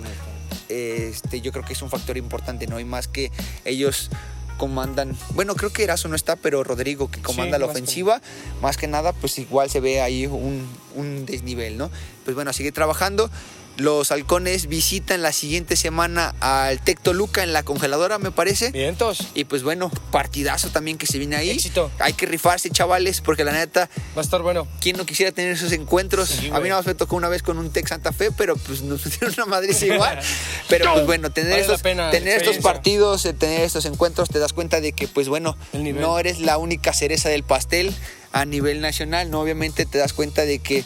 este, 0.68 1.40
yo 1.40 1.52
creo 1.52 1.64
que 1.64 1.72
es 1.72 1.82
un 1.82 1.90
factor 1.90 2.16
importante, 2.16 2.66
¿no? 2.66 2.80
Y 2.80 2.84
más 2.84 3.08
que 3.08 3.30
ellos 3.64 4.10
comandan, 4.58 5.16
bueno, 5.34 5.56
creo 5.56 5.72
que 5.72 5.82
Erazo 5.82 6.08
no 6.08 6.16
está, 6.16 6.36
pero 6.36 6.62
Rodrigo 6.62 7.10
que 7.10 7.20
comanda 7.20 7.56
Sí, 7.56 7.60
la 7.60 7.66
ofensiva, 7.66 8.22
más 8.62 8.76
que 8.76 8.86
nada, 8.86 9.12
pues 9.12 9.38
igual 9.38 9.68
se 9.70 9.80
ve 9.80 10.00
ahí 10.00 10.26
un, 10.26 10.68
un 10.94 11.26
desnivel, 11.26 11.76
¿no? 11.76 11.90
Pues 12.24 12.34
bueno, 12.34 12.50
a 12.50 12.54
seguir 12.54 12.72
trabajando. 12.72 13.30
Los 13.76 14.12
halcones 14.12 14.68
visitan 14.68 15.22
la 15.22 15.32
siguiente 15.32 15.74
semana 15.74 16.34
al 16.40 16.80
Tec 16.80 17.00
Toluca 17.00 17.42
en 17.42 17.52
la 17.52 17.64
congeladora, 17.64 18.18
me 18.18 18.30
parece. 18.30 18.70
Vientos. 18.70 19.18
Y 19.34 19.44
pues 19.44 19.64
bueno, 19.64 19.90
partidazo 20.12 20.70
también 20.70 20.96
que 20.96 21.06
se 21.06 21.18
viene 21.18 21.34
ahí. 21.34 21.50
Éxito. 21.50 21.90
Hay 21.98 22.12
que 22.12 22.26
rifarse, 22.26 22.70
chavales, 22.70 23.20
porque 23.20 23.42
la 23.42 23.52
neta, 23.52 23.88
Va 24.16 24.20
a 24.20 24.24
estar 24.24 24.42
bueno. 24.42 24.68
¿Quién 24.80 24.96
no 24.96 25.04
quisiera 25.04 25.32
tener 25.32 25.52
esos 25.52 25.72
encuentros? 25.72 26.28
Sí, 26.28 26.50
a 26.52 26.60
mí 26.60 26.68
nada 26.68 26.80
más 26.80 26.86
me 26.86 26.94
tocó 26.94 27.16
una 27.16 27.28
vez 27.28 27.42
con 27.42 27.58
un 27.58 27.70
Tec 27.70 27.88
Santa 27.88 28.12
Fe, 28.12 28.30
pero 28.30 28.56
pues 28.56 28.82
nos 28.82 29.04
metieron 29.04 29.34
una 29.36 29.46
madriza 29.46 29.86
igual. 29.92 30.20
Pero 30.68 30.92
pues 30.92 31.06
bueno, 31.06 31.32
tener 31.32 31.50
Vale 31.50 31.62
estos, 31.62 31.82
pena 31.82 32.10
tener 32.10 32.38
estos 32.38 32.58
partidos, 32.58 33.26
eh, 33.26 33.32
tener 33.32 33.62
estos 33.62 33.86
encuentros, 33.86 34.28
te 34.28 34.38
das 34.38 34.52
cuenta 34.52 34.80
de 34.80 34.92
que 34.92 35.08
pues 35.08 35.28
bueno, 35.28 35.56
no 35.72 36.18
eres 36.18 36.38
la 36.38 36.58
única 36.58 36.92
cereza 36.92 37.28
del 37.28 37.42
pastel 37.42 37.92
a 38.32 38.44
nivel 38.44 38.80
nacional, 38.80 39.30
¿no? 39.30 39.40
Obviamente 39.40 39.84
te 39.86 39.98
das 39.98 40.12
cuenta 40.12 40.44
de 40.44 40.58
que 40.58 40.84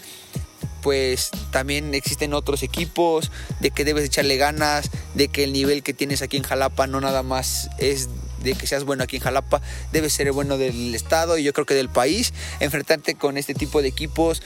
pues 0.88 1.29
también 1.51 1.92
existen 1.92 2.33
otros 2.33 2.62
equipos, 2.62 3.31
de 3.61 3.70
que 3.70 3.85
debes 3.85 4.07
echarle 4.07 4.38
ganas, 4.38 4.88
de 5.12 5.29
que 5.29 5.44
el 5.44 5.53
nivel 5.53 5.83
que 5.83 5.92
tienes 5.92 6.22
aquí 6.22 6.38
en 6.38 6.44
Jalapa 6.44 6.87
no 6.87 6.98
nada 6.98 7.22
más 7.22 7.68
es 7.77 8.09
de 8.42 8.55
que 8.55 8.66
seas 8.66 8.85
bueno 8.85 9.03
aquí 9.03 9.16
en 9.16 9.22
Jalapa, 9.22 9.61
debe 9.92 10.09
ser 10.09 10.33
bueno 10.33 10.57
del 10.57 10.94
estado 10.94 11.37
y 11.37 11.42
yo 11.42 11.53
creo 11.53 11.66
que 11.66 11.74
del 11.74 11.90
país. 11.90 12.33
Enfrentarte 12.61 13.16
con 13.16 13.37
este 13.37 13.53
tipo 13.53 13.83
de 13.83 13.88
equipos, 13.88 14.40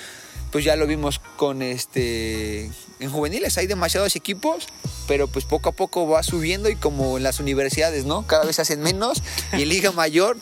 pues 0.51 0.65
ya 0.65 0.75
lo 0.75 0.89
vimos 0.89 1.21
con 1.37 1.63
este 1.63 2.69
en 2.99 3.11
juveniles 3.13 3.57
hay 3.57 3.69
demasiados 3.69 4.17
equipos, 4.17 4.67
pero 5.07 5.29
pues 5.29 5.45
poco 5.45 5.69
a 5.69 5.73
poco 5.73 6.09
va 6.09 6.25
subiendo 6.25 6.69
y 6.69 6.75
como 6.75 7.19
en 7.19 7.23
las 7.23 7.39
universidades, 7.39 8.05
¿no? 8.05 8.27
Cada 8.27 8.47
vez 8.47 8.59
hacen 8.59 8.81
menos 8.81 9.23
y 9.53 9.63
en 9.63 9.69
Liga 9.69 9.93
Mayor 9.93 10.39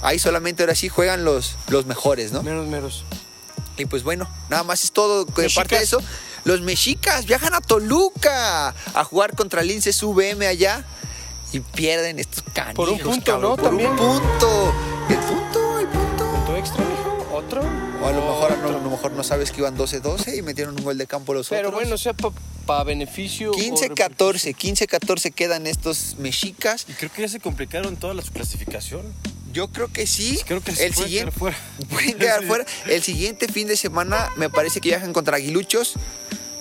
ahí 0.00 0.18
solamente 0.18 0.62
ahora 0.62 0.74
sí 0.74 0.88
juegan 0.88 1.24
los 1.26 1.56
los 1.68 1.84
mejores, 1.84 2.32
¿no? 2.32 2.42
Menos, 2.42 2.66
menos. 2.68 3.04
Y 3.78 3.86
pues 3.86 4.02
bueno, 4.02 4.28
nada 4.48 4.62
más 4.64 4.84
es 4.84 4.92
todo. 4.92 5.24
De 5.24 5.30
Mexicas. 5.32 5.54
parte 5.54 5.76
de 5.76 5.82
eso, 5.84 6.02
los 6.44 6.60
mexicas 6.62 7.26
viajan 7.26 7.54
a 7.54 7.60
Toluca 7.60 8.68
a 8.94 9.04
jugar 9.04 9.34
contra 9.34 9.60
el 9.62 9.68
Linces 9.68 10.02
VM 10.02 10.46
allá 10.46 10.84
y 11.52 11.60
pierden 11.60 12.18
estos 12.18 12.42
canijos. 12.52 12.74
Por 12.76 12.88
un 12.88 12.98
punto, 12.98 13.32
cabrón, 13.32 13.50
¿no? 13.50 13.56
Por 13.56 13.64
También. 13.66 13.90
un 13.90 13.96
punto. 13.96 14.72
El 15.08 15.16
punto, 15.18 15.80
el 15.80 15.86
punto. 15.88 16.30
¿Punto 16.32 16.56
extra, 16.56 16.84
mijo? 16.84 17.28
¿Otro? 17.32 17.60
O 18.02 18.06
a 18.06 18.12
lo 18.12 18.20
mejor, 18.22 18.52
a 18.52 18.66
lo 18.82 18.90
mejor 18.90 19.12
no 19.12 19.22
sabes 19.24 19.50
que 19.52 19.60
iban 19.60 19.76
12-12 19.76 20.38
y 20.38 20.42
metieron 20.42 20.76
un 20.76 20.84
gol 20.84 20.96
de 20.98 21.06
campo 21.06 21.34
los 21.34 21.48
Pero 21.48 21.68
otros. 21.68 21.82
bueno, 21.82 21.98
sea 21.98 22.14
para 22.14 22.84
beneficio. 22.84 23.50
o 23.50 23.54
15-14, 23.54 24.56
15-14 24.56 25.32
quedan 25.34 25.66
estos 25.66 26.16
mexicas. 26.18 26.86
Y 26.88 26.92
creo 26.94 27.12
que 27.12 27.22
ya 27.22 27.28
se 27.28 27.40
complicaron 27.40 27.96
toda 27.96 28.14
la 28.14 28.22
su 28.22 28.32
clasificación. 28.32 29.02
Yo 29.56 29.68
creo 29.68 29.88
que 29.90 30.06
sí. 30.06 30.38
Creo 30.46 30.60
que 30.62 30.70
el 30.72 30.76
puede 30.76 30.92
siguiente, 30.92 31.30
quedar 31.30 31.32
fuera. 31.32 31.56
Pueden 31.90 32.18
quedar 32.18 32.44
fuera. 32.44 32.66
El 32.86 33.02
siguiente 33.02 33.48
fin 33.48 33.66
de 33.68 33.76
semana 33.78 34.30
me 34.36 34.50
parece 34.50 34.80
que 34.82 34.90
viajan 34.90 35.12
contra 35.14 35.36
Aguiluchos. 35.38 35.94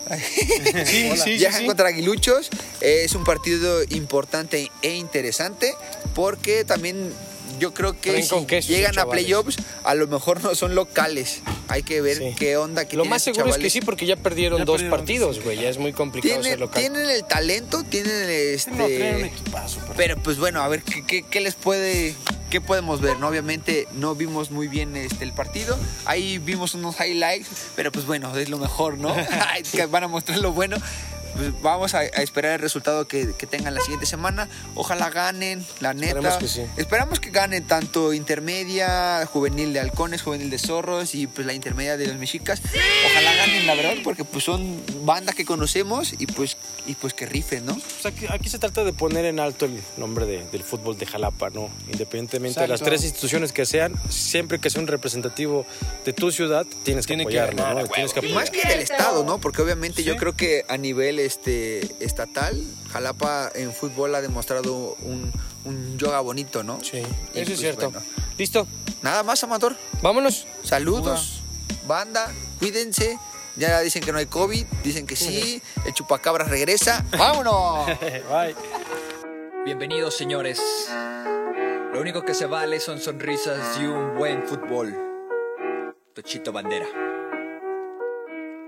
Sí, 0.05 0.45
sí, 0.85 1.17
sí, 1.23 1.37
viajan 1.37 1.61
sí. 1.61 1.65
contra 1.67 1.87
Aguiluchos. 1.89 2.49
Es 2.79 3.15
un 3.15 3.23
partido 3.23 3.81
importante 3.89 4.69
e 4.83 4.93
interesante 4.95 5.73
porque 6.13 6.63
también 6.63 7.11
yo 7.59 7.73
creo 7.73 7.99
que 7.99 8.21
si 8.21 8.45
queso, 8.45 8.67
llegan 8.67 8.91
a 8.91 9.01
chavales. 9.01 9.23
playoffs, 9.23 9.57
a 9.83 9.95
lo 9.95 10.07
mejor 10.07 10.43
no 10.43 10.53
son 10.55 10.75
locales. 10.75 11.39
Hay 11.69 11.81
que 11.83 12.01
ver 12.01 12.17
Sí. 12.17 12.35
qué 12.37 12.55
onda. 12.57 12.85
Que 12.87 12.97
Lo 12.97 13.05
más 13.05 13.23
seguro 13.23 13.45
es 13.45 13.45
que 13.45 13.51
chavales. 13.53 13.73
sí, 13.73 13.81
porque 13.81 14.05
ya 14.05 14.15
perdieron 14.15 14.59
Ya 14.59 14.65
dos 14.65 14.75
perdieron, 14.81 14.99
partidos, 14.99 15.35
sí. 15.37 15.41
güey. 15.43 15.59
Ya 15.59 15.69
es 15.69 15.77
muy 15.79 15.91
complicado 15.91 16.35
ser 16.35 16.43
Tienen, 16.43 16.59
local. 16.59 16.81
tienen 16.81 17.09
el 17.09 17.25
talento, 17.25 17.83
tienen 17.83 18.29
este. 18.29 18.71
No, 18.71 18.85
equipazo. 18.87 19.79
pero- 19.81 19.93
Pero 19.97 20.17
pues 20.23 20.37
bueno, 20.37 20.61
a 20.61 20.67
ver 20.67 20.83
qué, 20.83 21.03
qué- 21.05 21.23
qué 21.23 21.41
les 21.41 21.55
puede, 21.55 22.13
qué 22.55 22.61
podemos 22.61 23.01
ver, 23.01 23.19
¿no? 23.19 23.27
Obviamente 23.27 23.85
no 23.95 24.15
vimos 24.15 24.49
muy 24.49 24.69
bien 24.69 24.95
este, 24.95 25.25
el 25.25 25.33
partido. 25.33 25.77
Ahí 26.05 26.37
vimos 26.37 26.73
unos 26.73 26.95
highlights, 27.01 27.49
pero 27.75 27.91
pues 27.91 28.05
bueno, 28.05 28.33
es 28.37 28.47
lo 28.47 28.57
mejor, 28.57 28.97
¿no? 28.97 29.13
Van 29.89 30.05
a 30.05 30.07
mostrar 30.07 30.37
lo 30.37 30.53
bueno. 30.53 30.77
Pues 31.35 31.61
vamos 31.61 31.93
a, 31.93 31.99
a 31.99 32.03
esperar 32.05 32.53
el 32.53 32.59
resultado 32.59 33.07
que, 33.07 33.33
que 33.37 33.45
tengan 33.47 33.73
la 33.73 33.81
siguiente 33.81 34.05
semana. 34.05 34.47
Ojalá 34.73 35.09
ganen, 35.09 35.65
la 35.81 35.93
neta. 35.93 36.07
Esperemos 36.19 36.37
que 36.37 36.47
sí. 36.47 36.61
Esperamos 36.77 37.19
que 37.19 37.29
ganen 37.31 37.65
tanto 37.67 38.13
intermedia, 38.13 39.25
juvenil 39.25 39.73
de 39.73 39.79
halcones, 39.79 40.21
juvenil 40.21 40.49
de 40.49 40.57
zorros 40.59 41.13
y 41.15 41.27
pues 41.27 41.45
la 41.45 41.53
intermedia 41.53 41.97
de 41.97 42.07
los 42.07 42.17
mexicas. 42.17 42.61
Ojalá 43.11 43.33
ganen, 43.35 43.67
la 43.67 43.75
verdad, 43.75 43.95
porque 44.03 44.23
pues 44.23 44.43
son 44.43 44.81
banda 45.03 45.33
que 45.33 45.45
conocemos 45.45 46.13
y 46.17 46.25
pues, 46.27 46.57
y 46.87 46.95
pues 46.95 47.13
que 47.13 47.25
rifen, 47.25 47.65
¿no? 47.65 47.73
Pues 47.75 48.05
aquí, 48.05 48.25
aquí 48.29 48.49
se 48.49 48.59
trata 48.59 48.83
de 48.83 48.93
poner 48.93 49.25
en 49.25 49.39
alto 49.39 49.65
el 49.65 49.81
nombre 49.97 50.25
de- 50.25 50.45
del 50.51 50.63
fútbol 50.63 50.97
de 50.97 51.05
Jalapa, 51.05 51.49
¿no? 51.49 51.69
Independientemente 51.91 52.59
de 52.61 52.67
las 52.67 52.81
tres 52.81 53.03
instituciones 53.03 53.51
que 53.51 53.65
sean, 53.65 53.93
siempre 54.09 54.59
que 54.59 54.69
sea 54.69 54.81
un 54.81 54.87
representativo 54.87 55.65
de 56.05 56.13
tu 56.13 56.31
ciudad, 56.31 56.65
tienes 56.83 57.05
que 57.07 57.15
Tiene 57.15 57.23
que 57.29 57.39
apoyarlo, 57.39 57.63
ganar, 57.63 57.83
¿no? 57.83 57.89
Tienes 57.89 58.13
que 58.13 58.21
más 58.33 58.49
que 58.49 58.67
del 58.67 58.79
estado, 58.81 59.23
¿no? 59.23 59.39
Porque 59.39 59.61
obviamente 59.61 60.03
yo 60.03 60.15
creo 60.17 60.33
que 60.35 60.65
a 60.69 60.77
nivel 60.77 61.19
este 61.25 62.03
estatal, 62.03 62.61
Jalapa 62.91 63.51
en 63.55 63.73
fútbol 63.73 64.13
ha 64.15 64.21
demostrado 64.21 64.95
un, 65.01 65.31
un 65.65 65.97
yoga 65.97 66.19
bonito, 66.21 66.63
¿no? 66.63 66.79
Sí, 66.83 66.97
Y 66.97 67.01
eso 67.01 67.07
pues, 67.33 67.49
es 67.49 67.59
cierto. 67.59 67.91
bueno. 67.91 68.05
Listo, 68.37 68.67
Nada 69.01 69.23
más, 69.23 69.43
Amador. 69.43 69.75
vámonos. 70.01 70.47
Saludos, 70.63 71.41
banda, 71.87 72.31
cuídense. 72.59 73.17
Ya 73.55 73.79
dicen 73.81 74.03
que 74.03 74.11
no 74.11 74.17
hay 74.17 74.25
COVID, 74.25 74.65
dicen 74.83 75.05
que 75.07 75.15
sí, 75.15 75.61
el 75.85 75.93
chupacabra 75.93 76.43
regresa. 76.45 77.05
¡Vámonos! 77.17 77.85
Bye. 78.29 78.55
Bienvenidos 79.63 80.15
señores. 80.17 80.61
Lo 81.93 82.01
único 82.01 82.23
que 82.23 82.33
se 82.33 82.45
vale 82.47 82.79
son 82.81 82.99
sonrisas 82.99 83.79
y 83.79 83.85
un 83.85 84.17
buen 84.17 84.43
fútbol. 84.43 84.93
Tochito 86.13 86.51
Bandera. 86.51 86.85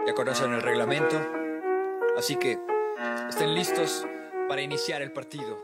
Ya 0.06 0.14
conocen 0.14 0.54
el 0.54 0.62
reglamento, 0.62 1.20
así 2.18 2.36
que 2.36 2.60
estén 3.30 3.54
listos 3.54 4.06
para 4.50 4.62
iniciar 4.62 5.02
el 5.02 5.12
partido. 5.12 5.64